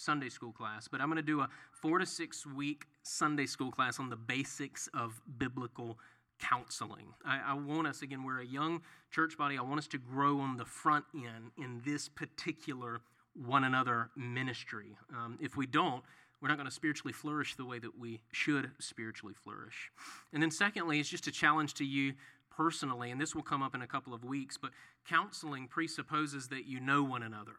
Sunday 0.00 0.28
school 0.28 0.52
class, 0.52 0.88
but 0.88 1.00
I'm 1.00 1.08
going 1.08 1.16
to 1.16 1.22
do 1.22 1.40
a 1.40 1.48
four 1.70 1.98
to 1.98 2.06
six 2.06 2.46
week 2.46 2.86
Sunday 3.02 3.46
school 3.46 3.70
class 3.70 4.00
on 4.00 4.08
the 4.08 4.16
basics 4.16 4.88
of 4.94 5.20
biblical 5.38 5.98
counseling. 6.40 7.06
I, 7.24 7.40
I, 7.48 7.54
want 7.54 7.86
us, 7.86 8.00
again, 8.00 8.24
we're 8.24 8.40
a 8.40 8.46
young 8.46 8.80
church 9.10 9.36
body, 9.36 9.58
I 9.58 9.62
want 9.62 9.78
us 9.78 9.86
to 9.88 9.98
grow 9.98 10.40
on 10.40 10.56
the 10.56 10.64
front 10.64 11.04
end 11.14 11.50
in 11.58 11.82
this 11.84 12.08
particular 12.08 13.00
one 13.34 13.64
another 13.64 14.10
ministry. 14.16 14.96
Um, 15.14 15.38
if 15.40 15.56
we 15.56 15.66
don't, 15.66 16.02
we're 16.40 16.48
not 16.48 16.56
going 16.56 16.68
to 16.68 16.74
spiritually 16.74 17.12
flourish 17.12 17.54
the 17.56 17.66
way 17.66 17.78
that 17.78 17.98
we 17.98 18.20
should 18.32 18.70
spiritually 18.78 19.34
flourish. 19.34 19.90
And 20.32 20.42
then, 20.42 20.50
secondly, 20.50 20.98
it's 20.98 21.10
just 21.10 21.26
a 21.26 21.30
challenge 21.30 21.74
to 21.74 21.84
you 21.84 22.14
personally, 22.50 23.10
and 23.10 23.20
this 23.20 23.34
will 23.34 23.42
come 23.42 23.62
up 23.62 23.74
in 23.74 23.82
a 23.82 23.86
couple 23.86 24.14
of 24.14 24.24
weeks, 24.24 24.56
but 24.56 24.70
counseling 25.06 25.68
presupposes 25.68 26.48
that 26.48 26.66
you 26.66 26.80
know 26.80 27.02
one 27.02 27.22
another. 27.22 27.52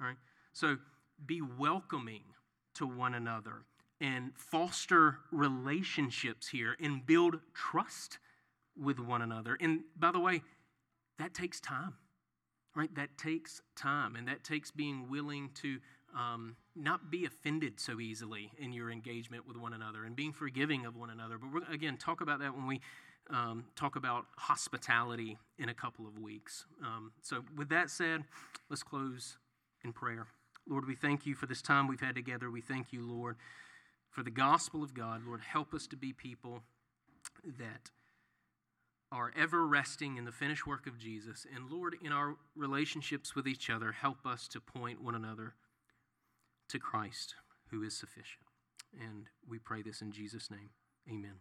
All 0.00 0.08
right? 0.08 0.16
So, 0.52 0.78
be 1.26 1.40
welcoming 1.40 2.22
to 2.74 2.86
one 2.86 3.14
another 3.14 3.64
and 4.00 4.32
foster 4.36 5.18
relationships 5.30 6.48
here 6.48 6.76
and 6.80 7.06
build 7.06 7.36
trust 7.54 8.18
with 8.76 8.98
one 8.98 9.22
another. 9.22 9.56
And 9.60 9.80
by 9.96 10.10
the 10.10 10.18
way, 10.18 10.42
that 11.18 11.34
takes 11.34 11.60
time, 11.60 11.94
right? 12.74 12.92
That 12.94 13.16
takes 13.16 13.62
time, 13.76 14.16
and 14.16 14.26
that 14.28 14.42
takes 14.42 14.70
being 14.70 15.08
willing 15.08 15.50
to 15.62 15.78
um, 16.16 16.56
not 16.74 17.10
be 17.10 17.24
offended 17.24 17.78
so 17.78 18.00
easily 18.00 18.50
in 18.58 18.72
your 18.72 18.90
engagement 18.90 19.46
with 19.46 19.56
one 19.56 19.72
another 19.72 20.04
and 20.04 20.16
being 20.16 20.32
forgiving 20.32 20.84
of 20.84 20.96
one 20.96 21.10
another. 21.10 21.38
But 21.38 21.52
we're, 21.52 21.72
again, 21.72 21.96
talk 21.96 22.20
about 22.20 22.40
that 22.40 22.54
when 22.54 22.66
we 22.66 22.80
um, 23.30 23.64
talk 23.76 23.96
about 23.96 24.26
hospitality 24.36 25.38
in 25.58 25.68
a 25.68 25.74
couple 25.74 26.06
of 26.06 26.18
weeks. 26.18 26.64
Um, 26.82 27.12
so, 27.22 27.44
with 27.56 27.68
that 27.68 27.88
said, 27.88 28.24
let's 28.68 28.82
close 28.82 29.38
in 29.84 29.92
prayer. 29.92 30.26
Lord, 30.68 30.86
we 30.86 30.94
thank 30.94 31.26
you 31.26 31.34
for 31.34 31.46
this 31.46 31.62
time 31.62 31.88
we've 31.88 32.00
had 32.00 32.14
together. 32.14 32.50
We 32.50 32.60
thank 32.60 32.92
you, 32.92 33.02
Lord, 33.02 33.36
for 34.10 34.22
the 34.22 34.30
gospel 34.30 34.82
of 34.82 34.94
God. 34.94 35.22
Lord, 35.26 35.40
help 35.40 35.74
us 35.74 35.86
to 35.88 35.96
be 35.96 36.12
people 36.12 36.62
that 37.58 37.90
are 39.10 39.32
ever 39.36 39.66
resting 39.66 40.16
in 40.16 40.24
the 40.24 40.32
finished 40.32 40.66
work 40.66 40.86
of 40.86 40.98
Jesus. 40.98 41.46
And 41.54 41.70
Lord, 41.70 41.96
in 42.02 42.12
our 42.12 42.36
relationships 42.56 43.34
with 43.34 43.46
each 43.46 43.68
other, 43.68 43.92
help 43.92 44.24
us 44.24 44.48
to 44.48 44.60
point 44.60 45.02
one 45.02 45.14
another 45.14 45.54
to 46.68 46.78
Christ, 46.78 47.34
who 47.70 47.82
is 47.82 47.94
sufficient. 47.94 48.46
And 48.98 49.26
we 49.48 49.58
pray 49.58 49.82
this 49.82 50.00
in 50.00 50.12
Jesus' 50.12 50.50
name. 50.50 50.70
Amen. 51.08 51.40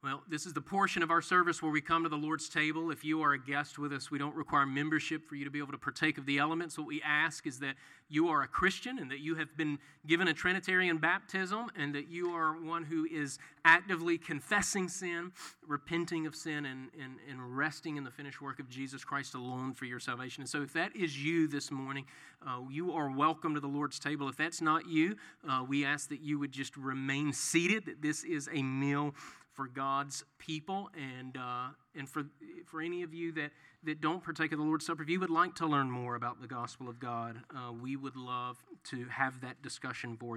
Well, 0.00 0.22
this 0.28 0.46
is 0.46 0.52
the 0.52 0.60
portion 0.60 1.02
of 1.02 1.10
our 1.10 1.20
service 1.20 1.60
where 1.60 1.72
we 1.72 1.80
come 1.80 2.04
to 2.04 2.08
the 2.08 2.16
Lord's 2.16 2.48
table. 2.48 2.92
If 2.92 3.04
you 3.04 3.20
are 3.22 3.32
a 3.32 3.38
guest 3.38 3.80
with 3.80 3.92
us, 3.92 4.12
we 4.12 4.18
don't 4.18 4.36
require 4.36 4.64
membership 4.64 5.28
for 5.28 5.34
you 5.34 5.44
to 5.44 5.50
be 5.50 5.58
able 5.58 5.72
to 5.72 5.78
partake 5.78 6.18
of 6.18 6.24
the 6.24 6.38
elements. 6.38 6.78
What 6.78 6.86
we 6.86 7.02
ask 7.02 7.48
is 7.48 7.58
that 7.58 7.74
you 8.08 8.28
are 8.28 8.42
a 8.42 8.46
Christian 8.46 9.00
and 9.00 9.10
that 9.10 9.18
you 9.18 9.34
have 9.34 9.56
been 9.56 9.76
given 10.06 10.28
a 10.28 10.32
Trinitarian 10.32 10.98
baptism 10.98 11.66
and 11.76 11.92
that 11.96 12.06
you 12.06 12.30
are 12.30 12.52
one 12.52 12.84
who 12.84 13.08
is 13.10 13.40
actively 13.64 14.18
confessing 14.18 14.88
sin, 14.88 15.32
repenting 15.66 16.28
of 16.28 16.36
sin, 16.36 16.66
and, 16.66 16.90
and, 16.96 17.16
and 17.28 17.56
resting 17.56 17.96
in 17.96 18.04
the 18.04 18.12
finished 18.12 18.40
work 18.40 18.60
of 18.60 18.68
Jesus 18.68 19.02
Christ 19.02 19.34
alone 19.34 19.74
for 19.74 19.84
your 19.84 19.98
salvation. 19.98 20.42
And 20.42 20.48
so, 20.48 20.62
if 20.62 20.72
that 20.74 20.94
is 20.94 21.20
you 21.20 21.48
this 21.48 21.72
morning, 21.72 22.04
uh, 22.46 22.60
you 22.70 22.92
are 22.92 23.10
welcome 23.10 23.52
to 23.54 23.60
the 23.60 23.66
Lord's 23.66 23.98
table. 23.98 24.28
If 24.28 24.36
that's 24.36 24.62
not 24.62 24.86
you, 24.86 25.16
uh, 25.48 25.64
we 25.68 25.84
ask 25.84 26.08
that 26.10 26.20
you 26.20 26.38
would 26.38 26.52
just 26.52 26.76
remain 26.76 27.32
seated, 27.32 27.86
that 27.86 28.00
this 28.00 28.22
is 28.22 28.48
a 28.52 28.62
meal 28.62 29.12
for 29.58 29.66
God's 29.66 30.22
people. 30.38 30.88
And, 30.94 31.36
uh, 31.36 31.70
and 31.96 32.08
for, 32.08 32.22
for 32.64 32.80
any 32.80 33.02
of 33.02 33.12
you 33.12 33.32
that, 33.32 33.50
that 33.82 34.00
don't 34.00 34.22
partake 34.22 34.52
of 34.52 34.58
the 34.58 34.64
Lord's 34.64 34.86
Supper, 34.86 35.02
if 35.02 35.08
you 35.08 35.18
would 35.18 35.30
like 35.30 35.56
to 35.56 35.66
learn 35.66 35.90
more 35.90 36.14
about 36.14 36.40
the 36.40 36.46
gospel 36.46 36.88
of 36.88 37.00
God, 37.00 37.40
uh, 37.50 37.72
we 37.72 37.96
would 37.96 38.14
love 38.14 38.56
to 38.90 39.06
have 39.06 39.40
that 39.40 39.60
discussion 39.60 40.16
for 40.16 40.36